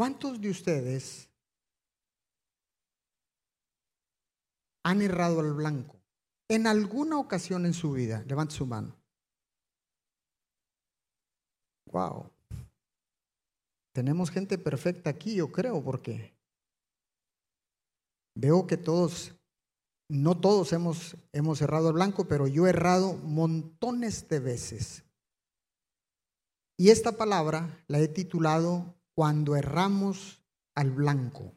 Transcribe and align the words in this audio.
¿Cuántos 0.00 0.40
de 0.40 0.48
ustedes 0.48 1.28
han 4.82 5.02
errado 5.02 5.40
al 5.40 5.52
blanco 5.52 6.00
en 6.48 6.66
alguna 6.66 7.18
ocasión 7.18 7.66
en 7.66 7.74
su 7.74 7.92
vida? 7.92 8.24
Levante 8.26 8.54
su 8.54 8.64
mano. 8.64 8.96
Wow. 11.92 12.30
Tenemos 13.92 14.30
gente 14.30 14.56
perfecta 14.56 15.10
aquí, 15.10 15.34
yo 15.34 15.52
creo, 15.52 15.84
porque 15.84 16.34
veo 18.34 18.66
que 18.66 18.78
todos, 18.78 19.34
no 20.08 20.40
todos 20.40 20.72
hemos, 20.72 21.14
hemos 21.30 21.60
errado 21.60 21.88
al 21.88 21.92
blanco, 21.92 22.26
pero 22.26 22.46
yo 22.46 22.66
he 22.66 22.70
errado 22.70 23.18
montones 23.18 24.26
de 24.30 24.40
veces. 24.40 25.04
Y 26.78 26.88
esta 26.88 27.12
palabra 27.18 27.84
la 27.86 27.98
he 27.98 28.08
titulado 28.08 28.98
Cuando 29.14 29.56
erramos 29.56 30.42
al 30.74 30.90
blanco. 30.90 31.52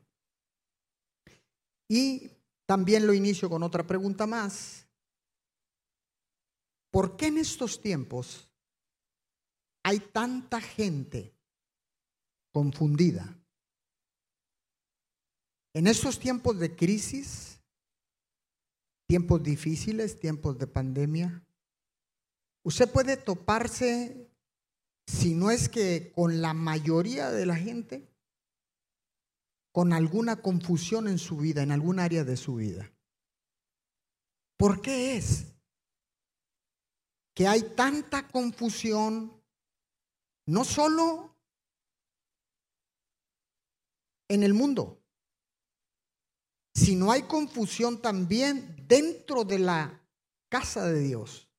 Y 1.87 2.29
también 2.65 3.05
lo 3.05 3.13
inicio 3.13 3.49
con 3.49 3.63
otra 3.63 3.85
pregunta 3.85 4.25
más. 4.25 4.87
¿Por 6.91 7.17
qué 7.17 7.27
en 7.27 7.37
estos 7.37 7.81
tiempos 7.81 8.49
hay 9.83 9.99
tanta 9.99 10.61
gente 10.61 11.35
confundida? 12.51 13.37
En 15.73 15.87
estos 15.87 16.19
tiempos 16.19 16.59
de 16.59 16.75
crisis, 16.75 17.59
tiempos 19.07 19.41
difíciles, 19.41 20.19
tiempos 20.19 20.57
de 20.59 20.67
pandemia, 20.67 21.43
usted 22.63 22.91
puede 22.91 23.17
toparse, 23.17 24.29
si 25.05 25.33
no 25.33 25.51
es 25.51 25.69
que 25.69 26.11
con 26.11 26.41
la 26.41 26.53
mayoría 26.53 27.31
de 27.31 27.45
la 27.45 27.55
gente, 27.55 28.09
con 29.71 29.91
alguna 29.91 30.41
confusión 30.41 31.07
en 31.07 31.17
su 31.17 31.37
vida, 31.37 31.63
en 31.63 31.71
algún 31.71 31.99
área 31.99 32.23
de 32.23 32.37
su 32.37 32.55
vida. 32.55 32.91
¿Por 34.57 34.81
qué 34.81 35.17
es 35.17 35.55
que 37.33 37.47
hay 37.47 37.63
tanta 37.75 38.27
confusión, 38.27 39.41
no 40.45 40.63
solo 40.63 41.35
en 44.29 44.43
el 44.43 44.53
mundo, 44.53 45.03
sino 46.75 47.11
hay 47.11 47.23
confusión 47.23 48.01
también 48.01 48.75
dentro 48.87 49.43
de 49.43 49.59
la 49.59 50.07
casa 50.49 50.85
de 50.85 50.99
Dios? 50.99 51.49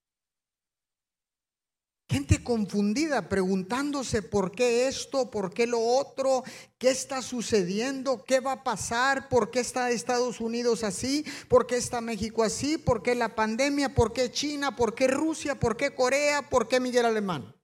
Gente 2.06 2.44
confundida 2.44 3.30
preguntándose 3.30 4.20
por 4.20 4.52
qué 4.52 4.88
esto, 4.88 5.30
por 5.30 5.54
qué 5.54 5.66
lo 5.66 5.80
otro, 5.80 6.44
qué 6.76 6.90
está 6.90 7.22
sucediendo, 7.22 8.24
qué 8.24 8.40
va 8.40 8.52
a 8.52 8.64
pasar, 8.64 9.30
por 9.30 9.50
qué 9.50 9.60
está 9.60 9.90
Estados 9.90 10.40
Unidos 10.40 10.84
así, 10.84 11.24
por 11.48 11.66
qué 11.66 11.78
está 11.78 12.02
México 12.02 12.42
así, 12.42 12.76
por 12.76 13.02
qué 13.02 13.14
la 13.14 13.34
pandemia, 13.34 13.94
por 13.94 14.12
qué 14.12 14.30
China, 14.30 14.76
por 14.76 14.94
qué 14.94 15.08
Rusia, 15.08 15.58
por 15.58 15.78
qué 15.78 15.94
Corea, 15.94 16.50
por 16.50 16.68
qué 16.68 16.78
Miguel 16.78 17.06
Alemán. 17.06 17.54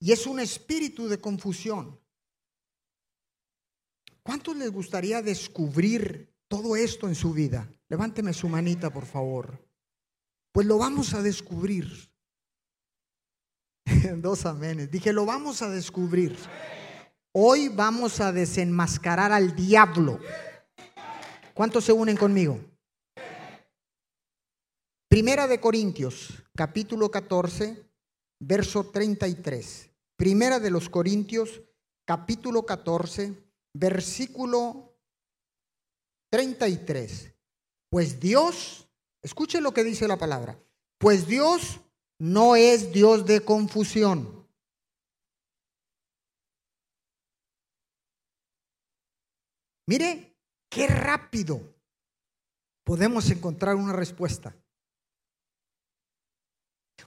Y 0.00 0.12
es 0.12 0.26
un 0.26 0.38
espíritu 0.38 1.08
de 1.08 1.18
confusión. 1.18 1.98
¿Cuántos 4.22 4.54
les 4.54 4.70
gustaría 4.70 5.22
descubrir 5.22 6.34
todo 6.46 6.76
esto 6.76 7.08
en 7.08 7.14
su 7.14 7.32
vida? 7.32 7.70
Levánteme 7.88 8.34
su 8.34 8.48
manita, 8.48 8.92
por 8.92 9.06
favor. 9.06 9.69
Pues 10.52 10.66
lo 10.66 10.78
vamos 10.78 11.14
a 11.14 11.22
descubrir. 11.22 11.86
Dos 14.16 14.46
amenes. 14.46 14.90
Dije, 14.90 15.12
lo 15.12 15.24
vamos 15.24 15.62
a 15.62 15.68
descubrir. 15.68 16.36
Hoy 17.32 17.68
vamos 17.68 18.20
a 18.20 18.32
desenmascarar 18.32 19.30
al 19.30 19.54
diablo. 19.54 20.18
¿Cuántos 21.54 21.84
se 21.84 21.92
unen 21.92 22.16
conmigo? 22.16 22.58
Primera 25.08 25.46
de 25.46 25.60
Corintios, 25.60 26.42
capítulo 26.56 27.10
14, 27.10 27.84
verso 28.40 28.90
33. 28.90 29.90
Primera 30.16 30.58
de 30.58 30.70
los 30.70 30.88
Corintios, 30.88 31.62
capítulo 32.04 32.66
14, 32.66 33.34
versículo 33.74 34.96
33. 36.30 37.32
Pues 37.90 38.18
Dios 38.18 38.89
Escuche 39.22 39.60
lo 39.60 39.72
que 39.72 39.84
dice 39.84 40.08
la 40.08 40.16
palabra. 40.16 40.58
Pues 40.98 41.26
Dios 41.26 41.80
no 42.18 42.56
es 42.56 42.92
Dios 42.92 43.26
de 43.26 43.40
confusión. 43.40 44.46
Mire 49.86 50.36
qué 50.68 50.86
rápido 50.86 51.60
podemos 52.84 53.28
encontrar 53.30 53.74
una 53.74 53.92
respuesta. 53.92 54.54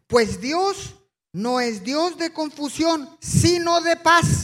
Pues 0.07 0.41
Dios 0.41 0.95
no 1.31 1.59
es 1.59 1.83
Dios 1.83 2.17
de 2.17 2.33
confusión, 2.33 3.09
sino 3.21 3.81
de 3.81 3.95
paz. 3.95 4.42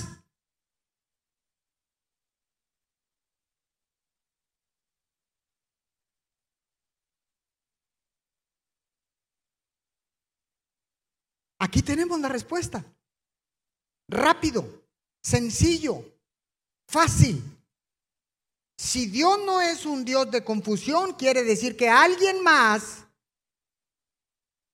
Aquí 11.69 11.83
tenemos 11.83 12.19
la 12.19 12.29
respuesta. 12.29 12.83
Rápido, 14.07 14.87
sencillo, 15.21 16.03
fácil. 16.87 17.43
Si 18.75 19.05
Dios 19.05 19.37
no 19.45 19.61
es 19.61 19.85
un 19.85 20.03
Dios 20.03 20.31
de 20.31 20.43
confusión, 20.43 21.13
quiere 21.13 21.43
decir 21.43 21.77
que 21.77 21.87
alguien 21.87 22.41
más 22.41 23.05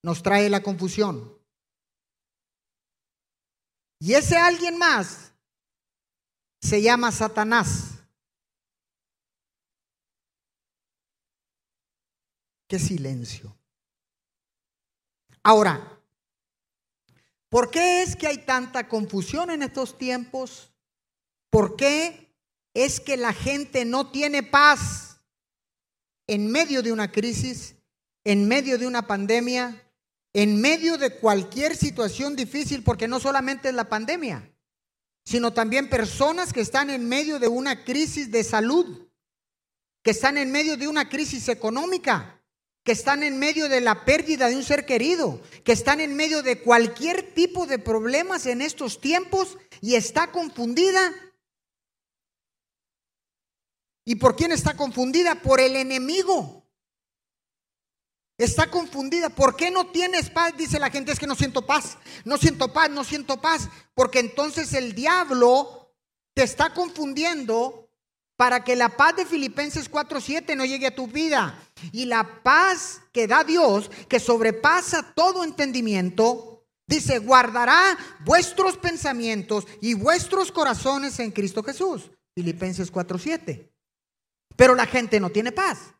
nos 0.04 0.24
trae 0.24 0.50
la 0.50 0.64
confusión. 0.64 1.38
Y 4.00 4.14
ese 4.14 4.38
alguien 4.38 4.78
más 4.78 5.34
se 6.62 6.82
llama 6.82 7.12
Satanás. 7.12 8.06
Qué 12.70 12.80
silencio. 12.80 13.54
Ahora, 15.44 15.95
¿Por 17.56 17.72
qué 17.72 18.04
es 18.04 18.18
que 18.18 18.28
hay 18.28 18.40
tanta 18.40 18.90
confusión 18.90 19.50
en 19.50 19.64
estos 19.64 19.98
tiempos? 19.98 20.74
¿Por 21.50 21.78
qué 21.78 22.36
es 22.74 23.00
que 23.00 23.16
la 23.16 23.32
gente 23.32 23.86
no 23.86 24.12
tiene 24.12 24.44
paz 24.44 25.22
en 26.28 26.52
medio 26.52 26.84
de 26.84 26.92
una 26.92 27.14
crisis, 27.14 27.76
en 28.26 28.46
medio 28.50 28.78
de 28.78 28.86
una 28.86 29.08
pandemia, 29.08 29.90
en 30.34 30.60
medio 30.60 30.98
de 30.98 31.18
cualquier 31.18 31.78
situación 31.78 32.36
difícil? 32.36 32.84
Porque 32.84 33.08
no 33.08 33.22
solamente 33.22 33.70
es 33.70 33.74
la 33.74 33.88
pandemia, 33.88 34.54
sino 35.24 35.54
también 35.54 35.90
personas 35.90 36.52
que 36.52 36.60
están 36.60 36.90
en 36.90 37.08
medio 37.08 37.40
de 37.40 37.48
una 37.48 37.86
crisis 37.86 38.32
de 38.32 38.44
salud, 38.44 39.08
que 40.04 40.12
están 40.12 40.38
en 40.38 40.52
medio 40.52 40.76
de 40.76 40.90
una 40.90 41.08
crisis 41.08 41.48
económica, 41.48 42.35
que 42.86 42.92
están 42.92 43.24
en 43.24 43.40
medio 43.40 43.68
de 43.68 43.82
la 43.82 44.06
pérdida 44.06 44.48
de 44.48 44.56
un 44.56 44.64
ser 44.64 44.86
querido, 44.86 45.42
que 45.64 45.72
están 45.72 46.00
en 46.00 46.16
medio 46.16 46.44
de 46.44 46.62
cualquier 46.62 47.34
tipo 47.34 47.66
de 47.66 47.80
problemas 47.80 48.46
en 48.46 48.62
estos 48.62 49.02
tiempos 49.02 49.58
y 49.82 49.96
está 49.96 50.32
confundida. 50.32 51.12
¿Y 54.06 54.16
por 54.18 54.36
quién 54.36 54.52
está 54.52 54.78
confundida? 54.78 55.42
Por 55.42 55.60
el 55.60 55.76
enemigo. 55.76 56.64
Está 58.38 58.70
confundida. 58.70 59.30
¿Por 59.30 59.56
qué 59.56 59.72
no 59.72 59.88
tienes 59.88 60.30
paz? 60.30 60.56
Dice 60.56 60.78
la 60.78 60.92
gente, 60.92 61.12
es 61.12 61.18
que 61.18 61.26
no 61.26 61.34
siento 61.34 61.66
paz. 61.66 61.98
No 62.24 62.38
siento 62.38 62.72
paz, 62.72 62.92
no 62.92 63.04
siento 63.04 63.42
paz. 63.42 63.68
Porque 63.96 64.20
entonces 64.20 64.74
el 64.74 64.94
diablo 64.94 65.92
te 66.36 66.44
está 66.44 66.72
confundiendo 66.72 67.90
para 68.36 68.64
que 68.64 68.76
la 68.76 68.96
paz 68.96 69.16
de 69.16 69.26
Filipenses 69.26 69.90
4:7 69.90 70.56
no 70.56 70.66
llegue 70.66 70.86
a 70.86 70.96
tu 70.96 71.08
vida. 71.08 71.65
Y 71.92 72.06
la 72.06 72.44
paz 72.44 73.02
que 73.12 73.28
da 73.28 73.44
Dios, 73.44 73.90
que 74.08 74.20
sobrepasa 74.20 75.14
todo 75.14 75.44
entendimiento, 75.44 76.66
dice, 76.88 77.20
guardará 77.20 77.98
vuestros 78.24 78.78
pensamientos 78.78 79.66
y 79.82 79.94
vuestros 79.94 80.52
corazones 80.52 81.20
en 81.20 81.32
Cristo 81.32 81.64
Jesús. 81.64 82.12
Filipenses 82.34 82.92
4:7. 82.92 83.72
Pero 84.56 84.76
la 84.76 84.86
gente 84.86 85.20
no 85.20 85.30
tiene 85.30 85.52
paz. 85.52 85.94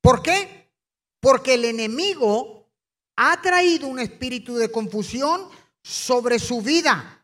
¿Por 0.00 0.22
qué? 0.22 0.72
Porque 1.20 1.54
el 1.54 1.64
enemigo 1.64 2.70
ha 3.16 3.40
traído 3.42 3.88
un 3.88 3.98
espíritu 3.98 4.56
de 4.56 4.70
confusión 4.70 5.48
sobre 5.82 6.38
su 6.38 6.62
vida. 6.62 7.17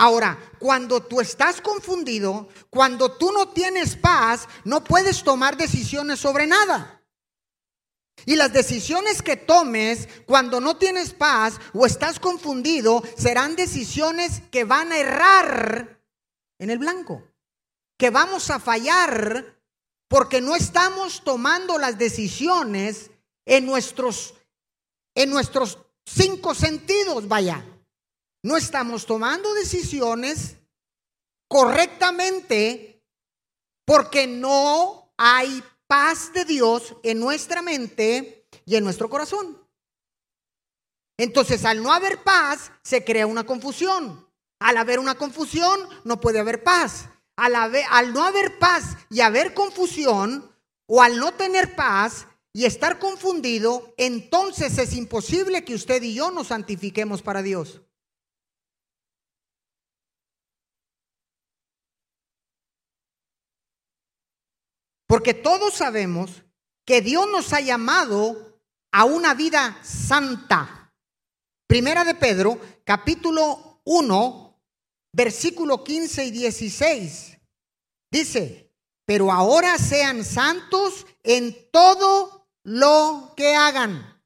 Ahora, 0.00 0.38
cuando 0.60 1.02
tú 1.02 1.20
estás 1.20 1.60
confundido, 1.60 2.48
cuando 2.70 3.10
tú 3.10 3.32
no 3.32 3.48
tienes 3.48 3.96
paz, 3.96 4.46
no 4.62 4.84
puedes 4.84 5.24
tomar 5.24 5.56
decisiones 5.56 6.20
sobre 6.20 6.46
nada. 6.46 7.02
Y 8.24 8.36
las 8.36 8.52
decisiones 8.52 9.22
que 9.22 9.36
tomes 9.36 10.08
cuando 10.24 10.60
no 10.60 10.76
tienes 10.76 11.12
paz 11.12 11.58
o 11.74 11.84
estás 11.84 12.20
confundido 12.20 13.02
serán 13.16 13.56
decisiones 13.56 14.40
que 14.52 14.62
van 14.62 14.92
a 14.92 14.98
errar 14.98 16.00
en 16.60 16.70
el 16.70 16.78
blanco, 16.78 17.24
que 17.98 18.10
vamos 18.10 18.50
a 18.50 18.60
fallar 18.60 19.58
porque 20.06 20.40
no 20.40 20.54
estamos 20.54 21.24
tomando 21.24 21.76
las 21.76 21.98
decisiones 21.98 23.10
en 23.44 23.66
nuestros 23.66 24.34
en 25.16 25.30
nuestros 25.30 25.78
cinco 26.06 26.54
sentidos, 26.54 27.26
vaya. 27.26 27.64
No 28.48 28.56
estamos 28.56 29.04
tomando 29.04 29.52
decisiones 29.52 30.56
correctamente 31.48 33.04
porque 33.84 34.26
no 34.26 35.12
hay 35.18 35.62
paz 35.86 36.32
de 36.32 36.46
Dios 36.46 36.96
en 37.02 37.20
nuestra 37.20 37.60
mente 37.60 38.48
y 38.64 38.76
en 38.76 38.84
nuestro 38.84 39.10
corazón. 39.10 39.62
Entonces, 41.18 41.66
al 41.66 41.82
no 41.82 41.92
haber 41.92 42.22
paz, 42.22 42.72
se 42.82 43.04
crea 43.04 43.26
una 43.26 43.44
confusión. 43.44 44.26
Al 44.60 44.78
haber 44.78 44.98
una 44.98 45.16
confusión, 45.16 45.86
no 46.04 46.18
puede 46.18 46.38
haber 46.38 46.62
paz. 46.62 47.10
Al, 47.36 47.54
al 47.54 48.14
no 48.14 48.24
haber 48.24 48.58
paz 48.58 48.96
y 49.10 49.20
haber 49.20 49.52
confusión, 49.52 50.50
o 50.86 51.02
al 51.02 51.18
no 51.18 51.34
tener 51.34 51.76
paz 51.76 52.26
y 52.54 52.64
estar 52.64 52.98
confundido, 52.98 53.92
entonces 53.98 54.78
es 54.78 54.94
imposible 54.94 55.66
que 55.66 55.74
usted 55.74 56.02
y 56.02 56.14
yo 56.14 56.30
nos 56.30 56.46
santifiquemos 56.46 57.20
para 57.20 57.42
Dios. 57.42 57.82
Porque 65.08 65.32
todos 65.32 65.74
sabemos 65.74 66.44
que 66.84 67.00
Dios 67.00 67.26
nos 67.32 67.52
ha 67.54 67.60
llamado 67.60 68.60
a 68.92 69.04
una 69.04 69.32
vida 69.32 69.80
santa. 69.82 70.94
Primera 71.66 72.04
de 72.04 72.14
Pedro, 72.14 72.60
capítulo 72.84 73.80
1, 73.84 74.62
versículo 75.14 75.82
15 75.82 76.26
y 76.26 76.30
16. 76.30 77.38
Dice, 78.10 78.70
pero 79.06 79.32
ahora 79.32 79.78
sean 79.78 80.24
santos 80.24 81.06
en 81.22 81.56
todo 81.70 82.46
lo 82.62 83.32
que 83.34 83.54
hagan. 83.54 84.22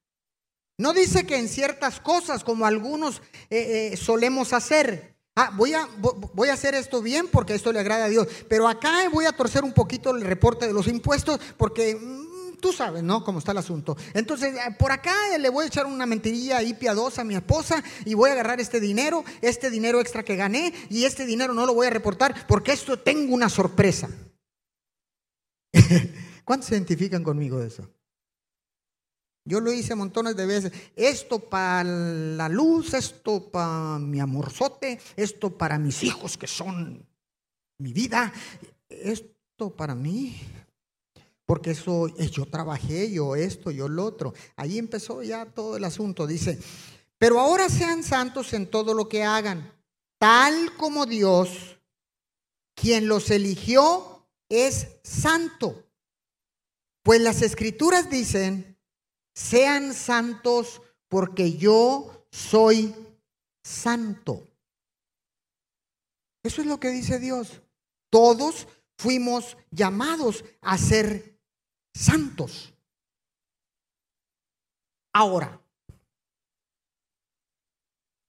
No 0.78 0.92
dice 0.92 1.24
que 1.26 1.36
en 1.36 1.48
ciertas 1.48 2.00
cosas, 2.00 2.42
como 2.42 2.66
algunos 2.66 3.22
eh, 3.50 3.92
eh, 3.92 3.96
solemos 3.96 4.52
hacer, 4.52 5.11
Ah, 5.34 5.50
voy 5.56 5.72
a, 5.72 5.88
voy 6.34 6.50
a 6.50 6.52
hacer 6.52 6.74
esto 6.74 7.00
bien 7.00 7.26
porque 7.26 7.54
esto 7.54 7.72
le 7.72 7.80
agrada 7.80 8.04
a 8.04 8.08
Dios. 8.08 8.28
Pero 8.48 8.68
acá 8.68 9.08
voy 9.10 9.24
a 9.24 9.32
torcer 9.32 9.64
un 9.64 9.72
poquito 9.72 10.10
el 10.10 10.22
reporte 10.22 10.66
de 10.66 10.74
los 10.74 10.88
impuestos 10.88 11.40
porque 11.56 11.94
mm, 11.94 12.58
tú 12.60 12.72
sabes, 12.72 13.02
¿no? 13.02 13.24
Cómo 13.24 13.38
está 13.38 13.52
el 13.52 13.58
asunto. 13.58 13.96
Entonces, 14.12 14.54
eh, 14.54 14.76
por 14.78 14.92
acá 14.92 15.14
le 15.38 15.48
voy 15.48 15.64
a 15.64 15.68
echar 15.68 15.86
una 15.86 16.04
mentirilla 16.04 16.58
ahí 16.58 16.74
piadosa 16.74 17.22
a 17.22 17.24
mi 17.24 17.34
esposa 17.34 17.82
y 18.04 18.12
voy 18.12 18.28
a 18.28 18.34
agarrar 18.34 18.60
este 18.60 18.78
dinero, 18.78 19.24
este 19.40 19.70
dinero 19.70 20.00
extra 20.00 20.22
que 20.22 20.36
gané 20.36 20.74
y 20.90 21.04
este 21.04 21.24
dinero 21.24 21.54
no 21.54 21.64
lo 21.64 21.72
voy 21.72 21.86
a 21.86 21.90
reportar 21.90 22.46
porque 22.46 22.72
esto 22.72 22.98
tengo 22.98 23.34
una 23.34 23.48
sorpresa. 23.48 24.10
¿Cuántos 26.44 26.68
se 26.68 26.74
identifican 26.74 27.24
conmigo 27.24 27.58
de 27.58 27.68
eso? 27.68 27.88
Yo 29.44 29.60
lo 29.60 29.72
hice 29.72 29.94
montones 29.94 30.36
de 30.36 30.46
veces. 30.46 30.72
Esto 30.94 31.38
para 31.40 31.82
la 31.84 32.48
luz, 32.48 32.94
esto 32.94 33.50
para 33.50 33.98
mi 33.98 34.20
amorzote, 34.20 35.00
esto 35.16 35.56
para 35.56 35.78
mis 35.78 36.02
hijos 36.04 36.36
que 36.38 36.46
son 36.46 37.04
mi 37.78 37.92
vida, 37.92 38.32
esto 38.88 39.74
para 39.76 39.94
mí. 39.94 40.40
Porque 41.44 41.72
eso, 41.72 42.06
eh, 42.18 42.30
yo 42.30 42.46
trabajé, 42.46 43.10
yo 43.10 43.34
esto, 43.34 43.70
yo 43.70 43.88
lo 43.88 44.04
otro. 44.04 44.32
Ahí 44.56 44.78
empezó 44.78 45.22
ya 45.22 45.44
todo 45.46 45.76
el 45.76 45.84
asunto. 45.84 46.26
Dice, 46.26 46.58
pero 47.18 47.40
ahora 47.40 47.68
sean 47.68 48.04
santos 48.04 48.52
en 48.52 48.68
todo 48.68 48.94
lo 48.94 49.08
que 49.08 49.24
hagan, 49.24 49.72
tal 50.18 50.76
como 50.76 51.04
Dios, 51.04 51.78
quien 52.74 53.08
los 53.08 53.30
eligió, 53.30 54.26
es 54.48 54.88
santo. 55.02 55.84
Pues 57.02 57.20
las 57.20 57.42
escrituras 57.42 58.08
dicen, 58.08 58.71
sean 59.34 59.94
santos 59.94 60.80
porque 61.08 61.56
yo 61.56 62.26
soy 62.30 62.94
santo. 63.62 64.46
Eso 66.42 66.60
es 66.60 66.66
lo 66.66 66.80
que 66.80 66.88
dice 66.90 67.18
Dios. 67.18 67.62
Todos 68.10 68.66
fuimos 68.98 69.56
llamados 69.70 70.44
a 70.60 70.76
ser 70.76 71.38
santos. 71.94 72.74
Ahora, 75.14 75.60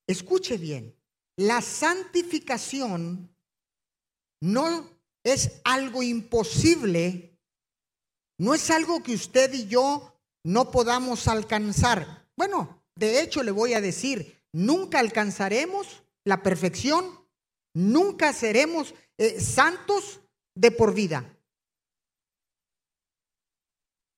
escuche 0.08 0.58
bien, 0.58 0.96
la 1.38 1.62
santificación 1.62 3.34
no 4.42 4.90
es 5.24 5.62
algo 5.64 6.04
imposible, 6.04 7.40
no 8.38 8.54
es 8.54 8.70
algo 8.70 9.02
que 9.02 9.16
usted 9.16 9.54
y 9.54 9.68
yo 9.68 10.13
no 10.44 10.72
podamos 10.72 11.28
alcanzar. 11.28 12.28
Bueno, 12.36 12.84
de 12.96 13.22
hecho 13.22 13.44
le 13.44 13.52
voy 13.52 13.74
a 13.74 13.82
decir, 13.82 14.44
nunca 14.52 15.00
alcanzaremos 15.00 16.04
la 16.26 16.44
perfección, 16.44 17.20
nunca 17.74 18.34
seremos 18.34 18.94
eh, 19.18 19.40
santos 19.40 20.22
de 20.56 20.72
por 20.72 20.94
vida. 20.94 21.30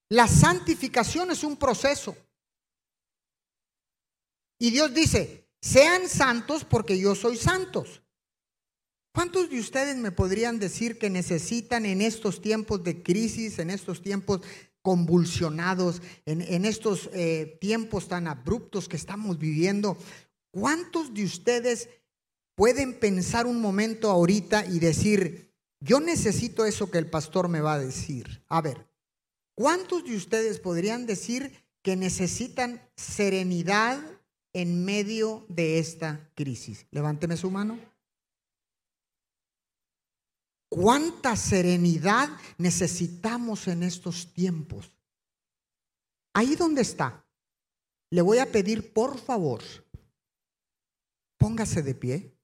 La 0.10 0.28
santificación 0.28 1.32
es 1.32 1.44
un 1.44 1.58
proceso. 1.58 2.16
Y 4.60 4.72
Dios 4.72 4.94
dice, 4.94 5.50
sean 5.62 6.08
santos 6.08 6.64
porque 6.64 6.98
yo 7.00 7.16
soy 7.16 7.38
santos. 7.38 8.02
¿Cuántos 9.14 9.50
de 9.50 9.60
ustedes 9.60 9.96
me 9.98 10.12
podrían 10.12 10.60
decir 10.60 11.00
que 11.00 11.10
necesitan 11.10 11.86
en 11.86 12.02
estos 12.02 12.42
tiempos 12.42 12.84
de 12.84 13.02
crisis, 13.02 13.60
en 13.60 13.70
estos 13.70 14.02
tiempos 14.02 14.42
convulsionados, 14.86 16.04
en, 16.28 16.64
estos 16.64 17.10
eh, 17.12 17.58
tiempos 17.60 18.08
tan 18.08 18.28
abruptos 18.28 18.88
que 18.88 18.98
estamos 18.98 19.40
viviendo, 19.40 19.98
¿cuántos 20.52 21.12
de 21.12 21.24
ustedes 21.24 21.90
pueden 22.54 23.00
pensar 23.00 23.48
un 23.48 23.60
momento 23.60 24.12
ahorita 24.12 24.64
y 24.68 24.78
decir, 24.78 25.52
yo 25.80 26.00
necesito 26.00 26.66
eso 26.66 26.92
que 26.92 27.00
el 27.00 27.10
pastor 27.10 27.48
me 27.48 27.62
va 27.62 27.74
a 27.74 27.80
decir? 27.80 28.44
A 28.48 28.62
ver, 28.62 28.88
¿cuántos 29.56 30.04
de 30.04 30.16
ustedes 30.16 30.60
podrían 30.60 31.08
decir 31.08 31.52
que 31.82 31.96
necesitan 31.96 32.80
serenidad 32.96 34.00
en 34.54 34.86
medio 34.86 35.48
de 35.50 35.80
esta 35.80 36.30
crisis? 36.36 36.86
Levánteme 36.92 37.38
su 37.38 37.50
mano. 37.50 37.80
¿Cuánta 40.76 41.38
serenidad 41.38 42.28
necesitamos 42.58 43.70
en 43.70 43.84
estos 43.84 44.34
tiempos? 44.34 44.92
Ahí 46.34 46.58
donde 46.58 46.82
está, 46.82 47.26
le 48.12 48.22
voy 48.22 48.40
a 48.40 48.52
pedir 48.52 48.92
por 48.92 49.18
favor, 49.18 49.64
póngase 51.38 51.82
de 51.82 51.96
pie. 51.96 52.38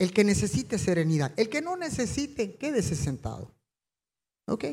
El 0.00 0.12
que 0.12 0.24
necesite 0.24 0.78
serenidad, 0.78 1.32
el 1.38 1.48
que 1.48 1.62
no 1.62 1.76
necesite, 1.76 2.56
quédese 2.56 2.96
sentado. 2.96 3.54
¿Ok? 4.48 4.64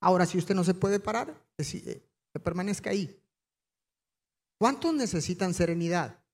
Ahora, 0.00 0.24
si 0.24 0.38
usted 0.38 0.54
no 0.54 0.62
se 0.62 0.74
puede 0.74 1.00
parar, 1.00 1.36
que 1.56 2.40
permanezca 2.40 2.90
ahí. 2.90 3.20
¿Cuántos 4.56 4.94
necesitan 4.94 5.52
serenidad? 5.52 6.24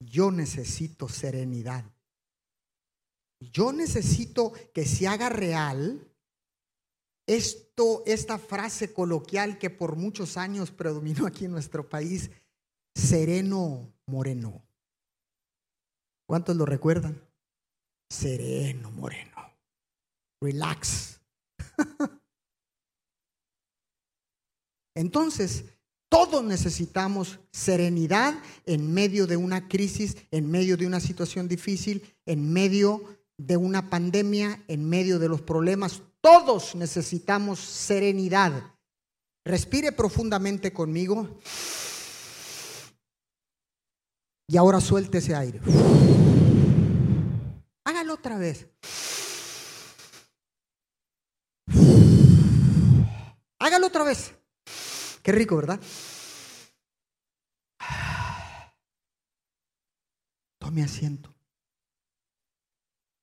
Yo 0.00 0.30
necesito 0.30 1.06
serenidad. 1.06 1.84
Yo 3.40 3.72
necesito 3.72 4.52
que 4.74 4.84
se 4.84 5.06
haga 5.06 5.28
real 5.28 6.08
esto, 7.26 8.02
esta 8.06 8.38
frase 8.38 8.92
coloquial 8.92 9.58
que 9.58 9.70
por 9.70 9.96
muchos 9.96 10.36
años 10.36 10.70
predominó 10.70 11.26
aquí 11.26 11.44
en 11.44 11.52
nuestro 11.52 11.88
país, 11.88 12.30
sereno 12.94 13.92
moreno. 14.06 14.64
¿Cuántos 16.26 16.56
lo 16.56 16.66
recuerdan? 16.66 17.22
Sereno 18.10 18.90
moreno. 18.90 19.36
Relax. 20.40 21.20
Entonces, 24.94 25.64
todos 26.08 26.42
necesitamos 26.42 27.38
serenidad 27.52 28.34
en 28.64 28.92
medio 28.92 29.26
de 29.26 29.36
una 29.36 29.68
crisis, 29.68 30.16
en 30.30 30.50
medio 30.50 30.76
de 30.76 30.86
una 30.86 31.00
situación 31.00 31.46
difícil, 31.46 32.02
en 32.24 32.52
medio 32.52 33.17
de 33.38 33.56
una 33.56 33.88
pandemia, 33.88 34.62
en 34.68 34.88
medio 34.88 35.18
de 35.18 35.28
los 35.28 35.40
problemas. 35.40 36.02
Todos 36.20 36.74
necesitamos 36.74 37.60
serenidad. 37.60 38.74
Respire 39.44 39.92
profundamente 39.92 40.72
conmigo. 40.72 41.38
Y 44.48 44.56
ahora 44.56 44.80
suelte 44.80 45.18
ese 45.18 45.34
aire. 45.34 45.60
Hágalo 47.84 48.14
otra 48.14 48.36
vez. 48.36 48.68
hágalo 53.58 53.86
otra 53.86 54.04
vez. 54.04 54.34
Qué 55.22 55.32
rico, 55.32 55.56
¿verdad? 55.56 55.80
Tome 60.58 60.82
asiento. 60.82 61.37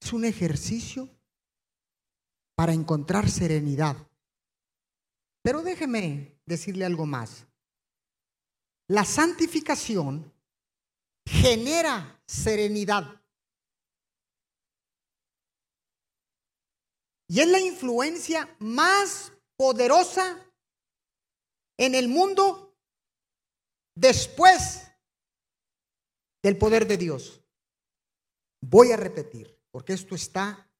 Es 0.05 0.13
un 0.13 0.23
ejercicio 0.23 1.09
para 2.53 2.73
encontrar 2.73 3.27
serenidad. 3.27 3.97
Pero 5.41 5.63
déjeme 5.63 6.39
decirle 6.45 6.85
algo 6.85 7.07
más. 7.07 7.47
La 8.87 9.03
santificación 9.03 10.31
genera 11.25 12.21
serenidad. 12.27 13.19
Y 17.27 17.39
es 17.39 17.47
la 17.47 17.59
influencia 17.59 18.55
más 18.59 19.31
poderosa 19.57 20.37
en 21.77 21.95
el 21.95 22.09
mundo 22.09 22.77
después 23.95 24.83
del 26.43 26.59
poder 26.59 26.85
de 26.85 26.97
Dios. 26.97 27.41
Voy 28.61 28.91
a 28.91 28.97
repetir, 28.97 29.54
porque 29.75 29.91
esto 29.91 30.15
está, 30.15 30.71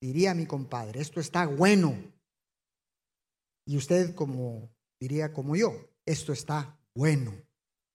diría 0.00 0.32
mi 0.32 0.46
compadre, 0.46 1.02
esto 1.02 1.20
está 1.20 1.46
bueno. 1.46 1.94
Y 3.68 3.76
usted 3.76 4.14
como 4.14 4.70
diría 4.98 5.34
como 5.34 5.56
yo, 5.56 5.74
esto 6.06 6.32
está 6.32 6.80
bueno, 6.96 7.34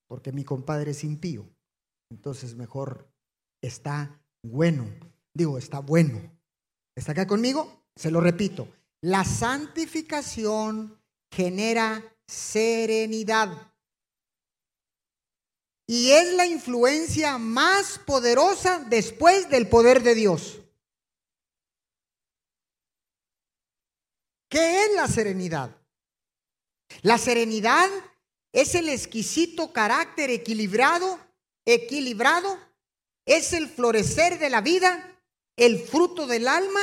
porque 0.07 0.31
mi 0.31 0.43
compadre 0.43 0.91
es 0.91 1.03
impío. 1.03 1.49
Entonces 2.11 2.53
mejor 2.53 3.11
está 3.63 4.21
bueno. 4.45 4.85
Digo, 5.35 5.57
está 5.57 5.79
bueno. 5.79 6.31
¿Está 6.95 7.13
acá 7.13 7.25
conmigo? 7.25 7.81
Se 7.95 8.11
lo 8.11 8.21
repito. 8.21 8.67
La 9.01 9.23
santificación 9.23 11.01
genera 11.33 12.03
serenidad. 12.27 13.73
Y 15.87 16.11
es 16.11 16.33
la 16.33 16.45
influencia 16.45 17.37
más 17.37 17.97
poderosa 17.99 18.79
después 18.89 19.49
del 19.49 19.69
poder 19.69 20.03
de 20.03 20.15
Dios. 20.15 20.59
¿Qué 24.49 24.83
es 24.83 24.93
la 24.95 25.07
serenidad? 25.07 25.75
La 27.01 27.17
serenidad 27.17 27.89
es 28.51 28.75
el 28.75 28.89
exquisito 28.89 29.71
carácter 29.71 30.29
equilibrado, 30.29 31.19
equilibrado, 31.65 32.57
es 33.25 33.53
el 33.53 33.69
florecer 33.69 34.39
de 34.39 34.49
la 34.49 34.61
vida, 34.61 35.21
el 35.57 35.79
fruto 35.85 36.27
del 36.27 36.47
alma, 36.47 36.81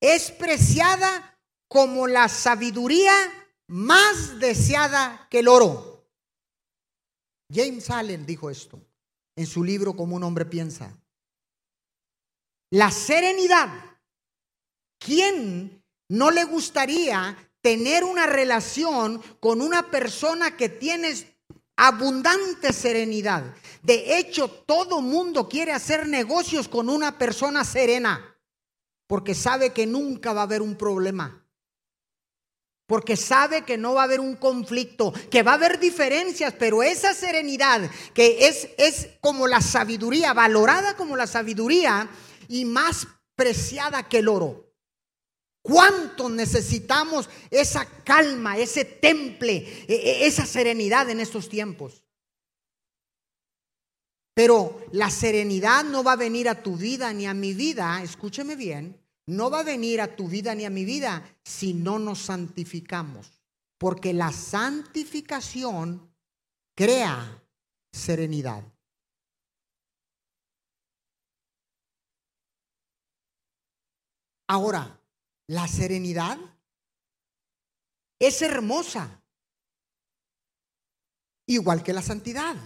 es 0.00 0.30
preciada 0.30 1.38
como 1.68 2.06
la 2.06 2.28
sabiduría 2.28 3.14
más 3.66 4.38
deseada 4.38 5.26
que 5.30 5.40
el 5.40 5.48
oro. 5.48 5.89
James 7.52 7.90
Allen 7.90 8.24
dijo 8.26 8.50
esto 8.50 8.80
en 9.36 9.46
su 9.46 9.64
libro 9.64 9.94
Como 9.94 10.16
un 10.16 10.22
hombre 10.22 10.44
piensa. 10.44 10.96
La 12.70 12.90
serenidad. 12.90 13.68
¿Quién 14.98 15.82
no 16.08 16.30
le 16.30 16.44
gustaría 16.44 17.36
tener 17.60 18.04
una 18.04 18.26
relación 18.26 19.22
con 19.38 19.60
una 19.60 19.90
persona 19.90 20.56
que 20.56 20.68
tienes 20.68 21.26
abundante 21.76 22.74
serenidad. 22.74 23.54
De 23.82 24.18
hecho, 24.18 24.50
todo 24.50 25.00
mundo 25.00 25.48
quiere 25.48 25.72
hacer 25.72 26.06
negocios 26.06 26.68
con 26.68 26.90
una 26.90 27.16
persona 27.16 27.64
serena, 27.64 28.36
porque 29.06 29.34
sabe 29.34 29.72
que 29.72 29.86
nunca 29.86 30.34
va 30.34 30.40
a 30.40 30.44
haber 30.44 30.60
un 30.60 30.76
problema. 30.76 31.42
Porque 32.90 33.16
sabe 33.16 33.62
que 33.62 33.78
no 33.78 33.94
va 33.94 34.00
a 34.00 34.04
haber 34.06 34.18
un 34.18 34.34
conflicto, 34.34 35.12
que 35.30 35.44
va 35.44 35.52
a 35.52 35.54
haber 35.54 35.78
diferencias, 35.78 36.52
pero 36.58 36.82
esa 36.82 37.14
serenidad 37.14 37.88
que 38.12 38.48
es, 38.48 38.68
es 38.78 39.10
como 39.20 39.46
la 39.46 39.60
sabiduría, 39.60 40.32
valorada 40.32 40.96
como 40.96 41.16
la 41.16 41.28
sabiduría 41.28 42.10
y 42.48 42.64
más 42.64 43.06
preciada 43.36 44.08
que 44.08 44.18
el 44.18 44.26
oro. 44.26 44.74
¿Cuánto 45.62 46.28
necesitamos 46.28 47.30
esa 47.48 47.86
calma, 48.02 48.58
ese 48.58 48.84
temple, 48.84 49.84
e, 49.86 49.94
e, 49.94 50.26
esa 50.26 50.44
serenidad 50.44 51.08
en 51.10 51.20
estos 51.20 51.48
tiempos? 51.48 52.02
Pero 54.34 54.84
la 54.90 55.10
serenidad 55.10 55.84
no 55.84 56.02
va 56.02 56.14
a 56.14 56.16
venir 56.16 56.48
a 56.48 56.60
tu 56.60 56.76
vida 56.76 57.12
ni 57.12 57.26
a 57.26 57.34
mi 57.34 57.54
vida, 57.54 58.02
escúcheme 58.02 58.56
bien, 58.56 58.99
no 59.30 59.48
va 59.48 59.60
a 59.60 59.64
venir 59.64 60.00
a 60.00 60.16
tu 60.16 60.28
vida 60.28 60.54
ni 60.54 60.64
a 60.64 60.70
mi 60.70 60.84
vida 60.84 61.24
si 61.44 61.72
no 61.72 61.98
nos 61.98 62.18
santificamos. 62.18 63.40
Porque 63.78 64.12
la 64.12 64.32
santificación 64.32 66.12
crea 66.74 67.42
serenidad. 67.92 68.64
Ahora, 74.48 75.00
la 75.46 75.68
serenidad 75.68 76.36
es 78.18 78.42
hermosa, 78.42 79.22
igual 81.46 81.84
que 81.84 81.92
la 81.92 82.02
santidad. 82.02 82.56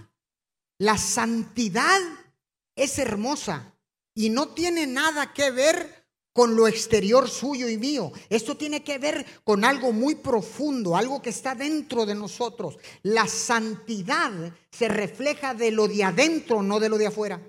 La 0.78 0.97
santidad 0.97 2.00
es 2.75 2.99
hermosa 2.99 3.75
y 4.14 4.30
no 4.30 4.54
tiene 4.54 4.87
nada 4.87 5.35
que 5.35 5.50
ver 5.50 5.94
con 6.35 6.57
lo 6.57 6.67
exterior 6.67 7.31
suyo 7.31 7.69
y 7.69 7.79
mío. 7.79 8.12
Esto 8.29 8.57
tiene 8.57 8.83
que 8.83 8.99
ver 8.99 9.25
con 9.45 9.64
algo 9.64 9.93
muy 9.93 10.17
profundo, 10.17 10.97
algo 10.97 11.23
que 11.23 11.31
está 11.31 11.55
dentro 11.55 12.05
de 12.05 12.17
nosotros. 12.17 12.76
La 13.05 13.26
santidad 13.29 14.53
se 14.69 14.88
refleja 14.88 15.55
de 15.55 15.71
lo 15.71 15.87
de 15.87 16.03
adentro, 16.03 16.61
no 16.61 16.81
de 16.81 16.88
lo 16.88 16.99
de 16.99 17.07
afuera. 17.07 17.41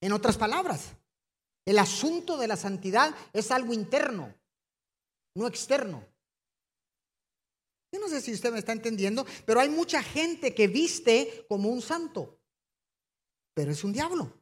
En 0.00 0.12
otras 0.12 0.36
palabras, 0.36 0.92
el 1.64 1.78
asunto 1.78 2.36
de 2.36 2.48
la 2.48 2.56
santidad 2.56 3.14
es 3.32 3.50
algo 3.50 3.72
interno, 3.72 4.34
no 5.34 5.46
externo. 5.46 6.06
Yo 7.90 7.98
no 7.98 8.08
sé 8.08 8.20
si 8.20 8.34
usted 8.34 8.52
me 8.52 8.58
está 8.58 8.72
entendiendo, 8.72 9.26
pero 9.46 9.60
hay 9.60 9.70
mucha 9.70 10.02
gente 10.02 10.54
que 10.54 10.68
viste 10.68 11.46
como 11.48 11.70
un 11.70 11.80
santo, 11.80 12.37
pero 13.58 13.72
es 13.72 13.82
un 13.82 13.92
diablo. 13.92 14.32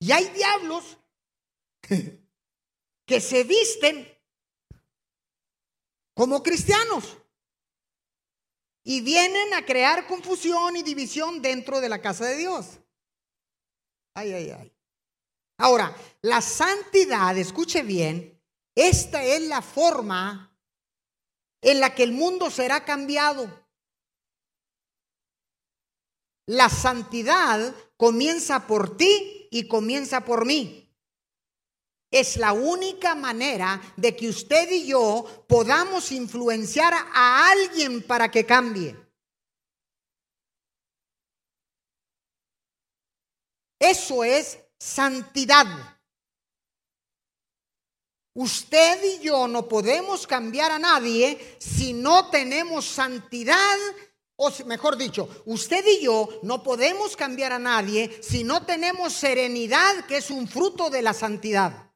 Y 0.00 0.10
hay 0.10 0.24
diablos 0.30 0.98
que 3.06 3.20
se 3.20 3.44
visten 3.44 4.12
como 6.16 6.42
cristianos 6.42 7.16
y 8.82 9.02
vienen 9.02 9.54
a 9.54 9.64
crear 9.64 10.08
confusión 10.08 10.74
y 10.74 10.82
división 10.82 11.40
dentro 11.40 11.80
de 11.80 11.88
la 11.88 12.02
casa 12.02 12.24
de 12.24 12.38
Dios. 12.38 12.80
Ay, 14.14 14.32
ay, 14.32 14.50
ay. 14.50 14.76
Ahora, 15.58 15.96
la 16.22 16.40
santidad, 16.40 17.38
escuche 17.38 17.84
bien, 17.84 18.42
esta 18.74 19.22
es 19.22 19.42
la 19.42 19.62
forma 19.62 20.52
en 21.60 21.78
la 21.78 21.94
que 21.94 22.02
el 22.02 22.10
mundo 22.10 22.50
será 22.50 22.84
cambiado. 22.84 23.65
La 26.46 26.68
santidad 26.68 27.74
comienza 27.96 28.66
por 28.66 28.96
ti 28.96 29.48
y 29.50 29.66
comienza 29.66 30.24
por 30.24 30.46
mí. 30.46 30.82
Es 32.10 32.36
la 32.36 32.52
única 32.52 33.14
manera 33.14 33.80
de 33.96 34.14
que 34.14 34.28
usted 34.28 34.70
y 34.70 34.86
yo 34.86 35.44
podamos 35.48 36.12
influenciar 36.12 36.94
a 36.94 37.50
alguien 37.50 38.02
para 38.02 38.30
que 38.30 38.46
cambie. 38.46 38.96
Eso 43.78 44.24
es 44.24 44.58
santidad. 44.78 45.66
Usted 48.34 49.02
y 49.02 49.24
yo 49.24 49.48
no 49.48 49.66
podemos 49.66 50.26
cambiar 50.26 50.70
a 50.70 50.78
nadie 50.78 51.56
si 51.58 51.92
no 51.92 52.28
tenemos 52.28 52.84
santidad, 52.84 53.78
o 54.36 54.52
mejor 54.66 54.96
dicho, 54.96 55.28
usted 55.46 55.84
y 55.86 56.02
yo 56.02 56.28
no 56.42 56.62
podemos 56.62 57.16
cambiar 57.16 57.52
a 57.52 57.58
nadie 57.58 58.20
si 58.22 58.44
no 58.44 58.64
tenemos 58.64 59.14
serenidad, 59.14 60.04
que 60.06 60.18
es 60.18 60.30
un 60.30 60.46
fruto 60.46 60.90
de 60.90 61.02
la 61.02 61.14
santidad. 61.14 61.90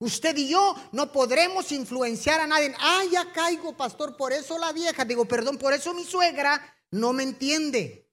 Usted 0.00 0.36
y 0.38 0.48
yo 0.48 0.74
no 0.92 1.12
podremos 1.12 1.70
influenciar 1.72 2.40
a 2.40 2.46
nadie. 2.46 2.74
Ah, 2.78 3.02
ya 3.10 3.32
caigo, 3.32 3.76
pastor, 3.76 4.16
por 4.16 4.32
eso 4.32 4.58
la 4.58 4.72
vieja. 4.72 5.04
Digo, 5.04 5.26
perdón, 5.26 5.58
por 5.58 5.74
eso 5.74 5.92
mi 5.92 6.04
suegra 6.04 6.60
no 6.90 7.12
me 7.12 7.22
entiende. 7.22 8.08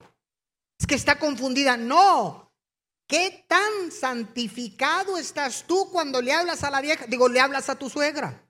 Es 0.78 0.86
que 0.86 0.96
está 0.96 1.18
confundida. 1.18 1.78
No. 1.78 2.52
¿Qué 3.08 3.46
tan 3.48 3.90
santificado 3.90 5.18
estás 5.18 5.64
tú 5.66 5.90
cuando 5.90 6.22
le 6.22 6.34
hablas 6.34 6.66
a 6.66 6.70
la 6.70 6.82
vieja? 6.82 7.06
Digo, 7.08 7.30
le 7.30 7.40
hablas 7.40 7.70
a 7.70 7.76
tu 7.76 7.90
suegra. 7.90 8.47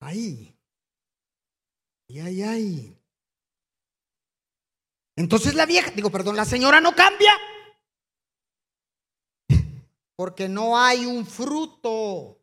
Ahí. 0.00 0.56
Ay, 2.08 2.20
ay, 2.20 2.42
ay. 2.42 2.98
Entonces 5.16 5.54
la 5.54 5.66
vieja, 5.66 5.90
digo, 5.90 6.10
perdón, 6.10 6.36
la 6.36 6.44
señora 6.44 6.80
no 6.80 6.94
cambia. 6.94 7.32
Porque 10.14 10.48
no 10.48 10.78
hay 10.78 11.06
un 11.06 11.26
fruto 11.26 12.38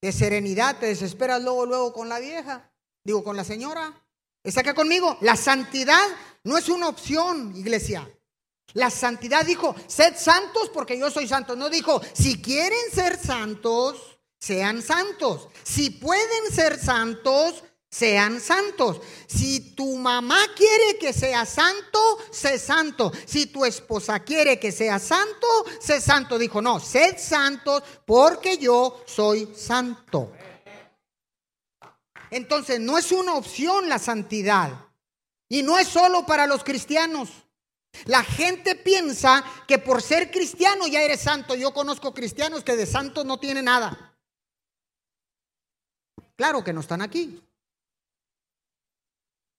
de 0.00 0.12
serenidad. 0.12 0.78
Te 0.78 0.86
desesperas 0.86 1.42
luego, 1.42 1.66
luego 1.66 1.92
con 1.92 2.08
la 2.08 2.18
vieja. 2.18 2.70
Digo, 3.04 3.22
con 3.22 3.36
la 3.36 3.44
señora. 3.44 4.04
¿Está 4.42 4.60
acá 4.60 4.74
conmigo? 4.74 5.16
La 5.20 5.36
santidad 5.36 6.04
no 6.44 6.58
es 6.58 6.68
una 6.68 6.88
opción, 6.88 7.54
iglesia. 7.56 8.08
La 8.74 8.90
santidad 8.90 9.46
dijo, 9.46 9.74
sed 9.86 10.16
santos 10.16 10.70
porque 10.70 10.98
yo 10.98 11.10
soy 11.10 11.26
santo. 11.26 11.56
No 11.56 11.70
dijo, 11.70 12.00
si 12.12 12.40
quieren 12.40 12.90
ser 12.92 13.18
santos, 13.18 14.17
sean 14.38 14.82
santos. 14.82 15.48
Si 15.62 15.90
pueden 15.90 16.52
ser 16.52 16.78
santos, 16.78 17.64
sean 17.90 18.40
santos. 18.40 19.00
Si 19.26 19.74
tu 19.74 19.96
mamá 19.96 20.38
quiere 20.54 20.98
que 20.98 21.12
sea 21.12 21.44
santo, 21.44 22.18
sé 22.30 22.58
santo. 22.58 23.12
Si 23.26 23.46
tu 23.46 23.64
esposa 23.64 24.20
quiere 24.20 24.58
que 24.58 24.72
sea 24.72 24.98
santo, 24.98 25.46
sé 25.80 26.00
santo. 26.00 26.38
Dijo, 26.38 26.60
no, 26.60 26.80
sed 26.80 27.16
santos 27.18 27.82
porque 28.06 28.58
yo 28.58 29.02
soy 29.06 29.52
santo. 29.56 30.32
Entonces, 32.30 32.78
no 32.78 32.98
es 32.98 33.10
una 33.10 33.34
opción 33.34 33.88
la 33.88 33.98
santidad. 33.98 34.70
Y 35.48 35.62
no 35.62 35.78
es 35.78 35.88
solo 35.88 36.26
para 36.26 36.46
los 36.46 36.62
cristianos. 36.62 37.30
La 38.04 38.22
gente 38.22 38.74
piensa 38.74 39.42
que 39.66 39.78
por 39.78 40.02
ser 40.02 40.30
cristiano 40.30 40.86
ya 40.86 41.00
eres 41.00 41.20
santo. 41.20 41.54
Yo 41.54 41.72
conozco 41.72 42.12
cristianos 42.12 42.62
que 42.62 42.76
de 42.76 42.84
santos 42.84 43.24
no 43.24 43.40
tienen 43.40 43.64
nada. 43.64 44.07
Claro 46.38 46.62
que 46.62 46.72
no 46.72 46.80
están 46.80 47.02
aquí. 47.02 47.42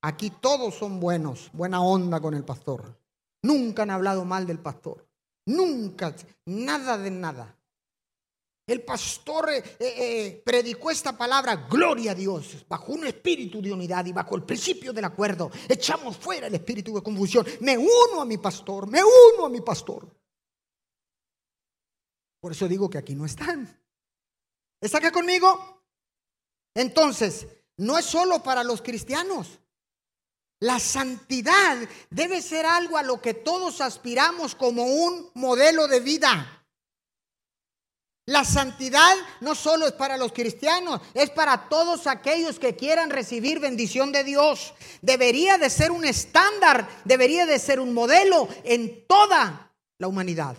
Aquí 0.01 0.29
todos 0.29 0.75
son 0.75 1.01
buenos, 1.01 1.49
buena 1.51 1.81
onda 1.81 2.21
con 2.21 2.33
el 2.33 2.45
pastor. 2.45 2.97
Nunca 3.43 3.83
han 3.83 3.89
hablado 3.89 4.23
mal 4.23 4.47
del 4.47 4.59
pastor. 4.59 5.05
Nunca, 5.45 6.15
nada 6.45 6.97
de 6.97 7.11
nada. 7.11 7.53
El 8.65 8.83
pastor 8.83 9.49
eh, 9.49 9.63
eh, 9.77 9.93
eh, 9.97 10.41
predicó 10.45 10.89
esta 10.89 11.17
palabra, 11.17 11.67
gloria 11.69 12.11
a 12.11 12.15
Dios, 12.15 12.65
bajo 12.69 12.93
un 12.93 13.05
espíritu 13.05 13.61
de 13.61 13.73
unidad 13.73 14.05
y 14.05 14.13
bajo 14.13 14.37
el 14.37 14.43
principio 14.43 14.93
del 14.93 15.03
acuerdo. 15.03 15.51
Echamos 15.67 16.15
fuera 16.15 16.47
el 16.47 16.55
espíritu 16.55 16.95
de 16.95 17.03
confusión. 17.03 17.45
Me 17.59 17.77
uno 17.77 18.21
a 18.21 18.25
mi 18.25 18.37
pastor, 18.37 18.87
me 18.87 19.01
uno 19.03 19.47
a 19.47 19.49
mi 19.49 19.59
pastor. 19.59 20.07
Por 22.39 22.53
eso 22.53 22.69
digo 22.69 22.89
que 22.89 22.99
aquí 22.99 23.15
no 23.15 23.25
están. 23.25 23.67
¿Está 24.79 24.99
acá 24.99 25.11
conmigo? 25.11 25.78
Entonces, 26.79 27.45
no 27.75 27.97
es 27.97 28.05
solo 28.05 28.41
para 28.41 28.63
los 28.63 28.81
cristianos. 28.81 29.59
La 30.61 30.79
santidad 30.79 31.77
debe 32.09 32.41
ser 32.41 32.65
algo 32.65 32.97
a 32.97 33.03
lo 33.03 33.19
que 33.21 33.33
todos 33.33 33.81
aspiramos 33.81 34.55
como 34.55 34.85
un 34.85 35.29
modelo 35.33 35.89
de 35.89 35.99
vida. 35.99 36.65
La 38.27 38.45
santidad 38.45 39.13
no 39.41 39.55
solo 39.55 39.87
es 39.87 39.91
para 39.91 40.15
los 40.15 40.31
cristianos, 40.31 41.01
es 41.13 41.29
para 41.31 41.67
todos 41.67 42.07
aquellos 42.07 42.59
que 42.59 42.77
quieran 42.77 43.09
recibir 43.09 43.59
bendición 43.59 44.13
de 44.13 44.23
Dios. 44.23 44.73
Debería 45.01 45.57
de 45.57 45.69
ser 45.69 45.91
un 45.91 46.05
estándar, 46.05 46.87
debería 47.03 47.45
de 47.45 47.59
ser 47.59 47.81
un 47.81 47.93
modelo 47.93 48.47
en 48.63 49.05
toda 49.05 49.75
la 49.97 50.07
humanidad. 50.07 50.55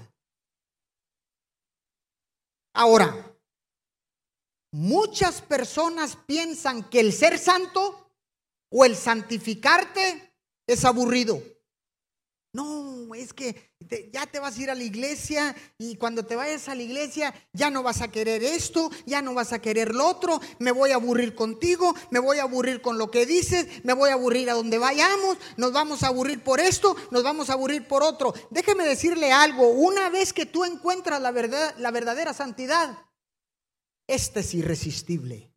Ahora, 2.74 3.29
muchas 4.72 5.40
personas 5.42 6.16
piensan 6.26 6.88
que 6.88 7.00
el 7.00 7.12
ser 7.12 7.38
santo 7.38 8.10
o 8.70 8.84
el 8.84 8.96
santificarte 8.96 10.34
es 10.66 10.84
aburrido. 10.84 11.42
No, 12.52 13.14
es 13.14 13.32
que 13.32 13.70
ya 14.12 14.26
te 14.26 14.40
vas 14.40 14.58
a 14.58 14.62
ir 14.62 14.70
a 14.70 14.74
la 14.74 14.82
iglesia 14.82 15.54
y 15.78 15.94
cuando 15.94 16.26
te 16.26 16.34
vayas 16.34 16.68
a 16.68 16.74
la 16.74 16.82
iglesia 16.82 17.32
ya 17.52 17.70
no 17.70 17.84
vas 17.84 18.00
a 18.00 18.10
querer 18.10 18.42
esto, 18.42 18.90
ya 19.06 19.22
no 19.22 19.34
vas 19.34 19.52
a 19.52 19.60
querer 19.60 19.94
lo 19.94 20.08
otro, 20.08 20.40
me 20.58 20.72
voy 20.72 20.90
a 20.90 20.96
aburrir 20.96 21.36
contigo, 21.36 21.94
me 22.10 22.18
voy 22.18 22.38
a 22.38 22.42
aburrir 22.42 22.82
con 22.82 22.98
lo 22.98 23.08
que 23.08 23.24
dices, 23.24 23.84
me 23.84 23.92
voy 23.92 24.10
a 24.10 24.14
aburrir 24.14 24.50
a 24.50 24.54
donde 24.54 24.78
vayamos, 24.78 25.38
nos 25.56 25.72
vamos 25.72 26.02
a 26.02 26.08
aburrir 26.08 26.42
por 26.42 26.58
esto, 26.58 26.96
nos 27.12 27.22
vamos 27.22 27.50
a 27.50 27.52
aburrir 27.52 27.86
por 27.86 28.02
otro. 28.02 28.34
Déjeme 28.50 28.84
decirle 28.84 29.30
algo, 29.30 29.68
una 29.68 30.10
vez 30.10 30.32
que 30.32 30.44
tú 30.46 30.64
encuentras 30.64 31.20
la 31.20 31.30
verdad, 31.30 31.72
la 31.78 31.92
verdadera 31.92 32.34
santidad, 32.34 32.98
esta 34.14 34.40
es 34.40 34.54
irresistible. 34.54 35.52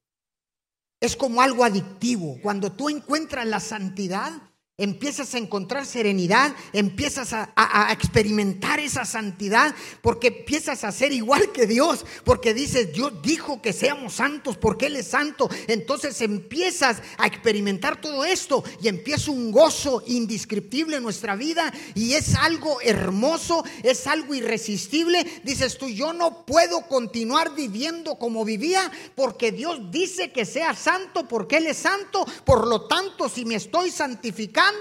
Es 0.99 1.15
como 1.15 1.41
algo 1.41 1.63
adictivo. 1.63 2.39
Cuando 2.41 2.71
tú 2.71 2.89
encuentras 2.89 3.45
la 3.45 3.59
santidad, 3.59 4.52
Empiezas 4.83 5.33
a 5.33 5.37
encontrar 5.37 5.85
serenidad, 5.85 6.53
empiezas 6.73 7.31
a, 7.31 7.87
experimentar 7.93 8.81
esa 8.81 9.05
santidad, 9.05 9.73
porque 10.01 10.27
empiezas 10.27 10.83
a 10.83 10.91
ser 10.91 11.13
igual 11.13 11.53
que 11.53 11.65
Dios, 11.65 12.05
porque 12.25 12.53
dices, 12.53 12.91
Dios 12.91 13.13
dijo 13.21 13.61
que 13.61 13.71
seamos 13.71 14.15
santos 14.15 14.57
porque 14.57 14.87
Él 14.87 14.97
es 14.97 15.07
santo. 15.07 15.49
Entonces 15.67 16.19
empiezas 16.19 17.01
a 17.17 17.27
experimentar 17.27 18.01
todo 18.01 18.25
esto 18.25 18.61
y 18.81 18.89
empieza 18.89 19.31
un 19.31 19.53
gozo 19.53 20.03
indescriptible 20.05 20.97
en 20.97 21.03
nuestra 21.03 21.37
vida 21.37 21.73
y 21.95 22.15
es 22.15 22.35
algo 22.35 22.81
hermoso, 22.81 23.63
es 23.83 24.05
algo 24.05 24.33
irresistible. 24.35 25.25
Dices 25.45 25.77
tú, 25.77 25.87
yo 25.87 26.11
no 26.11 26.45
puedo 26.45 26.81
continuar 26.89 27.55
viviendo 27.55 28.15
como 28.15 28.43
vivía 28.43 28.91
porque 29.15 29.53
Dios 29.53 29.91
dice 29.91 30.33
que 30.33 30.43
sea 30.43 30.75
santo 30.75 31.25
porque 31.29 31.55
Él 31.55 31.67
es 31.67 31.77
santo. 31.77 32.25
Por 32.43 32.67
lo 32.67 32.81
tanto, 32.81 33.29
si 33.29 33.45
me 33.45 33.55
estoy 33.55 33.89
santificando, 33.89 34.72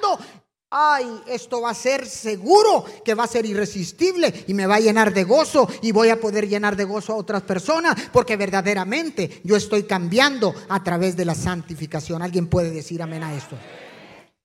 ay, 0.73 1.23
esto 1.27 1.61
va 1.61 1.71
a 1.71 1.75
ser 1.75 2.07
seguro 2.07 2.85
que 3.05 3.15
va 3.15 3.25
a 3.25 3.29
ser 3.29 3.45
irresistible 3.45 4.45
y 4.47 4.55
me 4.55 4.67
va 4.67 4.77
a 4.77 4.81
llenar 4.81 5.13
de 5.13 5.25
gozo 5.25 5.69
y 5.83 5.93
voy 5.93 6.09
a 6.09 6.19
poder 6.19 6.49
llenar 6.49 6.77
de 6.77 6.85
gozo 6.85 7.13
a 7.13 7.17
otras 7.17 7.43
personas 7.43 7.95
porque 8.13 8.37
verdaderamente 8.37 9.43
yo 9.45 9.55
estoy 9.55 9.85
cambiando 9.85 10.55
a 10.69 10.83
través 10.83 11.15
de 11.17 11.27
la 11.27 11.35
santificación. 11.35 12.23
¿Alguien 12.23 12.49
puede 12.49 12.71
decir 12.71 13.03
amén 13.03 13.23
a 13.23 13.35
esto? 13.35 13.57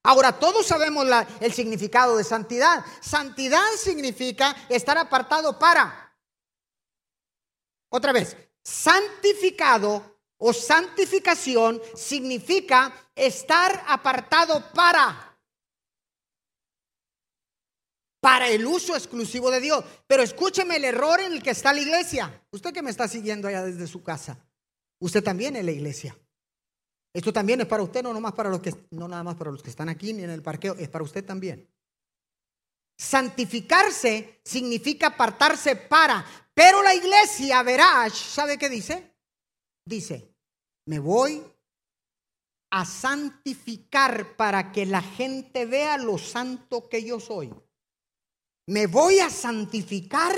Ahora, 0.04 0.34
todos 0.34 0.66
sabemos 0.66 1.06
el 1.40 1.54
significado 1.54 2.18
de 2.18 2.24
santidad. 2.24 2.84
Santidad 3.02 3.66
significa 3.78 4.56
estar 4.70 4.98
apartado 4.98 5.58
para. 5.58 6.14
Otra 7.90 8.12
vez, 8.12 8.36
santificado 8.64 10.18
o 10.38 10.54
santificación 10.54 11.82
significa 11.96 12.94
estar 13.16 13.84
apartado 13.88 14.64
para 14.74 15.37
para 18.20 18.50
el 18.50 18.66
uso 18.66 18.96
exclusivo 18.96 19.52
de 19.52 19.62
Dios. 19.62 19.84
Pero 20.08 20.24
escúcheme 20.24 20.78
el 20.78 20.86
error 20.86 21.20
en 21.20 21.34
el 21.34 21.44
que 21.44 21.52
está 21.52 21.74
la 21.74 21.82
iglesia. 21.82 22.44
Usted 22.52 22.74
que 22.74 22.82
me 22.82 22.92
está 22.92 23.08
siguiendo 23.08 23.48
allá 23.48 23.64
desde 23.64 23.88
su 23.88 24.04
casa, 24.04 24.38
usted 25.00 25.24
también 25.24 25.56
es 25.56 25.66
la 25.66 25.72
iglesia. 25.72 26.18
Esto 27.14 27.34
también 27.34 27.62
es 27.62 27.68
para 27.68 27.84
usted, 27.84 28.04
no 28.04 28.14
nomás 28.14 28.34
para 28.34 28.50
los 28.50 28.62
que 28.62 28.74
no 28.92 29.08
nada 29.08 29.24
más 29.24 29.36
para 29.36 29.52
los 29.52 29.64
que 29.64 29.70
están 29.70 29.90
aquí 29.90 30.14
ni 30.14 30.24
en 30.24 30.30
el 30.30 30.44
parqueo, 30.44 30.76
es 30.78 30.90
para 30.90 31.04
usted 31.04 31.26
también. 31.26 31.68
Santificarse 32.96 34.42
significa 34.44 35.08
apartarse 35.08 35.76
para, 35.76 36.26
pero 36.54 36.84
la 36.84 36.94
iglesia, 36.94 37.62
verás, 37.64 38.14
¿sabe 38.14 38.58
qué 38.58 38.70
dice? 38.70 39.16
Dice, 39.86 40.36
me 40.86 41.00
voy 41.00 41.44
a 42.72 42.86
santificar 42.86 44.36
para 44.36 44.72
que 44.72 44.86
la 44.86 45.02
gente 45.02 45.66
vea 45.66 45.98
lo 45.98 46.18
santo 46.18 46.90
que 46.90 47.04
yo 47.04 47.20
soy. 47.20 47.54
Me 48.68 48.88
voy 48.88 49.20
a 49.20 49.30
santificar 49.30 50.34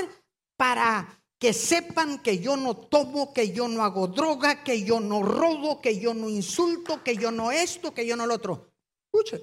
para 0.55 1.19
que 1.39 1.53
sepan 1.53 2.21
que 2.21 2.39
yo 2.39 2.57
no 2.57 2.75
tomo, 2.75 3.33
que 3.33 3.51
yo 3.51 3.67
no 3.67 3.83
hago 3.83 4.07
droga, 4.07 4.63
que 4.63 4.83
yo 4.83 4.99
no 4.99 5.23
robo, 5.23 5.81
que 5.81 5.99
yo 5.99 6.13
no 6.13 6.27
insulto, 6.29 7.01
que 7.03 7.15
yo 7.15 7.31
no 7.31 7.51
esto, 7.51 7.93
que 7.93 8.05
yo 8.05 8.15
no 8.15 8.27
lo 8.27 8.35
otro. 8.35 8.73
Escuchen. 9.05 9.41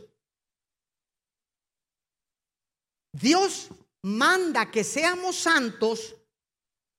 Dios 3.12 3.68
manda 4.02 4.70
que 4.70 4.84
seamos 4.84 5.36
santos 5.36 6.14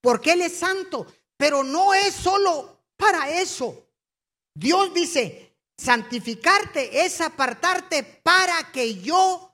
porque 0.01 0.33
Él 0.33 0.41
es 0.41 0.57
santo, 0.57 1.05
pero 1.37 1.63
no 1.63 1.93
es 1.93 2.13
solo 2.13 2.85
para 2.97 3.29
eso. 3.29 3.87
Dios 4.53 4.93
dice, 4.93 5.55
santificarte 5.77 7.05
es 7.05 7.21
apartarte 7.21 8.03
para 8.03 8.71
que 8.71 8.95
yo 8.95 9.46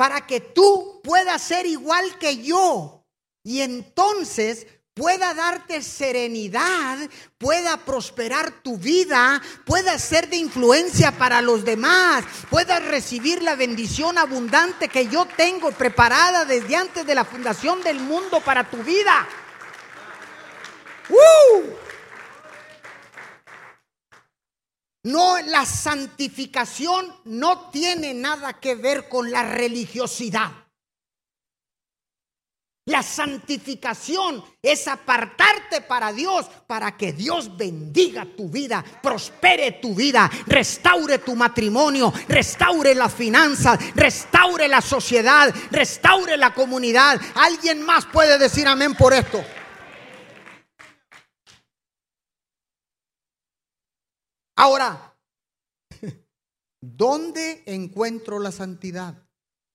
para 0.00 0.26
que 0.26 0.40
tú 0.40 1.02
puedas 1.04 1.42
ser 1.42 1.66
igual 1.66 2.18
que 2.18 2.38
yo 2.38 3.04
y 3.44 3.60
entonces 3.60 4.66
pueda 4.94 5.34
darte 5.34 5.82
serenidad, 5.82 6.96
pueda 7.36 7.76
prosperar 7.76 8.62
tu 8.62 8.78
vida, 8.78 9.42
pueda 9.66 9.98
ser 9.98 10.30
de 10.30 10.38
influencia 10.38 11.12
para 11.12 11.42
los 11.42 11.66
demás, 11.66 12.24
puedas 12.48 12.82
recibir 12.86 13.42
la 13.42 13.56
bendición 13.56 14.16
abundante 14.16 14.88
que 14.88 15.06
yo 15.06 15.26
tengo 15.36 15.70
preparada 15.70 16.46
desde 16.46 16.76
antes 16.76 17.04
de 17.04 17.14
la 17.14 17.26
fundación 17.26 17.82
del 17.82 18.00
mundo 18.00 18.40
para 18.40 18.70
tu 18.70 18.78
vida. 18.78 19.28
No, 25.04 25.40
la 25.40 25.64
santificación 25.64 27.06
no 27.24 27.70
tiene 27.70 28.12
nada 28.12 28.60
que 28.60 28.74
ver 28.74 29.08
con 29.08 29.30
la 29.30 29.42
religiosidad. 29.42 30.50
La 32.86 33.02
santificación 33.02 34.44
es 34.60 34.88
apartarte 34.88 35.80
para 35.82 36.12
Dios, 36.12 36.46
para 36.66 36.96
que 36.96 37.12
Dios 37.12 37.56
bendiga 37.56 38.26
tu 38.36 38.48
vida, 38.48 38.84
prospere 39.02 39.72
tu 39.72 39.94
vida, 39.94 40.28
restaure 40.46 41.18
tu 41.18 41.36
matrimonio, 41.36 42.12
restaure 42.26 42.94
las 42.94 43.14
finanzas, 43.14 43.78
restaure 43.94 44.66
la 44.66 44.80
sociedad, 44.80 45.54
restaure 45.70 46.36
la 46.36 46.52
comunidad. 46.52 47.20
¿Alguien 47.36 47.82
más 47.82 48.06
puede 48.06 48.38
decir 48.38 48.66
amén 48.66 48.94
por 48.94 49.14
esto? 49.14 49.44
Ahora, 54.60 55.16
¿dónde 56.82 57.62
encuentro 57.64 58.38
la 58.38 58.52
santidad? 58.52 59.26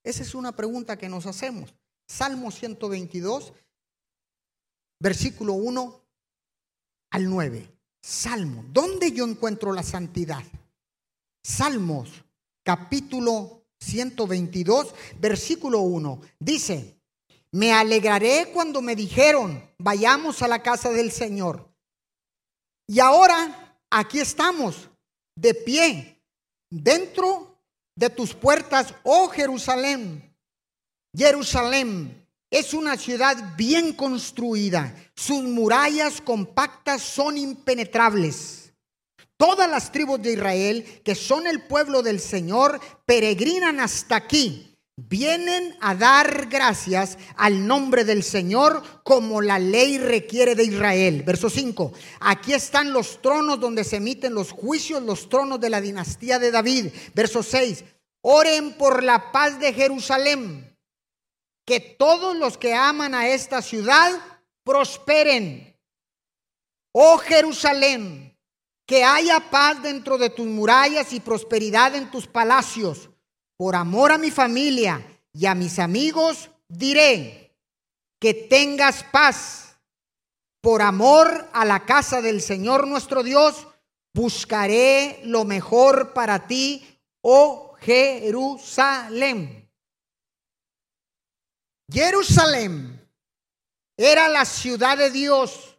Esa 0.03 0.21
es 0.21 0.35
una 0.35 0.55
pregunta 0.55 0.95
que 0.95 1.09
nos 1.09 1.25
hacemos. 1.25 1.73
Salmo 2.07 2.51
122, 2.51 3.51
versículo 4.99 5.53
1 5.53 6.01
al 7.09 7.27
9. 7.27 7.67
Salmo, 8.03 8.63
¿dónde 8.67 9.11
yo 9.11 9.25
encuentro 9.25 9.73
la 9.73 9.81
santidad? 9.81 10.43
Salmos, 11.43 12.23
capítulo 12.63 13.63
122, 13.79 14.93
versículo 15.19 15.79
1. 15.79 16.21
Dice, 16.37 17.01
me 17.49 17.73
alegraré 17.73 18.51
cuando 18.53 18.83
me 18.83 18.95
dijeron, 18.95 19.67
vayamos 19.79 20.43
a 20.43 20.47
la 20.47 20.61
casa 20.61 20.91
del 20.91 21.11
Señor. 21.11 21.73
Y 22.85 22.99
ahora 22.99 23.64
aquí 23.95 24.19
estamos, 24.19 24.89
de 25.37 25.53
pie, 25.53 26.21
dentro 26.69 27.57
de 27.95 28.09
tus 28.09 28.33
puertas, 28.33 28.93
oh 29.03 29.29
Jerusalén. 29.29 30.35
Jerusalén 31.15 32.27
es 32.51 32.73
una 32.73 32.97
ciudad 32.97 33.55
bien 33.55 33.93
construida, 33.93 34.93
sus 35.15 35.43
murallas 35.43 36.19
compactas 36.19 37.01
son 37.01 37.37
impenetrables. 37.37 38.73
Todas 39.37 39.69
las 39.69 39.91
tribus 39.91 40.21
de 40.21 40.33
Israel, 40.33 41.01
que 41.03 41.15
son 41.15 41.47
el 41.47 41.63
pueblo 41.63 42.01
del 42.01 42.19
Señor, 42.19 42.79
peregrinan 43.05 43.79
hasta 43.79 44.17
aquí 44.17 44.74
vienen 44.97 45.75
a 45.81 45.93
dar 45.95 46.47
gracias 46.47 47.17
al 47.35 47.67
nombre 47.67 48.05
del 48.05 48.23
Señor 48.23 48.81
como 49.03 49.41
la 49.41 49.59
ley 49.59 49.97
requiere 49.97 50.55
de 50.55 50.63
Israel. 50.63 51.23
Verso 51.23 51.49
5. 51.49 51.93
Aquí 52.21 52.53
están 52.53 52.93
los 52.93 53.21
tronos 53.21 53.59
donde 53.59 53.83
se 53.83 53.97
emiten 53.97 54.33
los 54.33 54.51
juicios, 54.51 55.03
los 55.03 55.27
tronos 55.27 55.59
de 55.59 55.69
la 55.69 55.81
dinastía 55.81 56.39
de 56.39 56.51
David. 56.51 56.87
Verso 57.13 57.43
6. 57.43 57.83
Oren 58.21 58.73
por 58.77 59.03
la 59.03 59.31
paz 59.31 59.59
de 59.59 59.73
Jerusalén. 59.73 60.71
Que 61.65 61.79
todos 61.79 62.35
los 62.35 62.57
que 62.57 62.73
aman 62.73 63.15
a 63.15 63.27
esta 63.27 63.61
ciudad 63.61 64.11
prosperen. 64.63 65.75
Oh 66.91 67.17
Jerusalén, 67.17 68.37
que 68.85 69.03
haya 69.03 69.49
paz 69.49 69.81
dentro 69.81 70.17
de 70.17 70.29
tus 70.29 70.45
murallas 70.45 71.11
y 71.11 71.19
prosperidad 71.19 71.95
en 71.95 72.09
tus 72.09 72.27
palacios 72.27 73.09
por 73.57 73.75
amor 73.75 74.11
a 74.11 74.17
mi 74.17 74.31
familia 74.31 75.05
y 75.33 75.45
a 75.45 75.55
mis 75.55 75.79
amigos, 75.79 76.49
diré 76.67 77.55
que 78.19 78.33
tengas 78.33 79.03
paz. 79.03 79.61
Por 80.61 80.81
amor 80.81 81.47
a 81.53 81.63
la 81.63 81.85
casa 81.85 82.21
del 82.21 82.41
Señor 82.41 82.87
nuestro 82.87 83.21
Dios, 83.21 83.67
buscaré 84.15 85.21
lo 85.23 85.45
mejor 85.45 86.13
para 86.13 86.47
ti, 86.47 86.99
oh 87.21 87.75
Jerusalén. 87.81 89.69
Jerusalén 91.91 92.99
era 93.95 94.27
la 94.27 94.43
ciudad 94.43 94.97
de 94.97 95.11
Dios, 95.11 95.77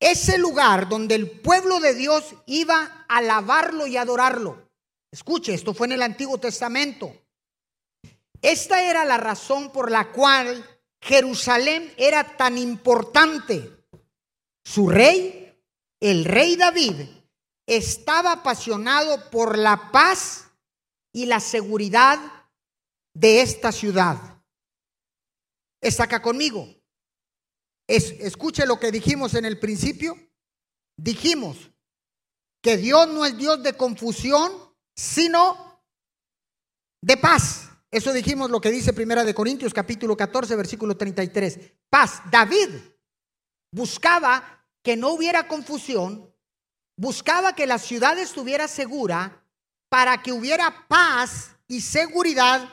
ese 0.00 0.38
lugar 0.38 0.88
donde 0.88 1.16
el 1.16 1.30
pueblo 1.40 1.80
de 1.80 1.94
Dios 1.94 2.34
iba 2.46 3.04
a 3.08 3.18
alabarlo 3.18 3.86
y 3.86 3.98
adorarlo. 3.98 4.65
Escuche, 5.10 5.54
esto 5.54 5.72
fue 5.74 5.86
en 5.86 5.92
el 5.92 6.02
Antiguo 6.02 6.38
Testamento. 6.38 7.12
Esta 8.42 8.82
era 8.82 9.04
la 9.04 9.16
razón 9.16 9.72
por 9.72 9.90
la 9.90 10.12
cual 10.12 10.64
Jerusalén 11.00 11.92
era 11.96 12.36
tan 12.36 12.58
importante. 12.58 13.86
Su 14.64 14.88
rey, 14.88 15.56
el 16.00 16.24
rey 16.24 16.56
David, 16.56 17.06
estaba 17.66 18.32
apasionado 18.32 19.30
por 19.30 19.58
la 19.58 19.90
paz 19.90 20.48
y 21.12 21.26
la 21.26 21.40
seguridad 21.40 22.18
de 23.14 23.40
esta 23.40 23.72
ciudad. 23.72 24.42
Está 25.80 26.04
acá 26.04 26.20
conmigo. 26.20 26.68
escuche 27.86 28.66
lo 28.66 28.78
que 28.78 28.90
dijimos 28.90 29.34
en 29.34 29.44
el 29.44 29.58
principio. 29.58 30.16
Dijimos 30.96 31.70
que 32.62 32.76
Dios 32.76 33.08
no 33.08 33.24
es 33.24 33.36
Dios 33.36 33.62
de 33.62 33.76
confusión, 33.76 34.52
sino 34.96 35.82
de 37.02 37.16
paz. 37.16 37.68
Eso 37.90 38.12
dijimos 38.12 38.50
lo 38.50 38.60
que 38.60 38.70
dice 38.70 38.92
Primera 38.92 39.24
de 39.24 39.34
Corintios 39.34 39.72
capítulo 39.72 40.16
14 40.16 40.56
versículo 40.56 40.96
33. 40.96 41.60
Paz. 41.88 42.22
David 42.30 42.70
buscaba 43.70 44.64
que 44.82 44.96
no 44.96 45.10
hubiera 45.10 45.46
confusión, 45.46 46.32
buscaba 46.96 47.54
que 47.54 47.66
la 47.66 47.78
ciudad 47.78 48.18
estuviera 48.18 48.66
segura 48.68 49.44
para 49.88 50.22
que 50.22 50.32
hubiera 50.32 50.86
paz 50.88 51.50
y 51.68 51.80
seguridad 51.80 52.68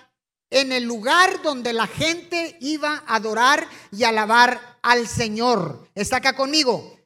en 0.50 0.72
el 0.72 0.84
lugar 0.84 1.42
donde 1.42 1.74
la 1.74 1.88
gente 1.88 2.58
iba 2.62 3.04
a 3.06 3.16
adorar 3.16 3.68
y 3.92 4.04
alabar 4.04 4.80
al 4.82 5.08
Señor. 5.08 5.90
Está 5.96 6.18
acá 6.18 6.36
conmigo. 6.36 7.00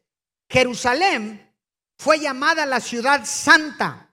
Jerusalén 0.49 1.53
fue 1.97 2.19
llamada 2.19 2.65
la 2.65 2.79
ciudad 2.79 3.25
santa 3.25 4.06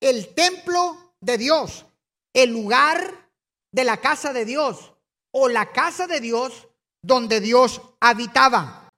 el 0.00 0.34
templo 0.34 1.14
de 1.20 1.38
Dios, 1.38 1.84
el 2.32 2.50
lugar 2.50 3.30
de 3.72 3.84
la 3.84 3.98
casa 3.98 4.32
de 4.32 4.44
Dios 4.44 4.92
o 5.30 5.48
la 5.48 5.72
casa 5.72 6.06
de 6.06 6.20
Dios 6.20 6.68
donde 7.02 7.40
Dios 7.40 7.80
habitaba. 8.00 8.88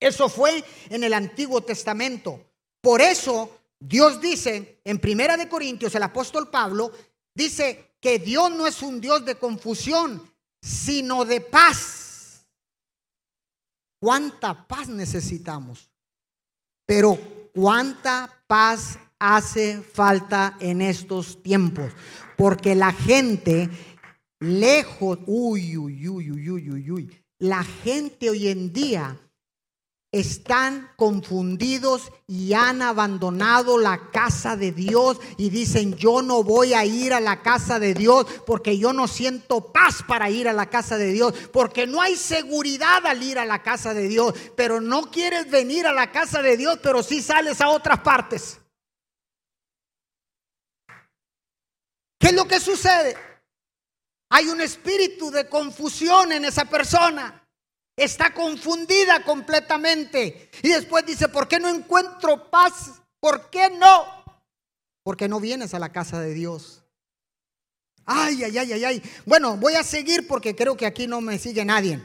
Eso 0.00 0.28
fue 0.28 0.64
en 0.90 1.04
el 1.04 1.14
Antiguo 1.14 1.62
Testamento. 1.62 2.52
Por 2.80 3.00
eso 3.00 3.60
Dios 3.78 4.20
dice 4.20 4.80
en 4.84 4.98
Primera 4.98 5.36
de 5.36 5.48
Corintios, 5.48 5.94
el 5.94 6.02
apóstol 6.02 6.50
Pablo 6.50 6.92
dice 7.34 7.96
que 8.00 8.18
Dios 8.18 8.50
no 8.50 8.66
es 8.66 8.82
un 8.82 9.00
Dios 9.00 9.24
de 9.24 9.36
confusión, 9.36 10.28
sino 10.60 11.24
de 11.24 11.40
paz. 11.40 12.46
¿Cuánta 14.00 14.66
paz 14.66 14.88
necesitamos? 14.88 15.88
Pero 16.84 17.16
¿cuánta 17.54 18.42
paz 18.46 18.98
hace 19.22 19.80
falta 19.80 20.56
en 20.58 20.82
estos 20.82 21.40
tiempos, 21.44 21.92
porque 22.36 22.74
la 22.74 22.92
gente 22.92 23.70
lejos, 24.40 25.20
uy, 25.26 25.76
uy, 25.76 26.08
uy, 26.08 26.30
uy, 26.32 26.50
uy, 26.50 26.90
uy, 26.90 27.24
la 27.38 27.62
gente 27.62 28.30
hoy 28.30 28.48
en 28.48 28.72
día 28.72 29.16
están 30.10 30.90
confundidos 30.96 32.10
y 32.26 32.52
han 32.52 32.82
abandonado 32.82 33.78
la 33.78 34.10
casa 34.10 34.56
de 34.56 34.72
Dios 34.72 35.18
y 35.36 35.50
dicen, 35.50 35.94
yo 35.94 36.20
no 36.20 36.42
voy 36.42 36.74
a 36.74 36.84
ir 36.84 37.14
a 37.14 37.20
la 37.20 37.42
casa 37.42 37.78
de 37.78 37.94
Dios 37.94 38.26
porque 38.44 38.76
yo 38.76 38.92
no 38.92 39.06
siento 39.06 39.72
paz 39.72 40.02
para 40.06 40.30
ir 40.30 40.48
a 40.48 40.52
la 40.52 40.68
casa 40.68 40.98
de 40.98 41.12
Dios, 41.12 41.32
porque 41.52 41.86
no 41.86 42.02
hay 42.02 42.16
seguridad 42.16 43.06
al 43.06 43.22
ir 43.22 43.38
a 43.38 43.46
la 43.46 43.62
casa 43.62 43.94
de 43.94 44.08
Dios, 44.08 44.34
pero 44.56 44.80
no 44.80 45.12
quieres 45.12 45.48
venir 45.48 45.86
a 45.86 45.92
la 45.92 46.10
casa 46.10 46.42
de 46.42 46.56
Dios, 46.56 46.80
pero 46.82 47.04
sí 47.04 47.22
sales 47.22 47.60
a 47.60 47.68
otras 47.68 48.00
partes. 48.00 48.58
¿Qué 52.22 52.28
es 52.28 52.34
lo 52.34 52.46
que 52.46 52.60
sucede? 52.60 53.16
Hay 54.30 54.46
un 54.46 54.60
espíritu 54.60 55.32
de 55.32 55.48
confusión 55.48 56.30
en 56.30 56.44
esa 56.44 56.64
persona. 56.66 57.44
Está 57.96 58.32
confundida 58.32 59.24
completamente. 59.24 60.48
Y 60.62 60.68
después 60.68 61.04
dice, 61.04 61.28
¿por 61.28 61.48
qué 61.48 61.58
no 61.58 61.68
encuentro 61.68 62.48
paz? 62.48 63.02
¿Por 63.18 63.50
qué 63.50 63.70
no? 63.70 64.06
Porque 65.02 65.26
no 65.28 65.40
vienes 65.40 65.74
a 65.74 65.80
la 65.80 65.90
casa 65.90 66.20
de 66.20 66.32
Dios. 66.32 66.84
Ay, 68.04 68.44
ay, 68.44 68.56
ay, 68.56 68.72
ay, 68.72 68.84
ay. 68.84 69.02
Bueno, 69.26 69.56
voy 69.56 69.74
a 69.74 69.82
seguir 69.82 70.28
porque 70.28 70.54
creo 70.54 70.76
que 70.76 70.86
aquí 70.86 71.08
no 71.08 71.20
me 71.20 71.40
sigue 71.40 71.64
nadie. 71.64 72.00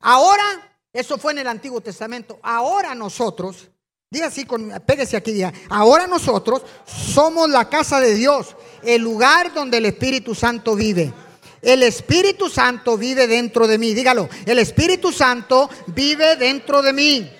Ahora, 0.00 0.80
eso 0.94 1.18
fue 1.18 1.32
en 1.32 1.40
el 1.40 1.46
Antiguo 1.46 1.82
Testamento. 1.82 2.40
Ahora 2.42 2.94
nosotros, 2.94 3.68
diga 4.10 4.26
así, 4.26 4.44
con, 4.44 4.70
pégese 4.86 5.16
aquí, 5.16 5.32
diga, 5.32 5.52
ahora 5.68 6.06
nosotros 6.06 6.62
somos 6.86 7.48
la 7.50 7.68
casa 7.68 8.00
de 8.00 8.14
Dios 8.14 8.56
el 8.82 9.02
lugar 9.02 9.52
donde 9.52 9.78
el 9.78 9.86
Espíritu 9.86 10.34
Santo 10.34 10.74
vive. 10.74 11.12
El 11.60 11.82
Espíritu 11.82 12.48
Santo 12.48 12.96
vive 12.96 13.26
dentro 13.26 13.66
de 13.66 13.78
mí. 13.78 13.92
Dígalo, 13.92 14.28
el 14.46 14.58
Espíritu 14.58 15.12
Santo 15.12 15.68
vive 15.88 16.36
dentro 16.36 16.82
de 16.82 16.92
mí. 16.92 17.30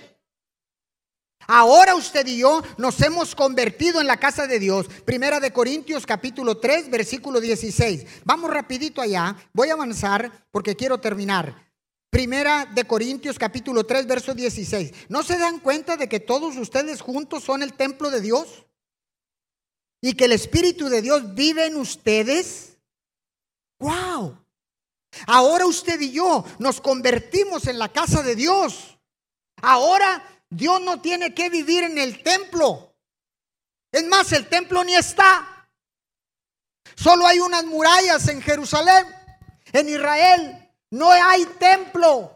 Ahora 1.46 1.94
usted 1.94 2.26
y 2.26 2.38
yo 2.38 2.62
nos 2.76 3.00
hemos 3.00 3.35
convertido 3.35 4.02
en 4.02 4.07
la 4.07 4.18
casa 4.18 4.46
de 4.46 4.59
Dios. 4.59 4.87
Primera 5.07 5.40
de 5.40 5.52
Corintios 5.52 6.04
capítulo 6.04 6.59
3, 6.59 6.90
versículo 6.90 7.40
16. 7.40 8.04
Vamos 8.24 8.50
rapidito 8.50 9.00
allá. 9.00 9.35
Voy 9.54 9.70
a 9.70 9.72
avanzar 9.72 10.46
porque 10.50 10.76
quiero 10.76 10.98
terminar. 10.98 11.67
Primera 12.11 12.64
de 12.64 12.85
Corintios 12.85 13.38
capítulo 13.38 13.85
3, 13.85 14.07
verso 14.07 14.35
16. 14.35 14.92
¿No 15.11 15.23
se 15.23 15.37
dan 15.37 15.61
cuenta 15.61 15.97
de 15.97 16.09
que 16.09 16.21
todos 16.21 16.57
ustedes 16.57 17.03
juntos 17.03 17.44
son 17.44 17.62
el 17.62 17.75
templo 17.75 18.11
de 18.11 18.23
Dios? 18.23 18.66
Y 20.01 20.14
que 20.14 20.25
el 20.25 20.33
Espíritu 20.33 20.88
de 20.88 21.03
Dios 21.03 21.35
vive 21.35 21.66
en 21.66 21.77
ustedes. 21.77 22.79
¡Wow! 23.79 24.38
Ahora 25.27 25.66
usted 25.66 26.01
y 26.01 26.12
yo 26.12 26.44
nos 26.59 26.81
convertimos 26.81 27.66
en 27.66 27.79
la 27.79 27.92
casa 27.92 28.23
de 28.23 28.35
Dios. 28.37 28.99
Ahora 29.61 30.42
Dios 30.49 30.81
no 30.81 31.01
tiene 31.03 31.35
que 31.35 31.51
vivir 31.51 31.85
en 31.85 31.99
el 31.99 32.23
templo. 32.23 32.94
Es 33.92 34.07
más, 34.07 34.33
el 34.33 34.49
templo 34.49 34.83
ni 34.83 34.94
está. 34.94 35.68
Solo 36.97 37.27
hay 37.27 37.38
unas 37.40 37.64
murallas 37.64 38.29
en 38.29 38.40
Jerusalén, 38.40 39.07
en 39.73 39.88
Israel. 39.88 40.67
No 40.90 41.11
hay 41.11 41.44
templo. 41.59 42.35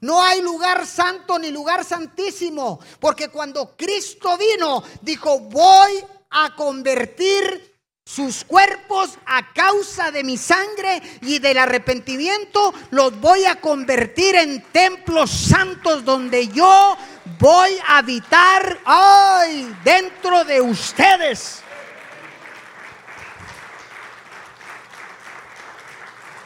No 0.00 0.22
hay 0.22 0.42
lugar 0.42 0.86
santo 0.86 1.38
ni 1.38 1.50
lugar 1.50 1.84
santísimo. 1.84 2.78
Porque 3.00 3.28
cuando 3.28 3.76
Cristo 3.76 4.36
vino, 4.36 4.82
dijo, 5.02 5.40
voy 5.40 6.04
a 6.30 6.54
convertir 6.54 7.78
sus 8.04 8.42
cuerpos 8.44 9.18
a 9.26 9.52
causa 9.52 10.10
de 10.10 10.24
mi 10.24 10.38
sangre 10.38 11.02
y 11.20 11.40
del 11.40 11.58
arrepentimiento, 11.58 12.72
los 12.90 13.20
voy 13.20 13.44
a 13.44 13.60
convertir 13.60 14.34
en 14.36 14.62
templos 14.72 15.30
santos 15.30 16.04
donde 16.06 16.48
yo 16.48 16.96
voy 17.38 17.78
a 17.86 17.98
habitar 17.98 18.78
hoy 18.86 19.76
dentro 19.84 20.42
de 20.44 20.58
ustedes. 20.62 21.62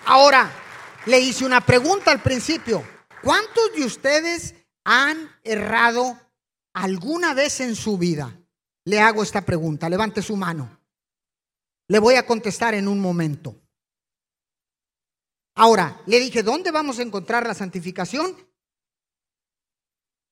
Ahora, 0.04 0.50
le 1.06 1.20
hice 1.20 1.44
una 1.44 1.60
pregunta 1.60 2.10
al 2.10 2.22
principio. 2.22 2.84
¿Cuántos 3.22 3.72
de 3.74 3.84
ustedes 3.84 4.54
han 4.84 5.30
errado 5.44 6.18
alguna 6.72 7.34
vez 7.34 7.60
en 7.60 7.76
su 7.76 7.98
vida? 7.98 8.38
Le 8.84 9.00
hago 9.00 9.22
esta 9.22 9.42
pregunta. 9.42 9.88
Levante 9.88 10.22
su 10.22 10.36
mano. 10.36 10.80
Le 11.88 11.98
voy 11.98 12.14
a 12.14 12.26
contestar 12.26 12.74
en 12.74 12.88
un 12.88 13.00
momento. 13.00 13.56
Ahora, 15.54 16.00
le 16.06 16.18
dije, 16.18 16.42
¿dónde 16.42 16.70
vamos 16.70 16.98
a 16.98 17.02
encontrar 17.02 17.46
la 17.46 17.54
santificación? 17.54 18.34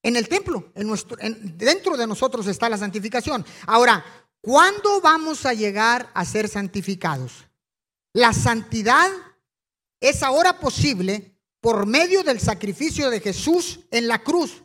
En 0.02 0.16
el 0.16 0.28
templo, 0.28 0.72
dentro 0.74 1.96
de 1.96 2.06
nosotros 2.06 2.46
está 2.46 2.70
la 2.70 2.78
santificación. 2.78 3.44
Ahora, 3.66 4.02
¿cuándo 4.40 5.00
vamos 5.02 5.44
a 5.44 5.52
llegar 5.52 6.10
a 6.14 6.24
ser 6.24 6.48
santificados? 6.48 7.46
La 8.14 8.32
santidad 8.32 9.10
es 10.00 10.22
ahora 10.22 10.58
posible 10.58 11.36
por 11.60 11.86
medio 11.86 12.22
del 12.22 12.40
sacrificio 12.40 13.10
de 13.10 13.20
Jesús 13.20 13.80
en 13.90 14.08
la 14.08 14.22
cruz 14.22 14.62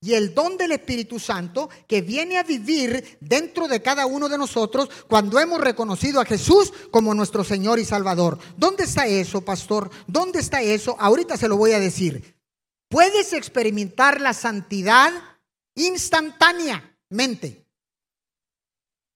y 0.00 0.14
el 0.14 0.34
don 0.34 0.56
del 0.56 0.72
Espíritu 0.72 1.18
Santo 1.18 1.68
que 1.88 2.02
viene 2.02 2.38
a 2.38 2.44
vivir 2.44 3.18
dentro 3.20 3.66
de 3.66 3.82
cada 3.82 4.06
uno 4.06 4.28
de 4.28 4.38
nosotros 4.38 4.88
cuando 5.08 5.40
hemos 5.40 5.60
reconocido 5.60 6.20
a 6.20 6.24
Jesús 6.24 6.72
como 6.90 7.14
nuestro 7.14 7.42
Señor 7.42 7.78
y 7.78 7.84
Salvador. 7.84 8.38
¿Dónde 8.56 8.84
está 8.84 9.06
eso, 9.06 9.40
pastor? 9.40 9.90
¿Dónde 10.06 10.38
está 10.38 10.62
eso? 10.62 10.96
Ahorita 11.00 11.36
se 11.36 11.48
lo 11.48 11.56
voy 11.56 11.72
a 11.72 11.80
decir. 11.80 12.36
Puedes 12.88 13.32
experimentar 13.32 14.20
la 14.20 14.32
santidad 14.32 15.12
instantáneamente. 15.74 17.66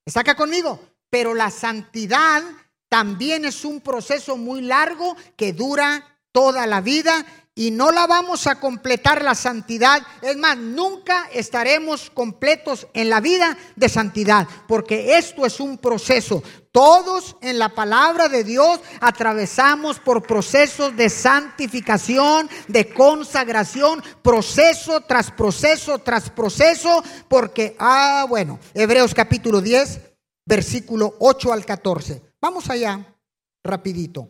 ¿Está 0.04 0.20
acá 0.20 0.34
conmigo? 0.34 0.80
Pero 1.08 1.34
la 1.34 1.50
santidad 1.50 2.42
también 2.90 3.46
es 3.46 3.64
un 3.64 3.80
proceso 3.80 4.36
muy 4.36 4.60
largo 4.60 5.16
que 5.36 5.54
dura 5.54 6.18
toda 6.32 6.66
la 6.66 6.80
vida 6.80 7.24
y 7.54 7.70
no 7.70 7.92
la 7.92 8.06
vamos 8.06 8.46
a 8.46 8.58
completar 8.58 9.22
la 9.22 9.34
santidad. 9.34 10.02
Es 10.22 10.36
más, 10.36 10.56
nunca 10.56 11.28
estaremos 11.32 12.10
completos 12.10 12.88
en 12.92 13.08
la 13.08 13.20
vida 13.20 13.56
de 13.76 13.88
santidad, 13.88 14.48
porque 14.66 15.18
esto 15.18 15.46
es 15.46 15.60
un 15.60 15.78
proceso. 15.78 16.42
Todos 16.72 17.36
en 17.42 17.60
la 17.60 17.68
palabra 17.68 18.28
de 18.28 18.42
Dios 18.42 18.80
atravesamos 19.00 20.00
por 20.00 20.22
procesos 20.22 20.96
de 20.96 21.10
santificación, 21.10 22.50
de 22.66 22.92
consagración, 22.92 24.02
proceso 24.22 25.02
tras 25.02 25.30
proceso 25.30 25.98
tras 25.98 26.30
proceso, 26.30 27.04
porque, 27.28 27.76
ah, 27.78 28.26
bueno, 28.28 28.58
Hebreos 28.74 29.14
capítulo 29.14 29.60
10, 29.60 30.00
versículo 30.44 31.14
8 31.20 31.52
al 31.52 31.64
14. 31.64 32.29
Vamos 32.40 32.70
allá, 32.70 33.14
rapidito. 33.62 34.28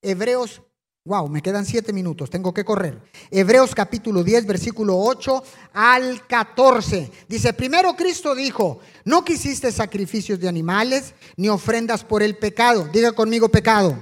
Hebreos 0.00 0.62
Wow, 1.04 1.28
me 1.28 1.42
quedan 1.42 1.66
siete 1.66 1.92
minutos, 1.92 2.30
tengo 2.30 2.54
que 2.54 2.64
correr. 2.64 3.02
Hebreos 3.32 3.74
capítulo 3.74 4.22
10, 4.22 4.46
versículo 4.46 4.96
8 4.98 5.42
al 5.72 6.24
14. 6.28 7.10
Dice, 7.28 7.52
primero 7.54 7.96
Cristo 7.96 8.36
dijo, 8.36 8.78
no 9.04 9.24
quisiste 9.24 9.72
sacrificios 9.72 10.38
de 10.38 10.48
animales 10.48 11.14
ni 11.36 11.48
ofrendas 11.48 12.04
por 12.04 12.22
el 12.22 12.36
pecado. 12.36 12.88
Diga 12.92 13.10
conmigo 13.10 13.48
pecado. 13.48 14.00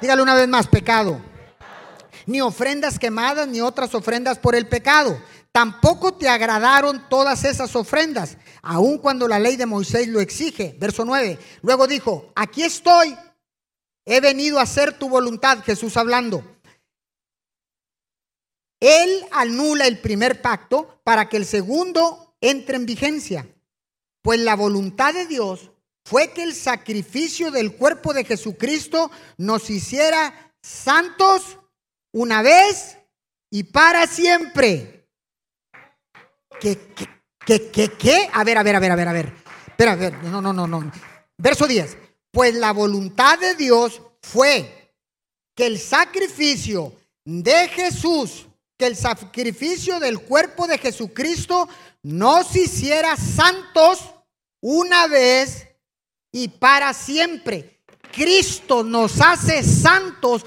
Dígale 0.00 0.20
una 0.20 0.34
vez 0.34 0.48
más, 0.48 0.66
pecado. 0.66 1.20
Ni 2.26 2.40
ofrendas 2.40 2.98
quemadas 2.98 3.46
ni 3.46 3.60
otras 3.60 3.94
ofrendas 3.94 4.36
por 4.36 4.56
el 4.56 4.66
pecado. 4.66 5.16
Tampoco 5.52 6.12
te 6.12 6.28
agradaron 6.28 7.04
todas 7.08 7.44
esas 7.44 7.76
ofrendas, 7.76 8.36
aun 8.66 8.98
cuando 8.98 9.26
la 9.26 9.38
ley 9.38 9.56
de 9.56 9.66
Moisés 9.66 10.08
lo 10.08 10.20
exige. 10.20 10.76
Verso 10.78 11.04
9. 11.04 11.38
Luego 11.62 11.86
dijo, 11.86 12.32
aquí 12.34 12.62
estoy 12.62 13.16
He 14.08 14.20
venido 14.20 14.60
a 14.60 14.62
hacer 14.62 14.96
tu 14.96 15.08
voluntad, 15.08 15.64
Jesús 15.64 15.96
hablando. 15.96 16.44
Él 18.78 19.26
anula 19.32 19.88
el 19.88 19.98
primer 20.00 20.40
pacto 20.40 21.00
para 21.02 21.28
que 21.28 21.36
el 21.36 21.44
segundo 21.44 22.36
entre 22.40 22.76
en 22.76 22.86
vigencia. 22.86 23.48
Pues 24.22 24.38
la 24.38 24.54
voluntad 24.54 25.12
de 25.12 25.26
Dios 25.26 25.72
fue 26.04 26.32
que 26.32 26.44
el 26.44 26.54
sacrificio 26.54 27.50
del 27.50 27.74
cuerpo 27.74 28.14
de 28.14 28.24
Jesucristo 28.24 29.10
nos 29.38 29.70
hiciera 29.70 30.54
santos 30.62 31.58
una 32.12 32.42
vez 32.42 32.98
y 33.50 33.64
para 33.64 34.06
siempre. 34.06 35.08
¿Qué, 36.60 36.78
qué, 36.94 37.08
qué, 37.46 37.92
qué? 37.98 38.28
A 38.32 38.44
ver, 38.44 38.58
a 38.58 38.62
ver, 38.62 38.76
a 38.76 38.80
ver, 38.80 38.90
a 38.90 38.96
ver, 38.96 39.08
a 39.08 39.12
ver. 39.12 39.32
Espera, 39.68 39.92
a 39.92 39.96
ver, 39.96 40.22
no, 40.24 40.42
no, 40.42 40.52
no, 40.52 40.66
no. 40.66 40.92
Verso 41.38 41.66
10. 41.66 41.96
Pues 42.30 42.54
la 42.54 42.72
voluntad 42.72 43.38
de 43.38 43.54
Dios 43.54 44.02
fue 44.20 44.92
que 45.54 45.66
el 45.66 45.78
sacrificio 45.78 46.92
de 47.24 47.68
Jesús, 47.68 48.46
que 48.76 48.86
el 48.86 48.96
sacrificio 48.96 49.98
del 50.00 50.20
cuerpo 50.20 50.66
de 50.66 50.78
Jesucristo 50.78 51.68
nos 52.02 52.54
hiciera 52.54 53.16
santos 53.16 54.00
una 54.60 55.06
vez 55.06 55.66
y 56.32 56.48
para 56.48 56.92
siempre. 56.92 57.80
Cristo 58.12 58.82
nos 58.82 59.20
hace 59.20 59.62
santos 59.62 60.44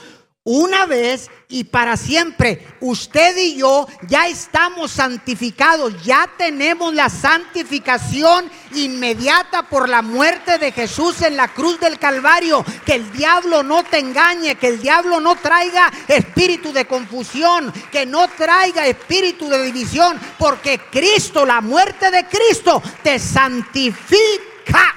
una 0.52 0.88
vez 0.88 1.30
y 1.48 1.66
para 1.66 1.96
siempre. 1.96 2.66
Usted 2.80 3.38
y 3.38 3.58
yo 3.58 3.88
ya 4.08 4.28
estamos 4.28 4.90
santificados, 4.90 6.04
ya 6.04 6.28
tenemos 6.40 6.92
la 6.96 7.08
santificación 7.08 8.50
inmediata 8.74 9.70
por 9.70 9.88
la 9.88 10.02
muerte 10.02 10.58
de 10.58 10.72
Jesús 10.72 11.22
en 11.22 11.38
la 11.38 11.50
cruz 11.50 11.80
del 11.80 12.00
Calvario. 12.00 12.66
Que 12.84 12.96
el 12.96 13.12
diablo 13.12 13.62
no 13.62 13.84
te 13.84 14.00
engañe, 14.00 14.56
que 14.56 14.70
el 14.70 14.82
diablo 14.82 15.20
no 15.20 15.36
traiga 15.36 15.92
espíritu 16.08 16.74
de 16.74 16.86
confusión, 16.86 17.72
que 17.92 18.08
no 18.08 18.28
traiga 18.30 18.88
espíritu 18.88 19.50
de 19.50 19.62
división, 19.62 20.20
porque 20.40 20.80
Cristo, 20.92 21.46
la 21.46 21.62
muerte 21.62 22.10
de 22.10 22.26
Cristo, 22.26 22.82
te 23.04 23.20
santifica. 23.20 24.96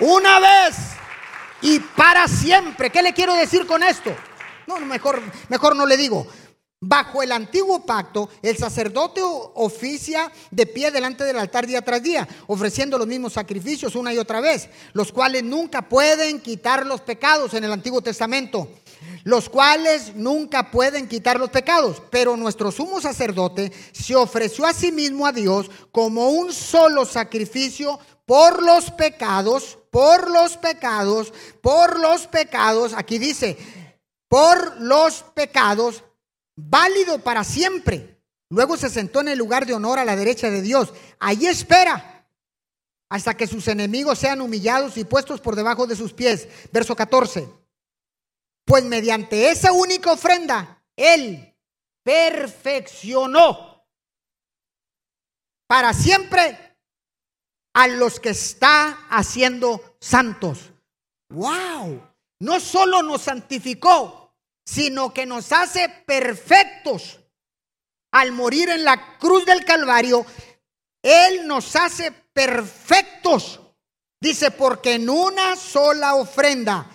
Una 0.00 0.38
vez 0.38 0.93
y 1.64 1.80
para 1.80 2.28
siempre. 2.28 2.90
¿Qué 2.90 3.02
le 3.02 3.14
quiero 3.14 3.34
decir 3.34 3.66
con 3.66 3.82
esto? 3.82 4.14
No, 4.66 4.78
mejor, 4.80 5.20
mejor 5.48 5.74
no 5.74 5.86
le 5.86 5.96
digo. 5.96 6.26
Bajo 6.78 7.22
el 7.22 7.32
antiguo 7.32 7.86
pacto, 7.86 8.28
el 8.42 8.58
sacerdote 8.58 9.22
oficia 9.24 10.30
de 10.50 10.66
pie 10.66 10.90
delante 10.90 11.24
del 11.24 11.38
altar 11.38 11.66
día 11.66 11.80
tras 11.80 12.02
día, 12.02 12.28
ofreciendo 12.46 12.98
los 12.98 13.06
mismos 13.06 13.32
sacrificios 13.32 13.96
una 13.96 14.12
y 14.12 14.18
otra 14.18 14.42
vez, 14.42 14.68
los 14.92 15.10
cuales 15.10 15.42
nunca 15.42 15.88
pueden 15.88 16.40
quitar 16.40 16.84
los 16.84 17.00
pecados 17.00 17.54
en 17.54 17.64
el 17.64 17.72
Antiguo 17.72 18.02
Testamento, 18.02 18.68
los 19.22 19.48
cuales 19.48 20.14
nunca 20.14 20.70
pueden 20.70 21.08
quitar 21.08 21.40
los 21.40 21.48
pecados. 21.48 22.02
Pero 22.10 22.36
nuestro 22.36 22.70
sumo 22.70 23.00
sacerdote 23.00 23.72
se 23.92 24.14
ofreció 24.14 24.66
a 24.66 24.74
sí 24.74 24.92
mismo 24.92 25.26
a 25.26 25.32
Dios 25.32 25.70
como 25.90 26.28
un 26.28 26.52
solo 26.52 27.06
sacrificio 27.06 27.98
por 28.26 28.62
los 28.62 28.90
pecados, 28.90 29.78
por 29.90 30.30
los 30.30 30.56
pecados, 30.56 31.32
por 31.60 31.98
los 31.98 32.26
pecados, 32.26 32.92
aquí 32.94 33.18
dice, 33.18 33.56
por 34.28 34.80
los 34.80 35.22
pecados, 35.34 36.04
válido 36.56 37.18
para 37.20 37.44
siempre. 37.44 38.20
Luego 38.50 38.76
se 38.76 38.90
sentó 38.90 39.20
en 39.20 39.28
el 39.28 39.38
lugar 39.38 39.66
de 39.66 39.74
honor 39.74 39.98
a 39.98 40.04
la 40.04 40.16
derecha 40.16 40.50
de 40.50 40.62
Dios. 40.62 40.92
Allí 41.18 41.46
espera 41.46 42.26
hasta 43.08 43.36
que 43.36 43.46
sus 43.46 43.68
enemigos 43.68 44.18
sean 44.18 44.40
humillados 44.40 44.96
y 44.96 45.04
puestos 45.04 45.40
por 45.40 45.56
debajo 45.56 45.86
de 45.86 45.96
sus 45.96 46.12
pies. 46.12 46.48
Verso 46.72 46.96
14. 46.96 47.48
Pues 48.64 48.84
mediante 48.84 49.50
esa 49.50 49.72
única 49.72 50.12
ofrenda, 50.12 50.82
Él 50.96 51.54
perfeccionó 52.02 53.84
para 55.66 55.92
siempre 55.92 56.63
a 57.74 57.88
los 57.88 58.20
que 58.20 58.30
está 58.30 59.06
haciendo 59.10 59.96
santos. 60.00 60.70
¡Wow! 61.28 62.00
No 62.40 62.60
solo 62.60 63.02
nos 63.02 63.22
santificó, 63.22 64.32
sino 64.64 65.12
que 65.12 65.26
nos 65.26 65.52
hace 65.52 65.88
perfectos. 65.88 67.20
Al 68.12 68.32
morir 68.32 68.70
en 68.70 68.84
la 68.84 69.18
cruz 69.18 69.44
del 69.44 69.64
Calvario, 69.64 70.24
Él 71.02 71.46
nos 71.46 71.74
hace 71.74 72.12
perfectos. 72.12 73.60
Dice, 74.20 74.52
porque 74.52 74.94
en 74.94 75.10
una 75.10 75.56
sola 75.56 76.14
ofrenda, 76.14 76.88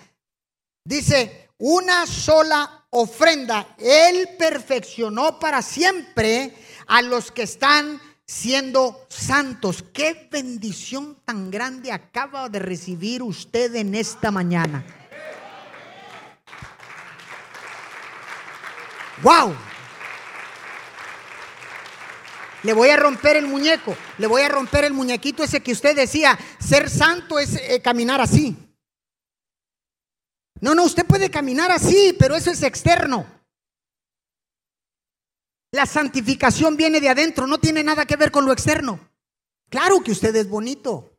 dice, 0.83 1.49
una 1.57 2.07
sola 2.07 2.87
ofrenda, 2.91 3.75
Él 3.77 4.29
perfeccionó 4.39 5.39
para 5.39 5.61
siempre 5.61 6.55
a 6.87 7.01
los 7.01 7.31
que 7.31 7.43
están 7.43 8.01
siendo 8.29 9.07
santos. 9.09 9.83
Qué 9.91 10.29
bendición 10.31 11.17
tan 11.25 11.49
grande 11.49 11.91
acaba 11.91 12.47
de 12.47 12.59
recibir 12.59 13.23
usted 13.23 13.73
en 13.75 13.95
esta 13.95 14.29
mañana. 14.29 14.85
Wow. 19.23 19.55
Le 22.61 22.73
voy 22.73 22.89
a 22.89 22.97
romper 22.97 23.37
el 23.37 23.47
muñeco, 23.47 23.97
le 24.19 24.27
voy 24.27 24.43
a 24.43 24.49
romper 24.49 24.85
el 24.85 24.93
muñequito 24.93 25.43
ese 25.43 25.61
que 25.61 25.71
usted 25.71 25.95
decía, 25.95 26.37
ser 26.59 26.87
santo 26.87 27.39
es 27.39 27.55
eh, 27.55 27.81
caminar 27.81 28.21
así. 28.21 28.55
No, 30.61 30.75
no, 30.75 30.83
usted 30.83 31.05
puede 31.05 31.31
caminar 31.31 31.71
así, 31.71 32.15
pero 32.19 32.35
eso 32.35 32.51
es 32.51 32.61
externo. 32.61 33.38
La 35.71 35.85
santificación 35.85 36.75
viene 36.75 36.99
de 36.99 37.09
adentro, 37.09 37.45
no 37.45 37.59
tiene 37.59 37.83
nada 37.83 38.05
que 38.05 38.15
ver 38.15 38.31
con 38.31 38.45
lo 38.45 38.51
externo. 38.51 38.99
Claro 39.69 40.01
que 40.01 40.11
usted 40.11 40.35
es 40.35 40.49
bonito. 40.49 41.17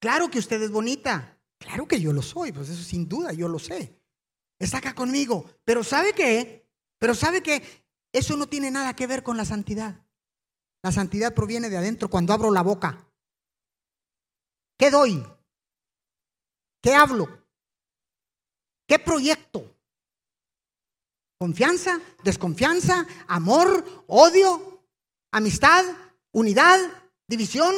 Claro 0.00 0.30
que 0.30 0.38
usted 0.38 0.62
es 0.62 0.70
bonita. 0.70 1.36
Claro 1.58 1.88
que 1.88 2.00
yo 2.00 2.12
lo 2.12 2.22
soy, 2.22 2.52
pues 2.52 2.68
eso 2.68 2.82
sin 2.82 3.08
duda, 3.08 3.32
yo 3.32 3.48
lo 3.48 3.58
sé. 3.58 4.00
Está 4.58 4.78
acá 4.78 4.94
conmigo. 4.94 5.50
Pero 5.64 5.82
¿sabe 5.82 6.12
qué? 6.12 6.68
Pero 6.98 7.14
¿sabe 7.14 7.42
qué? 7.42 7.62
Eso 8.12 8.36
no 8.36 8.48
tiene 8.48 8.70
nada 8.70 8.94
que 8.94 9.06
ver 9.06 9.22
con 9.22 9.36
la 9.36 9.44
santidad. 9.44 10.04
La 10.82 10.92
santidad 10.92 11.34
proviene 11.34 11.68
de 11.68 11.76
adentro 11.76 12.08
cuando 12.08 12.32
abro 12.32 12.52
la 12.52 12.62
boca. 12.62 13.04
¿Qué 14.78 14.90
doy? 14.90 15.24
¿Qué 16.80 16.94
hablo? 16.94 17.26
¿Qué 18.86 18.98
proyecto? 19.00 19.77
Confianza, 21.38 22.00
desconfianza, 22.24 23.06
amor, 23.28 24.04
odio, 24.08 24.82
amistad, 25.30 25.84
unidad, 26.32 26.80
división. 27.28 27.72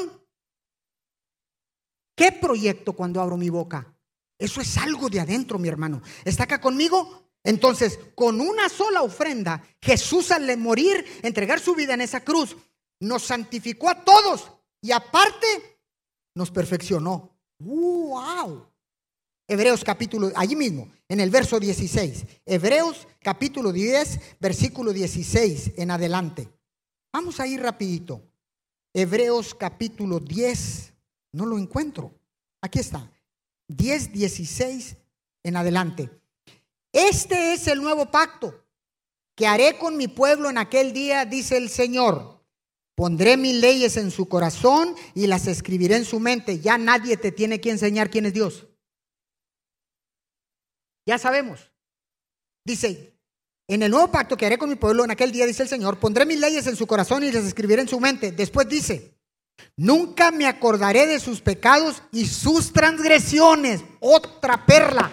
¿Qué 2.16 2.32
proyecto 2.32 2.94
cuando 2.94 3.20
abro 3.20 3.36
mi 3.36 3.50
boca? 3.50 3.94
Eso 4.38 4.62
es 4.62 4.78
algo 4.78 5.10
de 5.10 5.20
adentro, 5.20 5.58
mi 5.58 5.68
hermano. 5.68 6.00
¿Está 6.24 6.44
acá 6.44 6.58
conmigo? 6.60 7.28
Entonces, 7.44 7.98
con 8.14 8.40
una 8.40 8.70
sola 8.70 9.02
ofrenda, 9.02 9.62
Jesús 9.82 10.30
al 10.30 10.56
morir, 10.56 11.04
entregar 11.22 11.60
su 11.60 11.74
vida 11.74 11.92
en 11.94 12.00
esa 12.00 12.24
cruz, 12.24 12.56
nos 13.00 13.24
santificó 13.24 13.90
a 13.90 14.04
todos 14.04 14.50
y 14.80 14.92
aparte 14.92 15.78
nos 16.34 16.50
perfeccionó. 16.50 17.36
¡Wow! 17.58 18.69
Hebreos 19.50 19.82
capítulo, 19.82 20.30
allí 20.36 20.54
mismo, 20.54 20.92
en 21.08 21.18
el 21.18 21.28
verso 21.28 21.58
16. 21.58 22.24
Hebreos 22.46 23.08
capítulo 23.20 23.72
10, 23.72 24.38
versículo 24.38 24.92
16 24.92 25.72
en 25.76 25.90
adelante. 25.90 26.48
Vamos 27.12 27.40
a 27.40 27.48
ir 27.48 27.60
rapidito. 27.60 28.22
Hebreos 28.94 29.56
capítulo 29.56 30.20
10, 30.20 30.92
no 31.32 31.46
lo 31.46 31.58
encuentro. 31.58 32.14
Aquí 32.62 32.78
está. 32.78 33.10
10, 33.66 34.12
16 34.12 34.96
en 35.42 35.56
adelante. 35.56 36.08
Este 36.92 37.52
es 37.52 37.66
el 37.66 37.82
nuevo 37.82 38.08
pacto 38.08 38.54
que 39.34 39.48
haré 39.48 39.76
con 39.78 39.96
mi 39.96 40.06
pueblo 40.06 40.48
en 40.48 40.58
aquel 40.58 40.92
día, 40.92 41.24
dice 41.24 41.56
el 41.56 41.70
Señor. 41.70 42.40
Pondré 42.94 43.36
mis 43.36 43.56
leyes 43.56 43.96
en 43.96 44.12
su 44.12 44.28
corazón 44.28 44.94
y 45.12 45.26
las 45.26 45.48
escribiré 45.48 45.96
en 45.96 46.04
su 46.04 46.20
mente. 46.20 46.60
Ya 46.60 46.78
nadie 46.78 47.16
te 47.16 47.32
tiene 47.32 47.60
que 47.60 47.70
enseñar 47.70 48.10
quién 48.10 48.26
es 48.26 48.34
Dios. 48.34 48.68
Ya 51.10 51.18
sabemos. 51.18 51.72
Dice, 52.64 53.18
en 53.66 53.82
el 53.82 53.90
nuevo 53.90 54.12
pacto 54.12 54.36
que 54.36 54.46
haré 54.46 54.58
con 54.58 54.68
mi 54.68 54.76
pueblo 54.76 55.02
en 55.02 55.10
aquel 55.10 55.32
día, 55.32 55.44
dice 55.44 55.64
el 55.64 55.68
Señor, 55.68 55.98
pondré 55.98 56.24
mis 56.24 56.38
leyes 56.38 56.68
en 56.68 56.76
su 56.76 56.86
corazón 56.86 57.24
y 57.24 57.32
las 57.32 57.42
escribiré 57.46 57.82
en 57.82 57.88
su 57.88 57.98
mente. 57.98 58.30
Después 58.30 58.68
dice, 58.68 59.18
nunca 59.76 60.30
me 60.30 60.46
acordaré 60.46 61.08
de 61.08 61.18
sus 61.18 61.40
pecados 61.40 62.00
y 62.12 62.26
sus 62.26 62.72
transgresiones. 62.72 63.82
Otra 63.98 64.64
perla. 64.64 65.10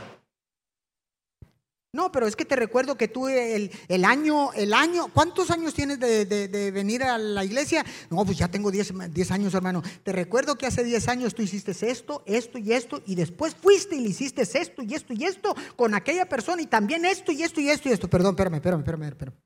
No, 1.98 2.12
pero 2.12 2.28
es 2.28 2.36
que 2.36 2.46
te 2.46 2.56
recuerdo 2.56 2.96
que 2.96 3.08
tú 3.08 3.28
el, 3.28 3.72
año, 4.06 4.54
el 4.54 4.76
año, 4.76 5.08
¿cuántos 5.12 5.50
años 5.50 5.74
tienes 5.74 6.00
de, 6.00 6.72
venir 6.72 7.02
a 7.02 7.18
la 7.18 7.44
iglesia? 7.44 7.84
No, 8.12 8.24
pues 8.24 8.38
ya 8.38 8.50
tengo 8.50 8.70
10, 8.70 9.32
años, 9.32 9.56
hermano. 9.56 9.82
Te 10.04 10.12
recuerdo 10.12 10.60
que 10.60 10.68
hace 10.68 10.84
10 10.84 11.08
años 11.08 11.34
tú 11.34 11.42
hiciste 11.42 11.72
esto, 11.72 12.22
esto 12.28 12.60
y 12.60 12.72
esto, 12.72 13.02
y 13.08 13.16
después 13.16 13.56
fuiste 13.56 13.96
y 13.96 14.02
le 14.02 14.10
hiciste 14.10 14.44
esto 14.44 14.84
y 14.84 14.94
esto 14.94 15.12
y 15.12 15.24
esto 15.24 15.56
con 15.76 15.96
aquella 15.96 16.30
persona 16.30 16.62
y 16.62 16.68
también 16.68 17.04
esto 17.04 17.32
y 17.32 17.42
esto 17.42 17.62
y 17.62 17.72
esto 17.72 17.90
y 17.90 17.94
esto. 17.94 18.08
Perdón, 18.08 18.36
espérame, 18.36 18.58
espérame, 18.58 18.82
espérame, 18.82 19.04
espérame. 19.08 19.38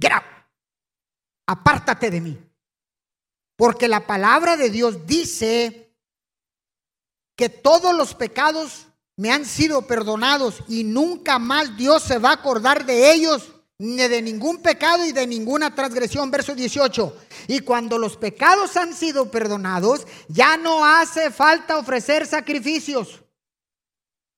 Get 0.00 0.10
out. 0.10 0.24
Apártate 1.46 2.10
de 2.10 2.20
mí. 2.20 2.38
Porque 3.54 3.86
la 3.86 4.04
palabra 4.04 4.56
de 4.56 4.68
Dios 4.68 5.06
dice 5.06 5.94
que 7.36 7.48
todos 7.48 7.96
los 7.96 8.16
pecados 8.16 8.88
me 9.16 9.30
han 9.30 9.44
sido 9.44 9.86
perdonados 9.86 10.62
y 10.68 10.84
nunca 10.84 11.38
más 11.38 11.76
Dios 11.76 12.02
se 12.02 12.18
va 12.18 12.30
a 12.30 12.34
acordar 12.34 12.86
de 12.86 13.12
ellos 13.12 13.52
ni 13.78 13.96
de 13.96 14.22
ningún 14.22 14.58
pecado 14.58 15.04
y 15.04 15.12
de 15.12 15.26
ninguna 15.26 15.74
transgresión. 15.74 16.30
Verso 16.30 16.54
18. 16.54 17.16
Y 17.48 17.60
cuando 17.60 17.98
los 17.98 18.16
pecados 18.16 18.76
han 18.76 18.94
sido 18.94 19.30
perdonados, 19.30 20.06
ya 20.28 20.56
no 20.56 20.84
hace 20.84 21.30
falta 21.30 21.78
ofrecer 21.78 22.26
sacrificios. 22.26 23.22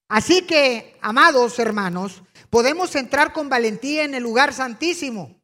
Así 0.08 0.42
que, 0.42 0.96
amados 1.00 1.58
hermanos, 1.58 2.22
podemos 2.50 2.94
entrar 2.94 3.32
con 3.32 3.48
valentía 3.48 4.04
en 4.04 4.14
el 4.14 4.22
lugar 4.22 4.52
santísimo 4.52 5.40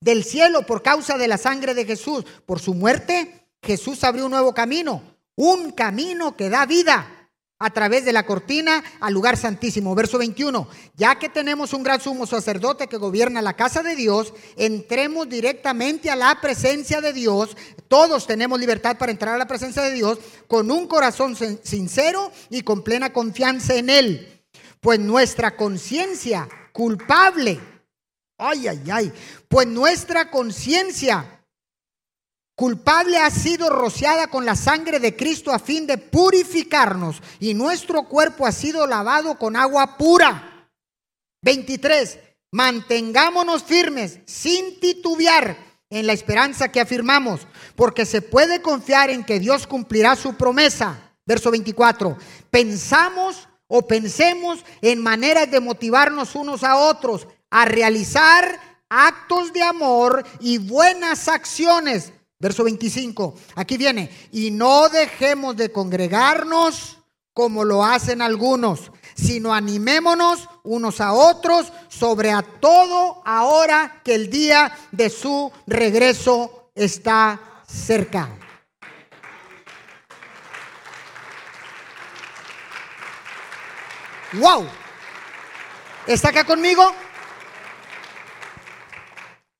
del 0.00 0.24
cielo 0.24 0.66
por 0.66 0.82
causa 0.82 1.16
de 1.18 1.28
la 1.28 1.38
sangre 1.38 1.74
de 1.74 1.84
Jesús. 1.84 2.24
Por 2.46 2.60
su 2.60 2.74
muerte, 2.74 3.48
Jesús 3.62 4.04
abrió 4.04 4.26
un 4.26 4.30
nuevo 4.30 4.54
camino, 4.54 5.02
un 5.36 5.72
camino 5.72 6.36
que 6.36 6.48
da 6.50 6.66
vida 6.66 7.23
a 7.58 7.70
través 7.70 8.04
de 8.04 8.12
la 8.12 8.26
cortina 8.26 8.82
al 9.00 9.14
lugar 9.14 9.36
santísimo. 9.36 9.94
Verso 9.94 10.18
21, 10.18 10.68
ya 10.96 11.18
que 11.18 11.28
tenemos 11.28 11.72
un 11.72 11.82
gran 11.82 12.00
sumo 12.00 12.26
sacerdote 12.26 12.88
que 12.88 12.96
gobierna 12.96 13.42
la 13.42 13.54
casa 13.54 13.82
de 13.82 13.94
Dios, 13.94 14.34
entremos 14.56 15.28
directamente 15.28 16.10
a 16.10 16.16
la 16.16 16.40
presencia 16.40 17.00
de 17.00 17.12
Dios. 17.12 17.56
Todos 17.88 18.26
tenemos 18.26 18.58
libertad 18.58 18.98
para 18.98 19.12
entrar 19.12 19.34
a 19.34 19.38
la 19.38 19.46
presencia 19.46 19.82
de 19.82 19.92
Dios 19.92 20.18
con 20.48 20.70
un 20.70 20.86
corazón 20.86 21.36
sincero 21.62 22.32
y 22.50 22.62
con 22.62 22.82
plena 22.82 23.12
confianza 23.12 23.74
en 23.74 23.90
Él. 23.90 24.42
Pues 24.80 24.98
nuestra 24.98 25.56
conciencia 25.56 26.48
culpable, 26.72 27.60
ay, 28.36 28.68
ay, 28.68 28.82
ay, 28.92 29.12
pues 29.48 29.66
nuestra 29.66 30.30
conciencia 30.30 31.33
culpable 32.54 33.18
ha 33.18 33.30
sido 33.30 33.68
rociada 33.68 34.28
con 34.28 34.44
la 34.44 34.56
sangre 34.56 35.00
de 35.00 35.16
Cristo 35.16 35.52
a 35.52 35.58
fin 35.58 35.86
de 35.86 35.98
purificarnos 35.98 37.20
y 37.40 37.54
nuestro 37.54 38.04
cuerpo 38.04 38.46
ha 38.46 38.52
sido 38.52 38.86
lavado 38.86 39.38
con 39.38 39.56
agua 39.56 39.96
pura. 39.96 40.70
23. 41.42 42.18
Mantengámonos 42.52 43.64
firmes 43.64 44.20
sin 44.26 44.78
titubear 44.78 45.56
en 45.90 46.06
la 46.06 46.12
esperanza 46.12 46.70
que 46.70 46.80
afirmamos, 46.80 47.46
porque 47.76 48.06
se 48.06 48.22
puede 48.22 48.62
confiar 48.62 49.10
en 49.10 49.24
que 49.24 49.40
Dios 49.40 49.66
cumplirá 49.66 50.16
su 50.16 50.34
promesa. 50.34 51.12
Verso 51.26 51.50
24. 51.50 52.16
Pensamos 52.50 53.48
o 53.66 53.86
pensemos 53.86 54.64
en 54.82 55.02
maneras 55.02 55.50
de 55.50 55.60
motivarnos 55.60 56.34
unos 56.34 56.62
a 56.62 56.76
otros 56.76 57.26
a 57.50 57.64
realizar 57.64 58.60
actos 58.88 59.52
de 59.52 59.62
amor 59.62 60.24
y 60.40 60.58
buenas 60.58 61.28
acciones 61.28 62.12
Verso 62.44 62.62
25, 62.62 63.36
aquí 63.54 63.78
viene, 63.78 64.28
y 64.30 64.50
no 64.50 64.90
dejemos 64.90 65.56
de 65.56 65.72
congregarnos 65.72 66.98
como 67.32 67.64
lo 67.64 67.82
hacen 67.82 68.20
algunos, 68.20 68.92
sino 69.14 69.54
animémonos 69.54 70.46
unos 70.62 71.00
a 71.00 71.14
otros, 71.14 71.72
sobre 71.88 72.32
a 72.32 72.42
todo 72.42 73.22
ahora 73.24 74.02
que 74.04 74.14
el 74.14 74.28
día 74.28 74.76
de 74.92 75.08
su 75.08 75.50
regreso 75.66 76.68
está 76.74 77.40
cerca. 77.66 78.28
¡Wow! 84.34 84.66
¿Está 86.06 86.28
acá 86.28 86.44
conmigo? 86.44 86.94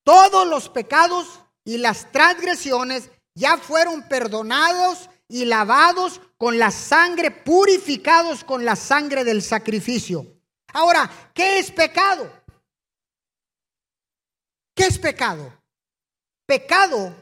Todos 0.02 0.46
los 0.46 0.68
pecados 0.68 1.43
y 1.64 1.78
las 1.78 2.12
transgresiones 2.12 3.10
ya 3.34 3.56
fueron 3.56 4.06
perdonados 4.08 5.10
y 5.28 5.46
lavados 5.46 6.20
con 6.36 6.58
la 6.58 6.70
sangre, 6.70 7.30
purificados 7.30 8.44
con 8.44 8.64
la 8.64 8.76
sangre 8.76 9.24
del 9.24 9.42
sacrificio. 9.42 10.26
Ahora, 10.72 11.10
¿qué 11.34 11.58
es 11.58 11.70
pecado? 11.70 12.30
¿Qué 14.74 14.84
es 14.86 14.98
pecado? 14.98 15.52
Pecado 16.46 17.14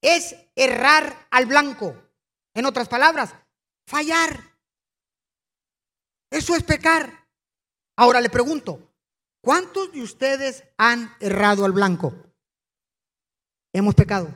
es 0.00 0.34
errar 0.56 1.28
al 1.30 1.46
blanco. 1.46 1.94
En 2.54 2.66
otras 2.66 2.88
palabras, 2.88 3.34
fallar. 3.86 4.42
Eso 6.30 6.56
es 6.56 6.62
pecar. 6.62 7.28
Ahora 7.96 8.20
le 8.20 8.30
pregunto, 8.30 8.94
¿cuántos 9.42 9.92
de 9.92 10.02
ustedes 10.02 10.64
han 10.78 11.14
errado 11.20 11.64
al 11.64 11.72
blanco? 11.72 12.31
Hemos 13.72 13.94
pecado. 13.94 14.28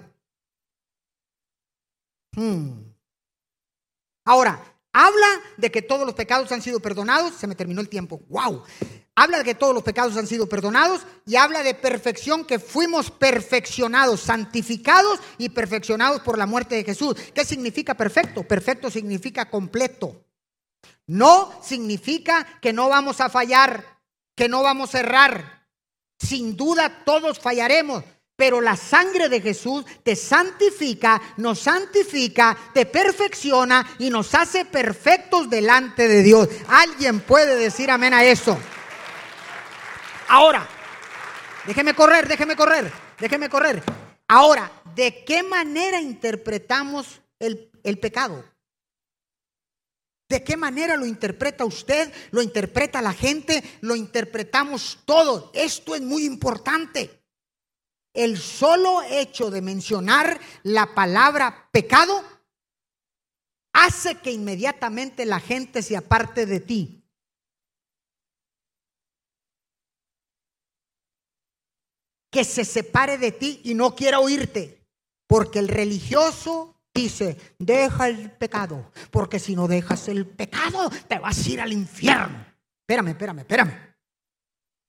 Hmm. 2.33 2.93
Ahora, 4.25 4.63
habla 4.93 5.29
de 5.57 5.71
que 5.71 5.83
todos 5.83 6.07
los 6.07 6.15
pecados 6.15 6.51
han 6.53 6.63
sido 6.63 6.81
perdonados. 6.81 7.35
Se 7.35 7.47
me 7.47 7.55
terminó 7.55 7.81
el 7.81 7.89
tiempo. 7.89 8.21
¡Wow! 8.29 8.65
Habla 9.19 9.39
de 9.39 9.45
que 9.45 9.55
todos 9.55 9.75
los 9.75 9.83
pecados 9.83 10.17
han 10.19 10.27
sido 10.27 10.47
perdonados 10.47 11.07
y 11.25 11.37
habla 11.37 11.63
de 11.63 11.75
perfección, 11.75 12.45
que 12.45 12.59
fuimos 12.59 13.11
perfeccionados, 13.11 14.21
santificados 14.21 15.19
y 15.39 15.49
perfeccionados 15.49 16.21
por 16.21 16.37
la 16.37 16.45
muerte 16.45 16.75
de 16.75 16.85
Jesús. 16.85 17.17
¿Qué 17.35 17.45
significa 17.47 17.95
perfecto? 17.95 18.43
Perfecto 18.43 18.91
significa 18.91 19.49
completo. 19.49 20.23
No 21.07 21.63
significa 21.63 22.47
que 22.61 22.75
no 22.75 22.91
vamos 22.91 23.23
a 23.23 23.31
fallar, 23.31 24.01
que 24.35 24.51
no 24.51 24.63
vamos 24.63 24.95
a 24.95 25.01
errar. 25.01 25.67
Sin 26.19 26.55
duda 26.55 27.05
todos 27.05 27.39
fallaremos, 27.39 28.05
pero 28.37 28.61
la 28.61 28.77
sangre 28.77 29.31
de 29.31 29.41
Jesús 29.41 29.85
te 30.03 30.15
santifica, 30.15 31.21
nos 31.39 31.59
santifica, 31.61 32.57
te 32.75 32.85
perfecciona 32.85 33.97
y 33.99 34.11
nos 34.11 34.35
hace 34.35 34.67
perfectos 34.67 35.49
delante 35.49 36.07
de 36.07 36.23
Dios. 36.23 36.49
¿Alguien 36.69 37.21
puede 37.21 37.57
decir 37.57 37.91
amén 37.91 38.13
a 38.13 38.25
eso? 38.25 38.59
Ahora, 40.29 40.69
déjeme 41.67 41.95
correr, 41.95 42.29
déjeme 42.29 42.55
correr, 42.55 42.93
déjeme 43.19 43.49
correr. 43.49 43.83
Ahora, 44.29 44.71
¿de 44.95 45.25
qué 45.25 45.43
manera 45.43 46.01
interpretamos 46.01 47.23
el, 47.39 47.71
el 47.83 47.99
pecado? 47.99 48.45
¿De 50.29 50.43
qué 50.43 50.57
manera 50.57 50.97
lo 50.97 51.07
interpreta 51.07 51.65
usted? 51.65 52.13
¿Lo 52.33 52.43
interpreta 52.43 53.01
la 53.01 53.13
gente? 53.13 53.63
¿Lo 53.81 53.95
interpretamos 53.95 54.99
todo? 55.07 55.53
Esto 55.55 55.95
es 55.95 56.03
muy 56.03 56.25
importante. 56.27 57.23
El 58.17 58.39
solo 58.39 59.03
hecho 59.03 59.51
de 59.51 59.61
mencionar 59.61 60.41
la 60.63 60.95
palabra 60.95 61.69
pecado 61.71 62.25
hace 63.75 64.15
que 64.17 64.33
inmediatamente 64.33 65.27
la 65.27 65.39
gente 65.39 65.83
se 65.83 65.99
aparte 65.99 66.47
de 66.47 66.61
ti. 66.61 67.05
Que 72.31 72.43
se 72.43 72.65
separe 72.65 73.19
de 73.19 73.33
ti 73.33 73.61
y 73.65 73.75
no 73.75 73.95
quiera 73.95 74.19
oírte. 74.19 74.83
Porque 75.27 75.59
el 75.59 75.69
religioso 75.69 76.81
dice, 76.95 77.37
deja 77.59 78.09
el 78.09 78.31
pecado. 78.31 78.91
Porque 79.11 79.39
si 79.39 79.55
no 79.55 79.69
dejas 79.69 80.09
el 80.09 80.27
pecado, 80.27 80.91
te 81.07 81.19
vas 81.19 81.47
a 81.47 81.51
ir 81.51 81.61
al 81.61 81.73
infierno. 81.75 82.47
Espérame, 82.81 83.09
espérame, 83.09 83.41
espérame. 83.41 83.86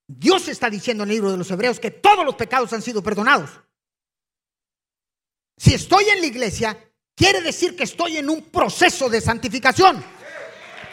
Dios 0.07 0.47
está 0.47 0.69
diciendo 0.69 1.03
en 1.03 1.09
el 1.09 1.15
libro 1.15 1.31
de 1.31 1.37
los 1.37 1.51
Hebreos 1.51 1.79
que 1.79 1.91
todos 1.91 2.25
los 2.25 2.35
pecados 2.35 2.71
han 2.71 2.81
sido 2.81 3.03
perdonados. 3.03 3.49
Si 5.57 5.73
estoy 5.73 6.07
en 6.09 6.21
la 6.21 6.27
iglesia, 6.27 6.77
quiere 7.15 7.41
decir 7.41 7.75
que 7.75 7.83
estoy 7.83 8.17
en 8.17 8.29
un 8.29 8.43
proceso 8.43 9.09
de 9.09 9.19
santificación. 9.19 10.03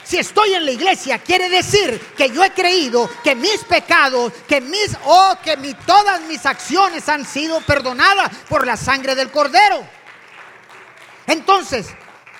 Si 0.04 0.18
estoy 0.18 0.52
en 0.54 0.66
la 0.66 0.72
iglesia, 0.72 1.18
quiere 1.18 1.48
decir 1.48 1.98
que 2.16 2.28
yo 2.30 2.44
he 2.44 2.52
creído 2.52 3.08
que 3.22 3.34
mis 3.34 3.64
pecados, 3.64 4.32
que 4.46 4.60
mis, 4.60 4.96
oh, 5.04 5.34
que 5.42 5.56
todas 5.86 6.20
mis 6.22 6.44
acciones 6.44 7.08
han 7.08 7.24
sido 7.24 7.60
perdonadas 7.62 8.30
por 8.48 8.66
la 8.66 8.76
sangre 8.76 9.14
del 9.14 9.30
Cordero. 9.30 9.86
Entonces, 11.26 11.86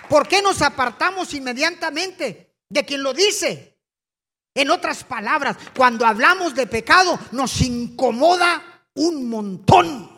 ¿por 0.08 0.28
qué 0.28 0.42
nos 0.42 0.60
apartamos 0.60 1.32
inmediatamente 1.32 2.54
de 2.68 2.84
quien 2.84 3.02
lo 3.02 3.14
dice? 3.14 3.73
En 4.54 4.70
otras 4.70 5.02
palabras, 5.02 5.56
cuando 5.76 6.06
hablamos 6.06 6.54
de 6.54 6.68
pecado 6.68 7.18
nos 7.32 7.60
incomoda 7.60 8.88
un 8.94 9.28
montón. 9.28 10.14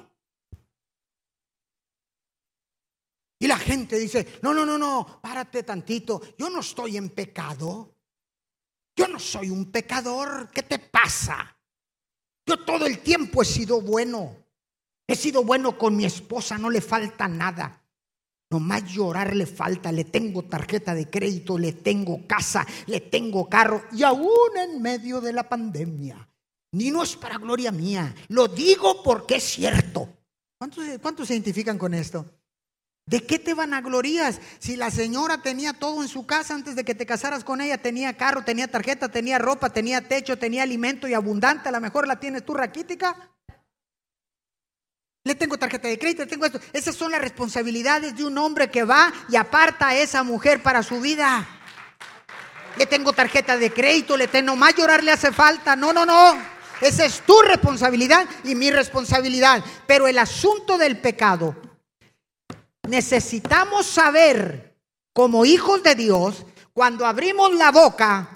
Y 3.38 3.46
la 3.46 3.58
gente 3.58 3.98
dice, 3.98 4.38
no, 4.42 4.52
no, 4.52 4.66
no, 4.66 4.78
no, 4.78 5.20
párate 5.22 5.62
tantito, 5.62 6.20
yo 6.38 6.50
no 6.50 6.60
estoy 6.60 6.96
en 6.96 7.10
pecado. 7.10 7.94
Yo 8.94 9.08
no 9.08 9.18
soy 9.18 9.50
un 9.50 9.70
pecador, 9.70 10.50
¿qué 10.50 10.62
te 10.62 10.78
pasa? 10.78 11.54
Yo 12.46 12.64
todo 12.64 12.86
el 12.86 13.00
tiempo 13.00 13.42
he 13.42 13.44
sido 13.44 13.80
bueno. 13.80 14.36
He 15.06 15.14
sido 15.14 15.44
bueno 15.44 15.76
con 15.76 15.96
mi 15.96 16.04
esposa, 16.04 16.56
no 16.58 16.70
le 16.70 16.80
falta 16.80 17.28
nada. 17.28 17.85
Nomás 18.50 18.84
llorar 18.84 19.34
le 19.34 19.46
falta, 19.46 19.90
le 19.90 20.04
tengo 20.04 20.44
tarjeta 20.44 20.94
de 20.94 21.10
crédito, 21.10 21.58
le 21.58 21.72
tengo 21.72 22.26
casa, 22.28 22.64
le 22.86 23.00
tengo 23.00 23.48
carro 23.48 23.84
y 23.92 24.04
aún 24.04 24.56
en 24.56 24.80
medio 24.80 25.20
de 25.20 25.32
la 25.32 25.48
pandemia. 25.48 26.28
Ni 26.72 26.90
no 26.90 27.02
es 27.02 27.16
para 27.16 27.38
gloria 27.38 27.72
mía, 27.72 28.14
lo 28.28 28.46
digo 28.46 29.02
porque 29.02 29.36
es 29.36 29.44
cierto. 29.44 30.08
¿Cuántos, 30.58 30.84
cuántos 31.02 31.28
se 31.28 31.34
identifican 31.34 31.76
con 31.76 31.92
esto? 31.92 32.24
¿De 33.06 33.24
qué 33.24 33.38
te 33.38 33.54
van 33.54 33.72
a 33.72 33.80
glorías? 33.80 34.40
Si 34.58 34.76
la 34.76 34.90
señora 34.90 35.42
tenía 35.42 35.72
todo 35.72 36.02
en 36.02 36.08
su 36.08 36.26
casa 36.26 36.54
antes 36.54 36.74
de 36.74 36.84
que 36.84 36.94
te 36.94 37.06
casaras 37.06 37.44
con 37.44 37.60
ella, 37.60 37.78
tenía 37.78 38.16
carro, 38.16 38.44
tenía 38.44 38.68
tarjeta, 38.68 39.08
tenía 39.08 39.38
ropa, 39.38 39.70
tenía 39.70 40.08
techo, 40.08 40.38
tenía 40.38 40.64
alimento 40.64 41.06
y 41.06 41.14
abundante, 41.14 41.68
a 41.68 41.72
lo 41.72 41.80
mejor 41.80 42.08
la 42.08 42.18
tienes 42.18 42.44
tú 42.44 42.54
raquítica. 42.54 43.35
Le 45.26 45.34
tengo 45.34 45.58
tarjeta 45.58 45.88
de 45.88 45.98
crédito, 45.98 46.22
le 46.22 46.28
tengo 46.28 46.46
esto. 46.46 46.60
Esas 46.72 46.94
son 46.94 47.10
las 47.10 47.20
responsabilidades 47.20 48.16
de 48.16 48.24
un 48.24 48.38
hombre 48.38 48.70
que 48.70 48.84
va 48.84 49.12
y 49.28 49.34
aparta 49.34 49.88
a 49.88 49.96
esa 49.96 50.22
mujer 50.22 50.62
para 50.62 50.84
su 50.84 51.00
vida. 51.00 51.44
Le 52.76 52.86
tengo 52.86 53.12
tarjeta 53.12 53.56
de 53.56 53.72
crédito, 53.72 54.16
le 54.16 54.28
tengo 54.28 54.54
más 54.54 54.76
llorar 54.76 55.02
le 55.02 55.10
hace 55.10 55.32
falta. 55.32 55.74
No, 55.74 55.92
no, 55.92 56.06
no. 56.06 56.40
Esa 56.80 57.06
es 57.06 57.22
tu 57.22 57.42
responsabilidad 57.42 58.24
y 58.44 58.54
mi 58.54 58.70
responsabilidad. 58.70 59.64
Pero 59.88 60.06
el 60.06 60.16
asunto 60.18 60.78
del 60.78 60.96
pecado, 61.00 61.56
necesitamos 62.88 63.84
saber 63.84 64.76
como 65.12 65.44
hijos 65.44 65.82
de 65.82 65.96
Dios, 65.96 66.46
cuando 66.72 67.04
abrimos 67.04 67.52
la 67.52 67.72
boca, 67.72 68.30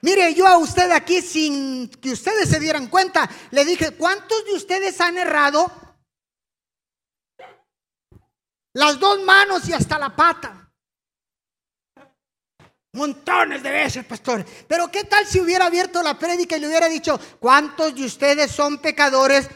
Mire, 0.00 0.34
yo 0.34 0.48
a 0.48 0.58
usted 0.58 0.90
aquí, 0.90 1.22
sin 1.22 1.88
que 1.88 2.10
ustedes 2.10 2.48
se 2.48 2.58
dieran 2.58 2.88
cuenta, 2.88 3.30
le 3.52 3.64
dije, 3.64 3.92
¿cuántos 3.92 4.44
de 4.46 4.54
ustedes 4.54 5.00
han 5.00 5.16
errado 5.16 5.70
las 8.74 8.98
dos 8.98 9.22
manos 9.22 9.68
y 9.68 9.72
hasta 9.72 9.98
la 9.98 10.14
pata. 10.14 10.58
Montones 12.94 13.62
de 13.62 13.70
veces, 13.70 14.04
pastor. 14.04 14.44
Pero 14.68 14.90
¿qué 14.90 15.04
tal 15.04 15.26
si 15.26 15.40
hubiera 15.40 15.66
abierto 15.66 16.02
la 16.02 16.18
prédica 16.18 16.56
y 16.56 16.60
le 16.60 16.68
hubiera 16.68 16.88
dicho, 16.88 17.18
¿cuántos 17.40 17.94
de 17.94 18.04
ustedes 18.04 18.50
son 18.50 18.78
pecadores? 18.78 19.48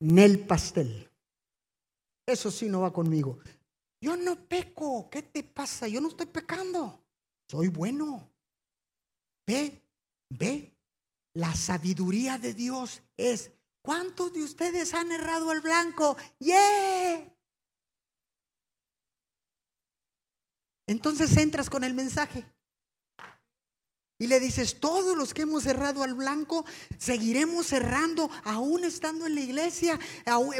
Nel 0.00 0.46
pastel. 0.46 1.08
Eso 2.26 2.50
sí 2.50 2.68
no 2.68 2.80
va 2.80 2.92
conmigo. 2.92 3.38
Yo 4.00 4.16
no 4.16 4.36
peco. 4.48 5.08
¿Qué 5.10 5.22
te 5.22 5.44
pasa? 5.44 5.86
Yo 5.86 6.00
no 6.00 6.08
estoy 6.08 6.26
pecando. 6.26 7.04
Soy 7.48 7.68
bueno. 7.68 8.28
Ve, 9.46 9.81
Ve, 10.38 10.74
la 11.34 11.54
sabiduría 11.54 12.38
de 12.38 12.54
Dios 12.54 13.02
es, 13.18 13.52
¿cuántos 13.82 14.32
de 14.32 14.42
ustedes 14.42 14.94
han 14.94 15.12
errado 15.12 15.50
al 15.50 15.60
blanco? 15.60 16.16
¡Yeah! 16.38 17.30
Entonces 20.86 21.36
entras 21.36 21.68
con 21.68 21.84
el 21.84 21.92
mensaje. 21.92 22.46
Y 24.22 24.28
le 24.28 24.38
dices, 24.38 24.76
todos 24.78 25.16
los 25.16 25.34
que 25.34 25.42
hemos 25.42 25.64
cerrado 25.64 26.04
al 26.04 26.14
blanco, 26.14 26.64
seguiremos 26.96 27.66
cerrando 27.66 28.30
aún 28.44 28.84
estando 28.84 29.26
en 29.26 29.34
la 29.34 29.40
iglesia, 29.40 29.98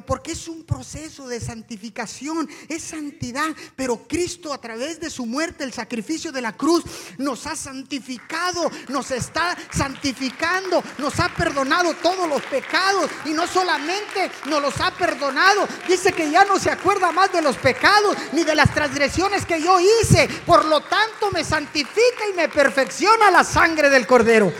porque 0.05 0.33
es 0.33 0.49
un 0.49 0.65
proceso 0.65 1.29
de 1.29 1.39
santificación, 1.39 2.51
es 2.69 2.83
santidad. 2.83 3.55
Pero 3.77 4.09
Cristo 4.09 4.53
a 4.53 4.61
través 4.61 4.99
de 4.99 5.11
su 5.11 5.27
muerte, 5.27 5.63
el 5.63 5.73
sacrificio 5.73 6.33
de 6.33 6.43
la 6.43 6.57
cruz, 6.57 6.83
nos 7.19 7.47
ha 7.47 7.55
santificado, 7.55 8.69
nos 8.89 9.13
está 9.13 9.57
santificando, 9.73 10.83
nos 10.99 11.21
ha 11.21 11.33
perdonado 11.33 11.95
todos 12.03 12.29
los 12.29 12.43
pecados. 12.43 13.09
Y 13.27 13.31
no 13.31 13.47
solamente 13.47 14.29
nos 14.47 14.61
los 14.61 14.81
ha 14.81 14.91
perdonado, 14.91 15.69
dice 15.87 16.13
que 16.13 16.29
ya 16.33 16.45
no 16.45 16.59
se 16.59 16.73
acuerda 16.73 17.13
más 17.13 17.33
de 17.33 17.43
los 17.43 17.57
pecados 17.59 18.17
ni 18.33 18.43
de 18.43 18.57
las 18.57 18.75
transgresiones 18.75 19.47
que 19.47 19.63
yo 19.63 19.79
hice. 19.79 20.29
Por 20.45 20.65
lo 20.65 20.81
tanto, 20.81 21.31
me 21.31 21.45
santifica 21.45 22.29
y 22.29 22.35
me 22.35 22.49
perfecciona 22.49 23.31
la 23.31 23.52
sangre 23.53 23.91
del 23.91 24.07
cordero. 24.07 24.53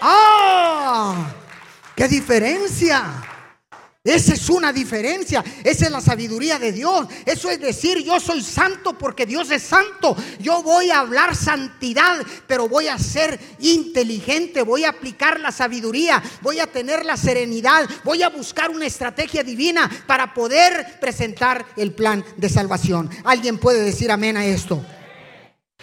¡Ah! 0.00 1.32
¡Qué 1.94 2.08
diferencia! 2.08 3.24
Esa 4.04 4.32
es 4.32 4.48
una 4.48 4.72
diferencia. 4.72 5.44
Esa 5.62 5.84
es 5.86 5.90
la 5.90 6.00
sabiduría 6.00 6.58
de 6.58 6.72
Dios. 6.72 7.08
Eso 7.26 7.50
es 7.50 7.60
decir, 7.60 7.98
yo 8.02 8.18
soy 8.18 8.42
santo 8.42 8.96
porque 8.96 9.26
Dios 9.26 9.50
es 9.50 9.62
santo. 9.62 10.16
Yo 10.38 10.62
voy 10.62 10.90
a 10.90 11.00
hablar 11.00 11.36
santidad, 11.36 12.16
pero 12.46 12.68
voy 12.68 12.88
a 12.88 12.98
ser 12.98 13.38
inteligente. 13.58 14.62
Voy 14.62 14.84
a 14.84 14.90
aplicar 14.90 15.38
la 15.40 15.52
sabiduría. 15.52 16.22
Voy 16.40 16.58
a 16.58 16.66
tener 16.68 17.04
la 17.04 17.18
serenidad. 17.18 17.86
Voy 18.02 18.22
a 18.22 18.30
buscar 18.30 18.70
una 18.70 18.86
estrategia 18.86 19.42
divina 19.42 19.90
para 20.06 20.32
poder 20.32 20.98
presentar 21.00 21.66
el 21.76 21.92
plan 21.92 22.24
de 22.38 22.48
salvación. 22.48 23.10
¿Alguien 23.24 23.58
puede 23.58 23.82
decir 23.82 24.10
amén 24.10 24.38
a 24.38 24.46
esto? 24.46 24.82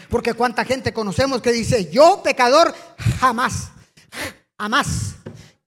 Porque 0.10 0.34
cuánta 0.34 0.66
gente 0.66 0.94
conocemos 0.94 1.42
que 1.42 1.52
dice, 1.52 1.92
yo 1.92 2.22
pecador, 2.24 2.74
jamás, 3.20 3.72
jamás. 4.58 5.16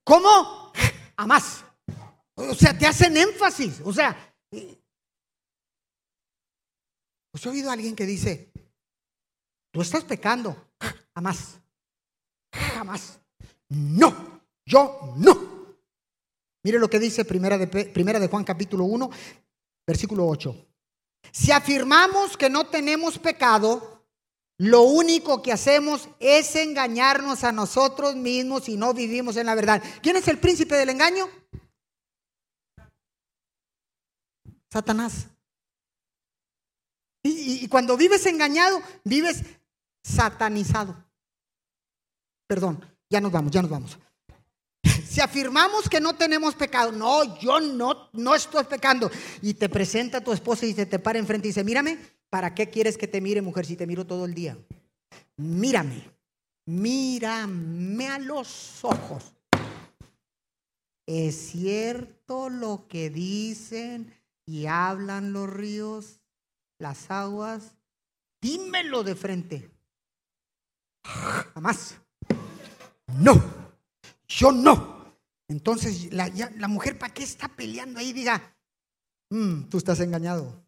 ¿Cómo? 0.03 0.71
Jamás. 1.17 1.63
O 2.35 2.55
sea, 2.55 2.77
te 2.77 2.87
hacen 2.87 3.17
énfasis. 3.17 3.81
O 3.83 3.91
sea, 3.91 4.35
pues 7.31 7.45
he 7.45 7.49
oído 7.49 7.69
a 7.69 7.73
alguien 7.73 7.95
que 7.95 8.05
dice, 8.05 8.51
tú 9.71 9.81
estás 9.81 10.03
pecando. 10.03 10.71
Jamás. 11.13 11.59
Jamás. 12.53 13.19
No, 13.69 14.41
yo 14.65 15.13
no. 15.17 15.75
Mire 16.63 16.79
lo 16.79 16.89
que 16.89 16.99
dice 16.99 17.25
primera 17.25 17.57
de, 17.57 17.67
primera 17.67 18.19
de 18.19 18.27
Juan 18.27 18.43
capítulo 18.43 18.85
1, 18.85 19.09
versículo 19.85 20.27
8. 20.27 20.65
Si 21.31 21.51
afirmamos 21.51 22.35
que 22.35 22.49
no 22.49 22.67
tenemos 22.67 23.19
pecado, 23.19 23.98
lo 24.59 24.81
único 24.81 25.41
que 25.41 25.53
hacemos 25.53 26.09
es 26.19 26.53
engañarnos 26.57 27.45
a 27.45 27.53
nosotros 27.53 28.17
mismos 28.17 28.67
y 28.67 28.75
no 28.75 28.93
vivimos 28.93 29.37
en 29.37 29.45
la 29.45 29.55
verdad. 29.55 29.81
¿Quién 30.01 30.17
es 30.17 30.27
el 30.27 30.37
príncipe 30.37 30.75
del 30.75 30.89
engaño? 30.89 31.29
Satanás. 34.69 35.27
Y, 37.23 37.65
cuando 37.69 37.95
vives 37.95 38.25
engañado, 38.25 38.81
vives 39.05 39.43
satanizado. 40.03 41.05
Perdón, 42.45 42.85
ya 43.09 43.21
nos 43.21 43.31
vamos, 43.31 43.51
ya 43.51 43.61
nos 43.61 43.71
vamos. 43.71 43.97
Si 45.09 45.21
afirmamos 45.21 45.89
que 45.89 45.99
no 45.99 46.15
tenemos 46.15 46.53
pecado, 46.53 46.91
no, 46.91 47.39
yo 47.39 47.59
no, 47.59 48.09
no 48.13 48.35
estoy 48.35 48.65
pecando. 48.65 49.09
Y 49.41 49.53
te 49.53 49.69
presenta 49.69 50.17
a 50.17 50.23
tu 50.23 50.33
esposa 50.33 50.65
y 50.65 50.73
se 50.73 50.85
te 50.85 50.99
para 50.99 51.17
enfrente 51.17 51.47
y 51.47 51.51
dice, 51.51 51.63
mírame, 51.63 51.97
¿Para 52.29 52.53
qué 52.53 52.69
quieres 52.69 52.97
que 52.97 53.07
te 53.07 53.21
mire, 53.21 53.41
mujer, 53.41 53.65
si 53.65 53.75
te 53.75 53.87
miro 53.87 54.05
todo 54.05 54.25
el 54.25 54.33
día? 54.33 54.57
Mírame, 55.37 56.03
mírame 56.65 58.07
a 58.07 58.19
los 58.19 58.83
ojos. 58.83 59.33
¿Es 61.07 61.35
cierto 61.35 62.49
lo 62.49 62.87
que 62.87 63.09
dicen 63.09 64.13
y 64.45 64.67
hablan 64.67 65.33
los 65.33 65.49
ríos, 65.49 66.21
las 66.77 67.09
aguas? 67.09 67.75
Dímelo 68.41 69.03
de 69.03 69.15
frente. 69.15 69.71
Jamás. 71.03 71.95
No, 73.17 73.41
yo 74.27 74.51
no. 74.51 75.15
Entonces 75.47 76.13
la, 76.13 76.67
mujer, 76.67 76.99
¿para 76.99 77.11
qué 77.11 77.23
está 77.23 77.47
peleando 77.47 77.99
ahí? 77.99 78.13
Diga, 78.13 78.55
mm, 79.31 79.63
tú 79.63 79.79
estás 79.79 79.99
engañado. 79.99 80.63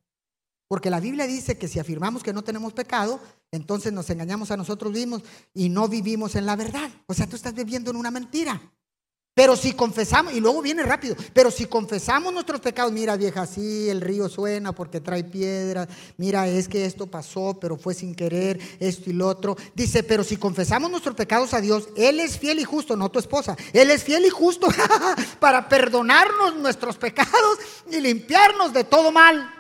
Porque 0.72 0.90
la 0.90 1.02
Biblia 1.02 1.28
dice 1.28 1.58
que 1.58 1.68
si 1.68 1.80
afirmamos 1.80 2.24
que 2.24 2.32
no 2.32 2.46
tenemos 2.46 2.72
pecado, 2.72 3.20
entonces 3.52 3.92
nos 3.92 4.10
engañamos 4.10 4.52
a 4.52 4.56
nosotros 4.56 4.94
mismos 4.94 5.22
y 5.54 5.68
no 5.68 5.90
vivimos 5.90 6.36
en 6.36 6.46
la 6.46 6.56
verdad. 6.56 6.90
O 7.08 7.14
sea, 7.14 7.28
tú 7.28 7.36
estás 7.36 7.54
viviendo 7.54 7.92
en 7.92 7.98
una 7.98 8.10
mentira. 8.10 8.58
Pero 9.34 9.58
si 9.58 9.74
confesamos, 9.74 10.32
y 10.34 10.40
luego 10.40 10.62
viene 10.62 10.84
rápido, 10.84 11.18
pero 11.34 11.52
si 11.52 11.66
confesamos 11.66 12.32
nuestros 12.32 12.62
pecados, 12.62 12.94
mira 12.94 13.18
vieja, 13.18 13.46
sí, 13.46 13.90
el 13.90 14.00
río 14.00 14.30
suena 14.30 14.72
porque 14.72 15.02
trae 15.02 15.26
piedras, 15.26 15.90
mira, 16.16 16.48
es 16.48 16.70
que 16.70 16.86
esto 16.86 17.06
pasó, 17.06 17.58
pero 17.60 17.76
fue 17.76 17.94
sin 17.94 18.16
querer, 18.16 18.58
esto 18.80 19.10
y 19.10 19.14
lo 19.14 19.28
otro. 19.28 19.58
Dice, 19.76 20.04
pero 20.04 20.24
si 20.24 20.38
confesamos 20.38 20.90
nuestros 20.90 21.16
pecados 21.16 21.54
a 21.54 21.60
Dios, 21.60 21.90
Él 21.98 22.22
es 22.22 22.38
fiel 22.40 22.60
y 22.60 22.64
justo, 22.64 22.96
no 22.96 23.12
tu 23.12 23.20
esposa, 23.20 23.58
Él 23.74 23.92
es 23.92 24.06
fiel 24.06 24.26
y 24.26 24.30
justo 24.30 24.68
para 25.42 25.68
perdonarnos 25.68 26.56
nuestros 26.56 26.96
pecados 26.96 27.60
y 27.92 28.00
limpiarnos 28.00 28.72
de 28.72 28.86
todo 28.86 29.12
mal. 29.12 29.58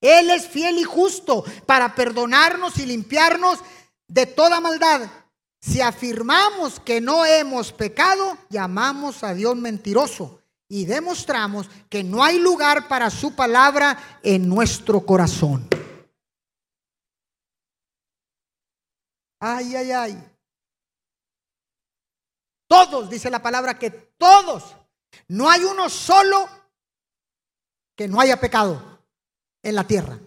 Él 0.00 0.30
es 0.30 0.46
fiel 0.46 0.78
y 0.78 0.84
justo 0.84 1.44
para 1.66 1.94
perdonarnos 1.94 2.78
y 2.78 2.86
limpiarnos 2.86 3.58
de 4.06 4.26
toda 4.26 4.60
maldad. 4.60 5.10
Si 5.60 5.80
afirmamos 5.80 6.78
que 6.80 7.00
no 7.00 7.24
hemos 7.26 7.72
pecado, 7.72 8.38
llamamos 8.48 9.24
a 9.24 9.34
Dios 9.34 9.56
mentiroso 9.56 10.40
y 10.68 10.84
demostramos 10.84 11.68
que 11.88 12.04
no 12.04 12.22
hay 12.22 12.38
lugar 12.38 12.86
para 12.86 13.10
su 13.10 13.34
palabra 13.34 14.20
en 14.22 14.48
nuestro 14.48 15.04
corazón. 15.04 15.68
Ay, 19.40 19.74
ay, 19.74 19.90
ay. 19.92 20.32
Todos, 22.68 23.08
dice 23.08 23.30
la 23.30 23.42
palabra, 23.42 23.78
que 23.78 23.90
todos, 23.90 24.76
no 25.26 25.50
hay 25.50 25.64
uno 25.64 25.88
solo 25.88 26.48
que 27.96 28.06
no 28.06 28.20
haya 28.20 28.38
pecado 28.38 28.97
en 29.68 29.74
la 29.74 29.86
tierra. 29.86 30.18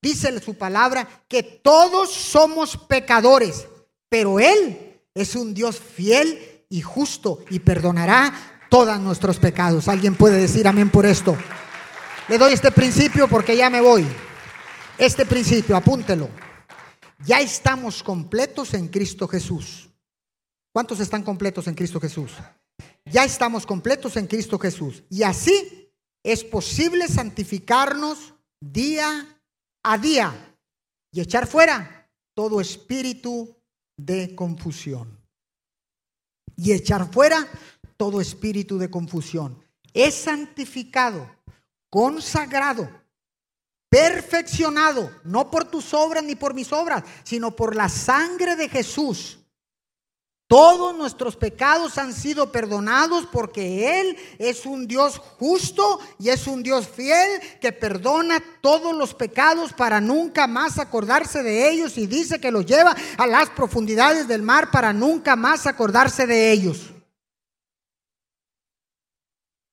Dice 0.00 0.38
su 0.40 0.54
palabra 0.54 1.24
que 1.28 1.42
todos 1.42 2.12
somos 2.12 2.76
pecadores, 2.76 3.66
pero 4.08 4.38
Él 4.38 5.02
es 5.14 5.34
un 5.34 5.54
Dios 5.54 5.78
fiel 5.78 6.64
y 6.68 6.82
justo 6.82 7.44
y 7.50 7.58
perdonará 7.58 8.32
todos 8.70 8.98
nuestros 9.00 9.38
pecados. 9.38 9.88
¿Alguien 9.88 10.14
puede 10.14 10.38
decir 10.38 10.68
amén 10.68 10.90
por 10.90 11.06
esto? 11.06 11.36
Le 12.28 12.38
doy 12.38 12.52
este 12.52 12.70
principio 12.70 13.26
porque 13.26 13.56
ya 13.56 13.70
me 13.70 13.80
voy. 13.80 14.06
Este 14.98 15.24
principio, 15.24 15.76
apúntelo. 15.76 16.28
Ya 17.24 17.40
estamos 17.40 18.02
completos 18.02 18.74
en 18.74 18.88
Cristo 18.88 19.26
Jesús. 19.26 19.88
¿Cuántos 20.72 21.00
están 21.00 21.22
completos 21.22 21.66
en 21.66 21.74
Cristo 21.74 21.98
Jesús? 21.98 22.32
Ya 23.06 23.24
estamos 23.24 23.66
completos 23.66 24.16
en 24.16 24.26
Cristo 24.26 24.58
Jesús. 24.58 25.02
Y 25.08 25.22
así 25.22 25.90
es 26.22 26.44
posible 26.44 27.08
santificarnos 27.08 28.34
día 28.60 29.40
a 29.82 29.98
día 29.98 30.54
y 31.12 31.20
echar 31.20 31.46
fuera 31.46 32.08
todo 32.34 32.60
espíritu 32.60 33.56
de 33.96 34.34
confusión. 34.34 35.18
Y 36.56 36.72
echar 36.72 37.10
fuera 37.12 37.46
todo 37.96 38.20
espíritu 38.20 38.78
de 38.78 38.90
confusión. 38.90 39.62
Es 39.92 40.14
santificado, 40.14 41.30
consagrado, 41.90 42.90
perfeccionado, 43.88 45.10
no 45.24 45.50
por 45.50 45.64
tus 45.64 45.94
obras 45.94 46.24
ni 46.24 46.34
por 46.34 46.54
mis 46.54 46.72
obras, 46.72 47.04
sino 47.24 47.54
por 47.54 47.74
la 47.74 47.88
sangre 47.88 48.56
de 48.56 48.68
Jesús 48.68 49.37
todos 50.48 50.96
nuestros 50.96 51.36
pecados 51.36 51.98
han 51.98 52.14
sido 52.14 52.50
perdonados 52.50 53.26
porque 53.26 54.00
Él 54.00 54.16
es 54.38 54.64
un 54.64 54.88
Dios 54.88 55.18
justo 55.38 56.00
y 56.18 56.30
es 56.30 56.46
un 56.46 56.62
Dios 56.62 56.88
fiel 56.88 57.40
que 57.60 57.70
perdona 57.70 58.42
todos 58.62 58.96
los 58.96 59.12
pecados 59.12 59.74
para 59.74 60.00
nunca 60.00 60.46
más 60.46 60.78
acordarse 60.78 61.42
de 61.42 61.70
ellos 61.70 61.98
y 61.98 62.06
dice 62.06 62.40
que 62.40 62.50
los 62.50 62.64
lleva 62.64 62.96
a 63.18 63.26
las 63.26 63.50
profundidades 63.50 64.26
del 64.26 64.40
mar 64.40 64.70
para 64.70 64.94
nunca 64.94 65.36
más 65.36 65.66
acordarse 65.66 66.26
de 66.26 66.50
ellos. 66.50 66.94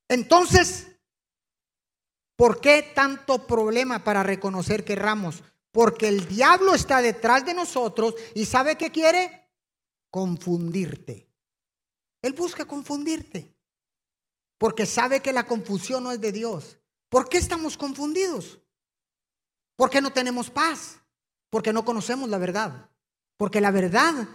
Entonces, 0.09 0.87
¿por 2.35 2.59
qué 2.59 2.91
tanto 2.93 3.47
problema 3.47 4.03
para 4.03 4.23
reconocer 4.23 4.83
que 4.83 4.93
erramos? 4.93 5.41
Porque 5.71 6.09
el 6.09 6.27
diablo 6.27 6.75
está 6.75 7.01
detrás 7.01 7.45
de 7.45 7.53
nosotros 7.53 8.13
y 8.33 8.45
¿sabe 8.45 8.75
qué 8.75 8.91
quiere? 8.91 9.44
Confundirte. 10.15 11.29
Él 12.21 12.31
busca 12.31 12.63
confundirte. 12.63 13.53
Porque 14.57 14.85
sabe 14.85 15.21
que 15.21 15.33
la 15.33 15.45
confusión 15.45 16.05
no 16.05 16.13
es 16.13 16.21
de 16.21 16.31
Dios. 16.31 16.77
¿Por 17.09 17.27
qué 17.27 17.37
estamos 17.37 17.75
confundidos? 17.75 18.61
¿Por 19.75 19.89
qué 19.89 19.99
no 19.99 20.13
tenemos 20.13 20.49
paz? 20.49 21.01
Porque 21.49 21.73
no 21.73 21.83
conocemos 21.83 22.29
la 22.29 22.37
verdad. 22.37 22.89
Porque 23.35 23.59
la 23.59 23.71
verdad 23.71 24.29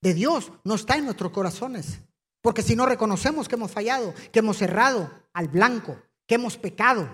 de 0.00 0.14
Dios 0.14 0.52
no 0.62 0.76
está 0.76 0.96
en 0.96 1.06
nuestros 1.06 1.32
corazones. 1.32 1.98
Porque 2.40 2.62
si 2.62 2.76
no 2.76 2.86
reconocemos 2.86 3.48
que 3.48 3.56
hemos 3.56 3.72
fallado, 3.72 4.14
que 4.30 4.38
hemos 4.38 4.62
errado 4.62 5.10
al 5.32 5.48
blanco, 5.48 6.00
que 6.28 6.36
hemos 6.36 6.56
pecado, 6.56 7.08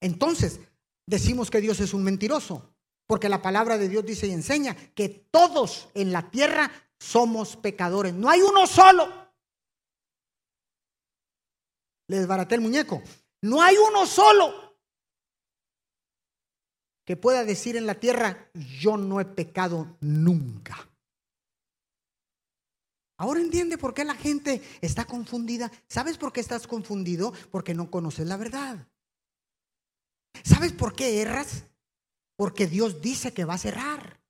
entonces 0.00 0.60
decimos 1.06 1.50
que 1.50 1.60
Dios 1.60 1.80
es 1.80 1.92
un 1.92 2.04
mentiroso. 2.04 2.72
Porque 3.08 3.30
la 3.30 3.40
palabra 3.40 3.78
de 3.78 3.88
Dios 3.88 4.04
dice 4.04 4.26
y 4.26 4.32
enseña 4.32 4.76
que 4.94 5.08
todos 5.08 5.88
en 5.94 6.12
la 6.12 6.30
tierra 6.30 6.70
somos 6.98 7.56
pecadores. 7.56 8.12
No 8.12 8.28
hay 8.28 8.42
uno 8.42 8.66
solo. 8.66 9.08
Le 12.06 12.18
desbaraté 12.18 12.56
el 12.56 12.60
muñeco. 12.60 13.02
No 13.40 13.62
hay 13.62 13.76
uno 13.78 14.06
solo 14.06 14.76
que 17.06 17.16
pueda 17.16 17.44
decir 17.44 17.76
en 17.76 17.86
la 17.86 17.94
tierra, 17.94 18.50
yo 18.52 18.98
no 18.98 19.20
he 19.20 19.24
pecado 19.24 19.96
nunca. 20.00 20.76
Ahora 23.16 23.40
entiende 23.40 23.78
por 23.78 23.94
qué 23.94 24.04
la 24.04 24.14
gente 24.14 24.62
está 24.82 25.06
confundida. 25.06 25.72
¿Sabes 25.88 26.18
por 26.18 26.30
qué 26.30 26.40
estás 26.40 26.66
confundido? 26.66 27.32
Porque 27.50 27.72
no 27.72 27.90
conoces 27.90 28.26
la 28.26 28.36
verdad. 28.36 28.86
¿Sabes 30.44 30.74
por 30.74 30.94
qué 30.94 31.22
erras? 31.22 31.64
Porque 32.38 32.68
Dios 32.68 33.02
dice 33.02 33.34
que 33.34 33.44
va 33.44 33.54
a 33.54 33.68
errar. 33.68 34.20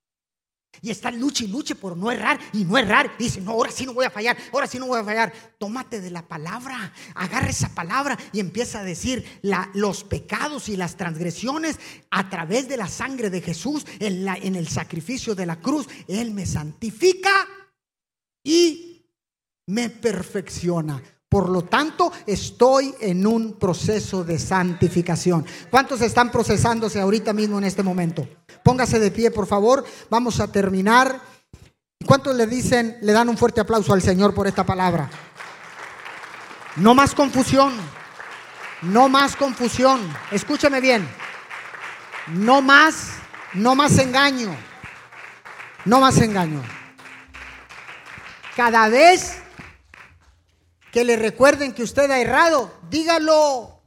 Y 0.81 0.91
está 0.91 1.11
lucha 1.11 1.45
y 1.45 1.49
luche 1.49 1.75
por 1.75 1.95
no 1.95 2.11
errar 2.11 2.41
y 2.55 2.65
no 2.65 2.79
errar. 2.79 3.13
dice, 3.19 3.43
no, 3.43 3.51
ahora 3.51 3.71
sí 3.71 3.85
no 3.85 3.93
voy 3.93 4.07
a 4.07 4.11
fallar, 4.11 4.35
ahora 4.51 4.67
sí 4.67 4.79
no 4.79 4.87
voy 4.87 4.99
a 4.99 5.05
fallar. 5.05 5.31
Tómate 5.59 6.01
de 6.01 6.11
la 6.11 6.27
palabra, 6.27 6.91
agarra 7.15 7.51
esa 7.51 7.75
palabra 7.75 8.19
y 8.33 8.41
empieza 8.41 8.81
a 8.81 8.85
decir 8.85 9.27
los 9.75 10.05
pecados 10.05 10.71
y 10.71 10.77
las 10.77 10.97
transgresiones 10.97 11.79
a 12.11 12.31
través 12.31 12.67
de 12.67 12.79
la 12.79 12.89
sangre 12.89 13.29
de 13.29 13.43
Jesús 13.43 13.85
en 14.01 14.57
el 14.57 14.69
sacrificio 14.69 15.35
de 15.35 15.45
la 15.45 15.61
cruz. 15.61 15.87
Él 16.07 16.31
me 16.31 16.47
santifica 16.47 17.47
y 18.43 19.05
me 19.67 19.91
perfecciona. 19.91 21.03
Por 21.29 21.51
lo 21.51 21.63
tanto, 21.63 22.11
estoy 22.27 22.95
en 23.01 23.27
un 23.27 23.59
proceso 23.59 24.25
de 24.25 24.39
santificación. 24.39 25.45
¿Cuántos 25.71 26.01
están 26.01 26.31
procesándose 26.31 27.01
ahorita 27.01 27.35
mismo 27.35 27.59
en 27.59 27.65
este 27.65 27.83
momento? 27.83 28.27
Póngase 28.65 28.99
de 28.99 29.11
pie, 29.11 29.31
por 29.31 29.47
favor. 29.47 29.85
Vamos 30.09 30.41
a 30.41 30.51
terminar. 30.51 31.21
¿Cuántos 32.07 32.35
le 32.35 32.47
dicen, 32.47 32.97
le 33.03 33.13
dan 33.13 33.29
un 33.29 33.37
fuerte 33.37 33.61
aplauso 33.61 33.93
al 33.93 34.01
Señor 34.01 34.35
por 34.35 34.47
esta 34.47 34.65
palabra? 34.65 35.11
No 36.77 36.95
más 36.95 37.15
confusión. 37.15 37.75
No 38.81 39.11
más 39.11 39.37
confusión. 39.37 40.01
Escúcheme 40.31 40.81
bien. 40.81 41.07
No 42.29 42.63
más, 42.63 43.11
no 43.53 43.75
más 43.75 43.99
engaño. 43.99 44.57
No 45.85 46.01
más 46.01 46.19
engaño. 46.19 46.63
Cada 48.57 48.89
vez 48.89 49.43
que 50.93 51.05
le 51.05 51.17
recuerden 51.17 51.73
que 51.73 51.83
usted 51.83 52.11
ha 52.11 52.19
errado, 52.19 52.73
dígalo. 52.91 53.83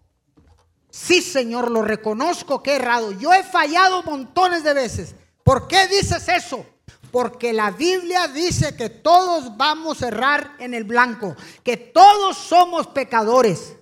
Sí, 0.90 1.22
Señor, 1.22 1.72
lo 1.72 1.82
reconozco 1.82 2.62
que 2.62 2.72
he 2.72 2.76
errado. 2.76 3.12
Yo 3.14 3.34
he 3.34 3.44
fallado 3.44 4.04
montones 4.04 4.64
de 4.64 4.74
veces. 4.74 5.16
¿Por 5.44 5.68
qué 5.68 5.88
dices 5.88 6.28
eso? 6.28 6.66
Porque 7.12 7.54
la 7.54 7.72
Biblia 7.72 8.28
dice 8.28 8.76
que 8.76 8.90
todos 8.90 9.58
vamos 9.58 10.02
a 10.02 10.10
errar 10.10 10.56
en 10.60 10.74
el 10.74 10.84
blanco, 10.84 11.36
que 11.64 11.78
todos 11.78 12.38
somos 12.38 12.88
pecadores. 12.88 13.76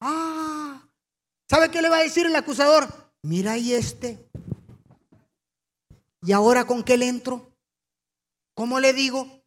Ah, 0.00 0.82
¿sabe 1.48 1.70
qué 1.70 1.82
le 1.82 1.88
va 1.88 1.98
a 1.98 2.02
decir 2.02 2.26
el 2.26 2.34
acusador? 2.34 2.88
Mira 3.22 3.56
y 3.58 3.74
este. 3.74 4.28
¿Y 6.22 6.32
ahora 6.32 6.64
con 6.66 6.82
qué 6.82 6.96
le 6.96 7.08
entro? 7.08 7.52
¿Cómo 8.54 8.80
le 8.80 8.92
digo? 8.92 9.41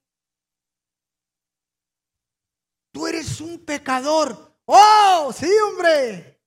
Tú 2.95 3.05
eres 3.07 3.41
un 3.41 3.59
pecador. 3.59 4.57
Oh, 4.63 5.33
sí, 5.37 5.49
hombre. 5.67 6.39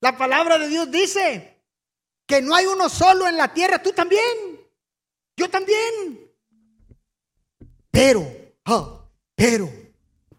La 0.00 0.16
palabra 0.16 0.56
de 0.56 0.68
Dios 0.68 0.88
dice 0.92 1.60
que 2.24 2.40
no 2.40 2.54
hay 2.54 2.66
uno 2.66 2.88
solo 2.88 3.26
en 3.26 3.36
la 3.36 3.52
tierra. 3.52 3.82
Tú 3.82 3.90
también. 3.90 4.22
Yo 5.36 5.50
también. 5.50 6.20
Pero, 7.90 8.24
oh, 8.66 9.10
pero, 9.34 9.68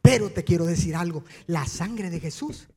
pero 0.01 0.31
te 0.31 0.45
quiero 0.45 0.63
decir 0.63 0.95
algo. 0.95 1.25
La 1.47 1.65
sangre 1.65 2.09
de 2.09 2.21
Jesús 2.21 2.69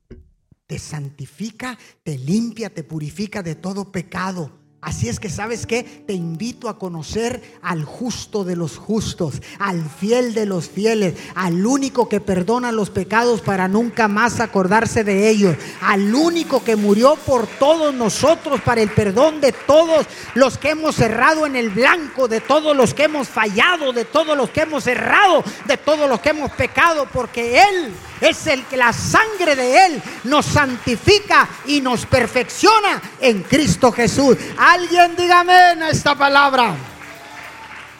te 0.66 0.80
santifica, 0.80 1.78
te 2.02 2.18
limpia, 2.18 2.68
te 2.68 2.82
purifica 2.82 3.44
de 3.44 3.54
todo 3.54 3.92
pecado. 3.92 4.50
Así 4.82 5.08
es 5.08 5.20
que 5.20 5.30
sabes 5.30 5.64
que 5.64 5.84
te 5.84 6.12
invito 6.12 6.68
a 6.68 6.76
conocer 6.76 7.40
al 7.62 7.84
justo 7.84 8.42
de 8.42 8.56
los 8.56 8.78
justos, 8.78 9.40
al 9.60 9.88
fiel 9.88 10.34
de 10.34 10.44
los 10.44 10.68
fieles, 10.68 11.14
al 11.36 11.64
único 11.64 12.08
que 12.08 12.20
perdona 12.20 12.72
los 12.72 12.90
pecados 12.90 13.42
para 13.42 13.68
nunca 13.68 14.08
más 14.08 14.40
acordarse 14.40 15.04
de 15.04 15.28
ellos, 15.28 15.56
al 15.82 16.12
único 16.12 16.64
que 16.64 16.74
murió 16.74 17.14
por 17.14 17.46
todos 17.46 17.94
nosotros 17.94 18.60
para 18.60 18.82
el 18.82 18.90
perdón 18.90 19.40
de 19.40 19.52
todos 19.52 20.04
los 20.34 20.58
que 20.58 20.70
hemos 20.70 20.98
errado 20.98 21.46
en 21.46 21.54
el 21.54 21.70
blanco, 21.70 22.26
de 22.26 22.40
todos 22.40 22.76
los 22.76 22.92
que 22.92 23.04
hemos 23.04 23.28
fallado, 23.28 23.92
de 23.92 24.04
todos 24.04 24.36
los 24.36 24.50
que 24.50 24.62
hemos 24.62 24.84
errado, 24.88 25.44
de 25.64 25.76
todos 25.76 26.08
los 26.08 26.18
que 26.20 26.30
hemos 26.30 26.50
pecado, 26.50 27.06
porque 27.12 27.62
Él 27.62 27.92
es 28.20 28.46
el 28.46 28.64
que 28.66 28.76
la 28.76 28.92
sangre 28.92 29.56
de 29.56 29.86
Él 29.86 30.02
nos 30.24 30.46
santifica 30.46 31.48
y 31.66 31.80
nos 31.80 32.06
perfecciona 32.06 33.02
en 33.20 33.42
Cristo 33.42 33.92
Jesús. 33.92 34.36
Alguien 34.72 35.14
dígame 35.18 35.72
en 35.72 35.82
esta 35.82 36.16
palabra. 36.16 36.74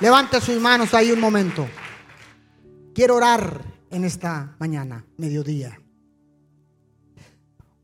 Levante 0.01 0.41
sus 0.41 0.59
manos 0.59 0.95
ahí 0.95 1.11
un 1.11 1.21
momento. 1.21 1.69
Quiero 2.95 3.17
orar 3.17 3.63
en 3.91 4.07
esta 4.07 4.57
mañana, 4.59 5.05
mediodía. 5.19 5.79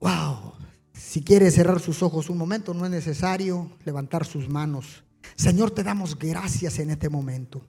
Wow. 0.01 0.55
Si 0.95 1.22
quiere 1.22 1.51
cerrar 1.51 1.80
sus 1.80 2.03
ojos 2.03 2.30
un 2.30 2.39
momento, 2.39 2.72
no 2.72 2.86
es 2.86 2.91
necesario 2.91 3.76
levantar 3.84 4.24
sus 4.24 4.49
manos. 4.49 5.05
Señor, 5.36 5.70
te 5.70 5.82
damos 5.82 6.18
gracias 6.18 6.78
en 6.78 6.89
este 6.89 7.11
momento. 7.11 7.61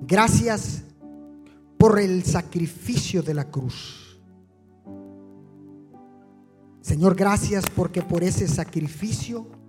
Gracias 0.00 0.82
por 1.78 2.00
el 2.00 2.24
sacrificio 2.24 3.22
de 3.22 3.34
la 3.34 3.44
cruz. 3.52 4.18
Señor, 6.80 7.14
gracias 7.14 7.66
porque 7.72 8.02
por 8.02 8.24
ese 8.24 8.48
sacrificio 8.48 9.62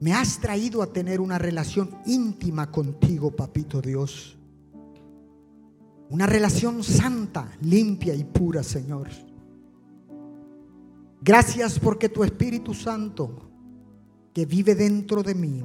me 0.00 0.12
has 0.12 0.38
traído 0.38 0.82
a 0.82 0.92
tener 0.92 1.20
una 1.20 1.38
relación 1.38 1.90
íntima 2.06 2.70
contigo, 2.70 3.30
papito 3.30 3.80
Dios. 3.80 4.36
Una 6.10 6.26
relación 6.26 6.82
santa, 6.82 7.52
limpia 7.60 8.14
y 8.14 8.24
pura, 8.24 8.62
Señor. 8.62 9.08
Gracias 11.20 11.78
porque 11.78 12.08
tu 12.08 12.22
Espíritu 12.22 12.74
Santo, 12.74 13.50
que 14.32 14.46
vive 14.46 14.74
dentro 14.74 15.22
de 15.22 15.34
mí, 15.34 15.64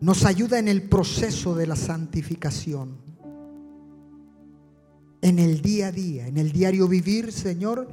nos 0.00 0.24
ayuda 0.24 0.58
en 0.58 0.68
el 0.68 0.88
proceso 0.88 1.54
de 1.54 1.66
la 1.66 1.76
santificación. 1.76 2.96
En 5.20 5.38
el 5.38 5.60
día 5.60 5.88
a 5.88 5.92
día, 5.92 6.26
en 6.28 6.38
el 6.38 6.52
diario 6.52 6.88
vivir, 6.88 7.32
Señor 7.32 7.88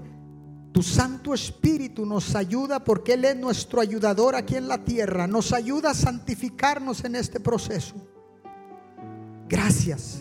tu 0.76 0.84
Santo 0.84 1.34
Espíritu 1.34 2.06
nos 2.06 2.36
ayuda 2.36 2.84
porque 2.84 3.14
Él 3.14 3.24
es 3.24 3.38
nuestro 3.38 3.80
ayudador 3.80 4.36
aquí 4.36 4.58
en 4.58 4.68
la 4.68 4.84
tierra. 4.84 5.26
Nos 5.26 5.54
ayuda 5.54 5.92
a 5.92 5.94
santificarnos 5.94 7.06
en 7.06 7.16
este 7.16 7.40
proceso. 7.40 7.96
Gracias. 9.48 10.20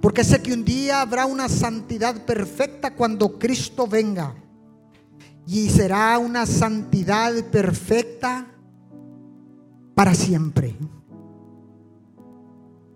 Porque 0.00 0.22
sé 0.22 0.40
que 0.40 0.52
un 0.52 0.64
día 0.64 1.00
habrá 1.00 1.26
una 1.26 1.48
santidad 1.48 2.24
perfecta 2.24 2.94
cuando 2.94 3.40
Cristo 3.40 3.88
venga. 3.88 4.36
Y 5.48 5.68
será 5.68 6.16
una 6.20 6.46
santidad 6.46 7.34
perfecta 7.46 8.46
para 9.96 10.14
siempre. 10.14 10.76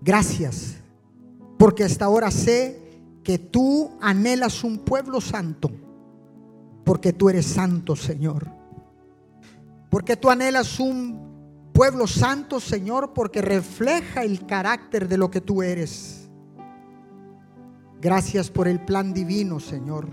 Gracias. 0.00 0.76
Porque 1.58 1.82
hasta 1.82 2.04
ahora 2.04 2.30
sé 2.30 2.80
que 3.24 3.40
tú 3.40 3.90
anhelas 4.00 4.62
un 4.62 4.78
pueblo 4.78 5.20
santo 5.20 5.72
porque 6.84 7.12
tú 7.12 7.28
eres 7.28 7.46
santo, 7.46 7.96
Señor. 7.96 8.48
Porque 9.90 10.16
tú 10.16 10.30
anhelas 10.30 10.78
un 10.78 11.70
pueblo 11.72 12.06
santo, 12.06 12.60
Señor, 12.60 13.12
porque 13.12 13.42
refleja 13.42 14.22
el 14.22 14.46
carácter 14.46 15.08
de 15.08 15.16
lo 15.16 15.30
que 15.30 15.40
tú 15.40 15.62
eres. 15.62 16.28
Gracias 18.00 18.50
por 18.50 18.66
el 18.66 18.84
plan 18.84 19.12
divino, 19.12 19.60
Señor, 19.60 20.08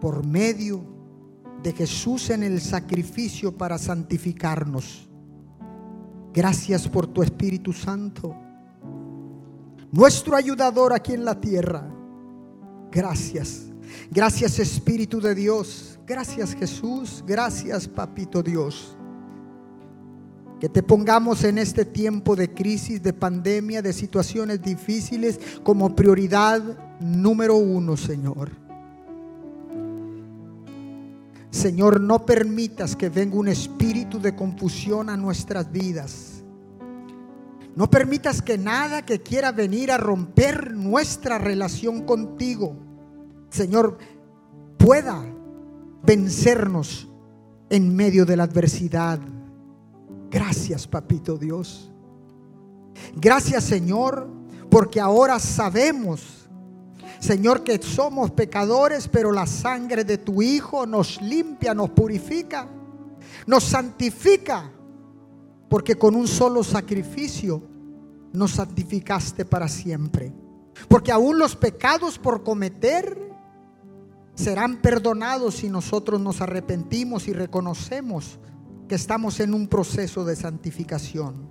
por 0.00 0.26
medio 0.26 0.82
de 1.62 1.72
Jesús 1.72 2.30
en 2.30 2.42
el 2.42 2.60
sacrificio 2.60 3.56
para 3.56 3.76
santificarnos. 3.78 5.08
Gracias 6.32 6.88
por 6.88 7.06
tu 7.06 7.22
Espíritu 7.22 7.72
Santo, 7.72 8.34
nuestro 9.92 10.36
ayudador 10.36 10.92
aquí 10.92 11.12
en 11.12 11.24
la 11.24 11.40
tierra. 11.40 11.88
Gracias. 12.90 13.73
Gracias 14.10 14.58
Espíritu 14.58 15.20
de 15.20 15.34
Dios. 15.34 15.98
Gracias 16.06 16.54
Jesús. 16.54 17.22
Gracias 17.26 17.88
Papito 17.88 18.42
Dios. 18.42 18.96
Que 20.60 20.68
te 20.68 20.82
pongamos 20.82 21.44
en 21.44 21.58
este 21.58 21.84
tiempo 21.84 22.36
de 22.36 22.52
crisis, 22.52 23.02
de 23.02 23.12
pandemia, 23.12 23.82
de 23.82 23.92
situaciones 23.92 24.62
difíciles 24.62 25.38
como 25.62 25.94
prioridad 25.94 26.62
número 27.00 27.56
uno, 27.56 27.96
Señor. 27.96 28.50
Señor, 31.50 32.00
no 32.00 32.26
permitas 32.26 32.96
que 32.96 33.08
venga 33.08 33.36
un 33.36 33.48
espíritu 33.48 34.20
de 34.20 34.34
confusión 34.34 35.08
a 35.08 35.16
nuestras 35.16 35.70
vidas. 35.70 36.42
No 37.76 37.90
permitas 37.90 38.42
que 38.42 38.56
nada 38.56 39.02
que 39.02 39.22
quiera 39.22 39.52
venir 39.52 39.90
a 39.90 39.96
romper 39.96 40.72
nuestra 40.72 41.38
relación 41.38 42.02
contigo, 42.02 42.76
Señor, 43.54 43.98
pueda 44.76 45.24
vencernos 46.02 47.08
en 47.70 47.94
medio 47.94 48.26
de 48.26 48.36
la 48.36 48.42
adversidad. 48.42 49.20
Gracias, 50.28 50.88
papito 50.88 51.38
Dios. 51.38 51.88
Gracias, 53.14 53.62
Señor, 53.62 54.28
porque 54.68 55.00
ahora 55.00 55.38
sabemos, 55.38 56.48
Señor, 57.20 57.62
que 57.62 57.80
somos 57.80 58.32
pecadores, 58.32 59.06
pero 59.06 59.30
la 59.30 59.46
sangre 59.46 60.02
de 60.02 60.18
tu 60.18 60.42
Hijo 60.42 60.84
nos 60.84 61.22
limpia, 61.22 61.74
nos 61.74 61.90
purifica, 61.90 62.66
nos 63.46 63.62
santifica, 63.62 64.68
porque 65.68 65.94
con 65.94 66.16
un 66.16 66.26
solo 66.26 66.64
sacrificio 66.64 67.62
nos 68.32 68.50
santificaste 68.50 69.44
para 69.44 69.68
siempre. 69.68 70.34
Porque 70.88 71.12
aún 71.12 71.38
los 71.38 71.54
pecados 71.54 72.18
por 72.18 72.42
cometer 72.42 73.23
serán 74.34 74.80
perdonados 74.80 75.56
si 75.56 75.70
nosotros 75.70 76.20
nos 76.20 76.40
arrepentimos 76.40 77.28
y 77.28 77.32
reconocemos 77.32 78.38
que 78.88 78.96
estamos 78.96 79.40
en 79.40 79.54
un 79.54 79.68
proceso 79.68 80.24
de 80.24 80.36
santificación. 80.36 81.50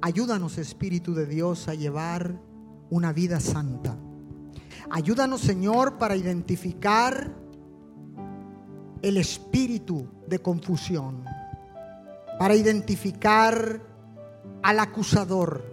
Ayúdanos, 0.00 0.58
Espíritu 0.58 1.14
de 1.14 1.26
Dios, 1.26 1.68
a 1.68 1.74
llevar 1.74 2.40
una 2.90 3.12
vida 3.12 3.40
santa. 3.40 3.96
Ayúdanos, 4.90 5.40
Señor, 5.40 5.98
para 5.98 6.16
identificar 6.16 7.32
el 9.00 9.16
espíritu 9.16 10.08
de 10.26 10.40
confusión, 10.40 11.24
para 12.38 12.54
identificar 12.54 13.80
al 14.62 14.80
acusador, 14.80 15.64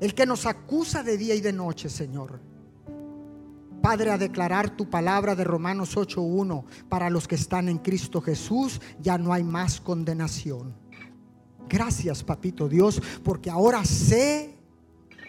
el 0.00 0.14
que 0.14 0.26
nos 0.26 0.46
acusa 0.46 1.02
de 1.02 1.16
día 1.16 1.34
y 1.34 1.40
de 1.40 1.52
noche, 1.52 1.88
Señor. 1.88 2.47
Padre, 3.82 4.10
a 4.10 4.18
declarar 4.18 4.70
tu 4.70 4.90
palabra 4.90 5.34
de 5.34 5.44
Romanos 5.44 5.96
8.1, 5.96 6.64
para 6.88 7.10
los 7.10 7.28
que 7.28 7.36
están 7.36 7.68
en 7.68 7.78
Cristo 7.78 8.20
Jesús 8.20 8.80
ya 9.00 9.18
no 9.18 9.32
hay 9.32 9.44
más 9.44 9.80
condenación. 9.80 10.74
Gracias, 11.68 12.24
papito 12.24 12.68
Dios, 12.68 13.00
porque 13.22 13.50
ahora 13.50 13.84
sé 13.84 14.56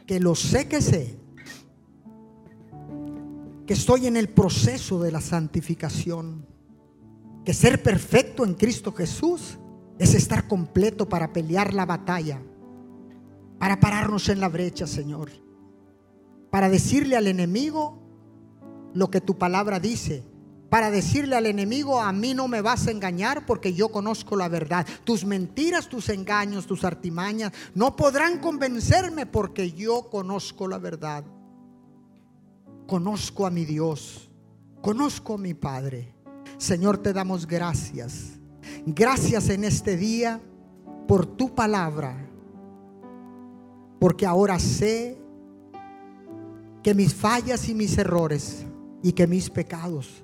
que 0.07 0.19
lo 0.19 0.35
sé 0.35 0.67
que 0.67 0.81
sé, 0.81 1.19
que 3.67 3.73
estoy 3.73 4.07
en 4.07 4.17
el 4.17 4.29
proceso 4.29 4.99
de 5.01 5.11
la 5.11 5.21
santificación, 5.21 6.47
que 7.45 7.53
ser 7.53 7.83
perfecto 7.83 8.43
en 8.45 8.55
Cristo 8.55 8.93
Jesús 8.93 9.59
es 9.99 10.15
estar 10.15 10.47
completo 10.47 11.07
para 11.07 11.33
pelear 11.33 11.73
la 11.73 11.85
batalla, 11.85 12.41
para 13.59 13.79
pararnos 13.79 14.29
en 14.29 14.39
la 14.39 14.49
brecha, 14.49 14.87
Señor, 14.87 15.29
para 16.49 16.69
decirle 16.69 17.15
al 17.15 17.27
enemigo, 17.27 18.08
lo 18.93 19.09
que 19.09 19.21
tu 19.21 19.37
palabra 19.37 19.79
dice. 19.79 20.23
Para 20.69 20.91
decirle 20.91 21.35
al 21.35 21.47
enemigo, 21.47 21.99
a 21.99 22.11
mí 22.11 22.35
no 22.35 22.47
me 22.47 22.61
vas 22.61 22.87
a 22.87 22.91
engañar 22.91 23.45
porque 23.45 23.73
yo 23.73 23.89
conozco 23.89 24.35
la 24.35 24.47
verdad. 24.47 24.85
Tus 25.03 25.25
mentiras, 25.25 25.89
tus 25.89 26.09
engaños, 26.09 26.67
tus 26.67 26.83
artimañas 26.83 27.51
no 27.73 27.95
podrán 27.95 28.39
convencerme 28.39 29.25
porque 29.25 29.71
yo 29.71 30.09
conozco 30.09 30.67
la 30.67 30.77
verdad. 30.77 31.23
Conozco 32.85 33.47
a 33.47 33.49
mi 33.49 33.65
Dios, 33.65 34.29
conozco 34.81 35.35
a 35.35 35.37
mi 35.39 35.55
Padre. 35.55 36.13
Señor, 36.57 36.99
te 36.99 37.13
damos 37.13 37.47
gracias. 37.47 38.39
Gracias 38.85 39.49
en 39.49 39.63
este 39.63 39.97
día 39.97 40.39
por 41.07 41.25
tu 41.25 41.55
palabra. 41.55 42.29
Porque 43.99 44.25
ahora 44.27 44.59
sé 44.59 45.17
que 46.83 46.93
mis 46.93 47.13
fallas 47.13 47.67
y 47.69 47.73
mis 47.73 47.97
errores 47.97 48.65
y 49.01 49.13
que 49.13 49.27
mis 49.27 49.49
pecados 49.49 50.23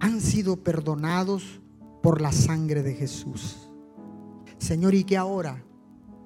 han 0.00 0.20
sido 0.20 0.56
perdonados 0.56 1.60
por 2.02 2.20
la 2.20 2.32
sangre 2.32 2.82
de 2.82 2.94
Jesús. 2.94 3.68
Señor, 4.58 4.94
y 4.94 5.04
que 5.04 5.16
ahora 5.16 5.62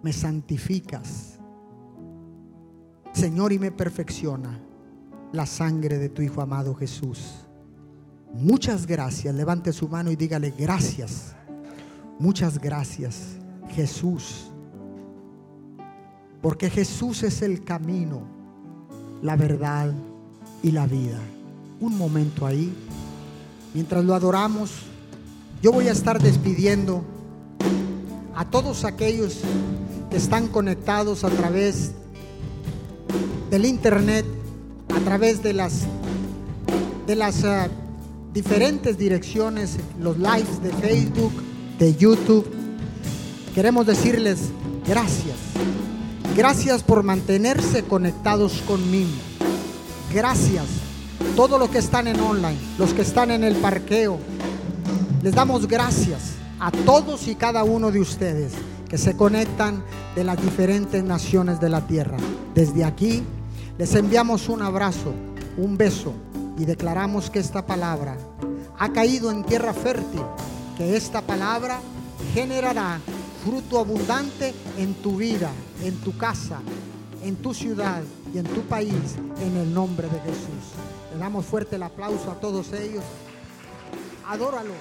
me 0.03 0.13
santificas. 0.13 1.39
Señor, 3.13 3.53
y 3.53 3.59
me 3.59 3.73
perfecciona 3.73 4.61
la 5.33 5.47
sangre 5.47 5.99
de 5.99 6.09
tu 6.09 6.23
Hijo 6.23 6.41
amado 6.41 6.75
Jesús. 6.75 7.47
Muchas 8.33 8.87
gracias. 8.87 9.35
Levante 9.35 9.73
su 9.73 9.89
mano 9.89 10.11
y 10.11 10.17
dígale 10.17 10.53
gracias. 10.57 11.35
Muchas 12.19 12.59
gracias, 12.59 13.39
Jesús. 13.71 14.51
Porque 16.41 16.71
Jesús 16.71 17.23
es 17.23 17.43
el 17.43 17.65
camino, 17.65 18.23
la 19.23 19.35
verdad 19.35 19.93
y 20.63 20.71
la 20.71 20.87
vida 20.87 21.19
un 21.81 21.97
momento 21.97 22.47
ahí. 22.47 22.73
Mientras 23.73 24.05
lo 24.05 24.15
adoramos, 24.15 24.71
yo 25.63 25.73
voy 25.73 25.89
a 25.89 25.93
estar 25.93 26.23
despidiendo 26.23 27.03
a 28.35 28.45
todos 28.45 28.85
aquellos 28.85 29.41
que 30.11 30.17
están 30.17 30.49
conectados 30.49 31.25
a 31.25 31.31
través 31.31 31.93
del 33.51 33.65
internet, 33.65 34.25
a 34.95 35.01
través 35.01 35.43
de 35.43 35.53
las 35.53 35.83
de 37.07 37.17
las 37.17 37.45
ah, 37.45 37.69
diferentes 38.33 38.97
direcciones, 38.97 39.77
los 40.01 40.17
lives 40.17 40.63
de 40.63 40.71
Facebook, 40.73 41.33
de 41.79 41.95
YouTube. 41.95 42.47
Queremos 43.55 43.87
decirles 43.87 44.39
gracias. 44.87 45.37
Gracias 46.37 46.83
por 46.83 47.03
mantenerse 47.03 47.85
conectados 47.85 48.63
conmigo. 48.67 49.13
Gracias 50.13 50.84
todos 51.37 51.59
los 51.59 51.69
que 51.71 51.79
están 51.79 52.07
en 52.07 52.21
online, 52.21 52.59
los 52.79 52.93
que 52.95 53.03
están 53.03 53.31
en 53.31 53.45
el 53.45 53.57
parqueo. 53.57 54.19
Les 55.23 55.35
damos 55.35 55.67
gracias 55.67 56.35
a 56.61 56.71
todos 56.71 57.29
y 57.29 57.35
cada 57.35 57.65
uno 57.65 57.91
de 57.91 58.01
ustedes 58.01 58.53
que 58.89 58.99
se 58.99 59.17
conectan 59.17 59.83
de 60.15 60.25
las 60.25 60.41
diferentes 60.41 61.03
naciones 61.03 61.61
de 61.61 61.69
la 61.69 61.87
tierra. 61.87 62.17
Desde 62.55 62.85
aquí 62.85 63.23
les 63.79 63.95
enviamos 63.95 64.49
un 64.49 64.63
abrazo, 64.63 65.13
un 65.57 65.77
beso 65.77 66.15
y 66.59 66.65
declaramos 66.65 67.31
que 67.31 67.41
esta 67.41 67.67
palabra 67.67 68.17
ha 68.79 68.93
caído 68.93 69.31
en 69.31 69.45
tierra 69.45 69.73
fértil, 69.73 70.23
que 70.77 70.97
esta 70.97 71.23
palabra 71.23 71.81
generará 72.33 73.01
fruto 73.45 73.79
abundante 73.79 74.55
en 74.79 74.95
tu 74.95 75.17
vida, 75.17 75.51
en 75.83 75.97
tu 75.97 76.17
casa, 76.17 76.61
en 77.23 77.37
tu 77.37 77.53
ciudad 77.53 78.03
y 78.33 78.39
en 78.39 78.45
tu 78.45 78.63
país, 78.63 79.17
en 79.41 79.57
el 79.57 79.75
nombre 79.75 80.09
de 80.09 80.21
Jesús. 80.21 80.94
Le 81.15 81.21
damos 81.21 81.47
fuerte 81.47 81.77
el 81.77 81.83
aplauso 81.85 82.29
a 82.29 82.41
todos 82.41 82.73
ellos. 82.73 83.05
Adóralo. 84.27 84.73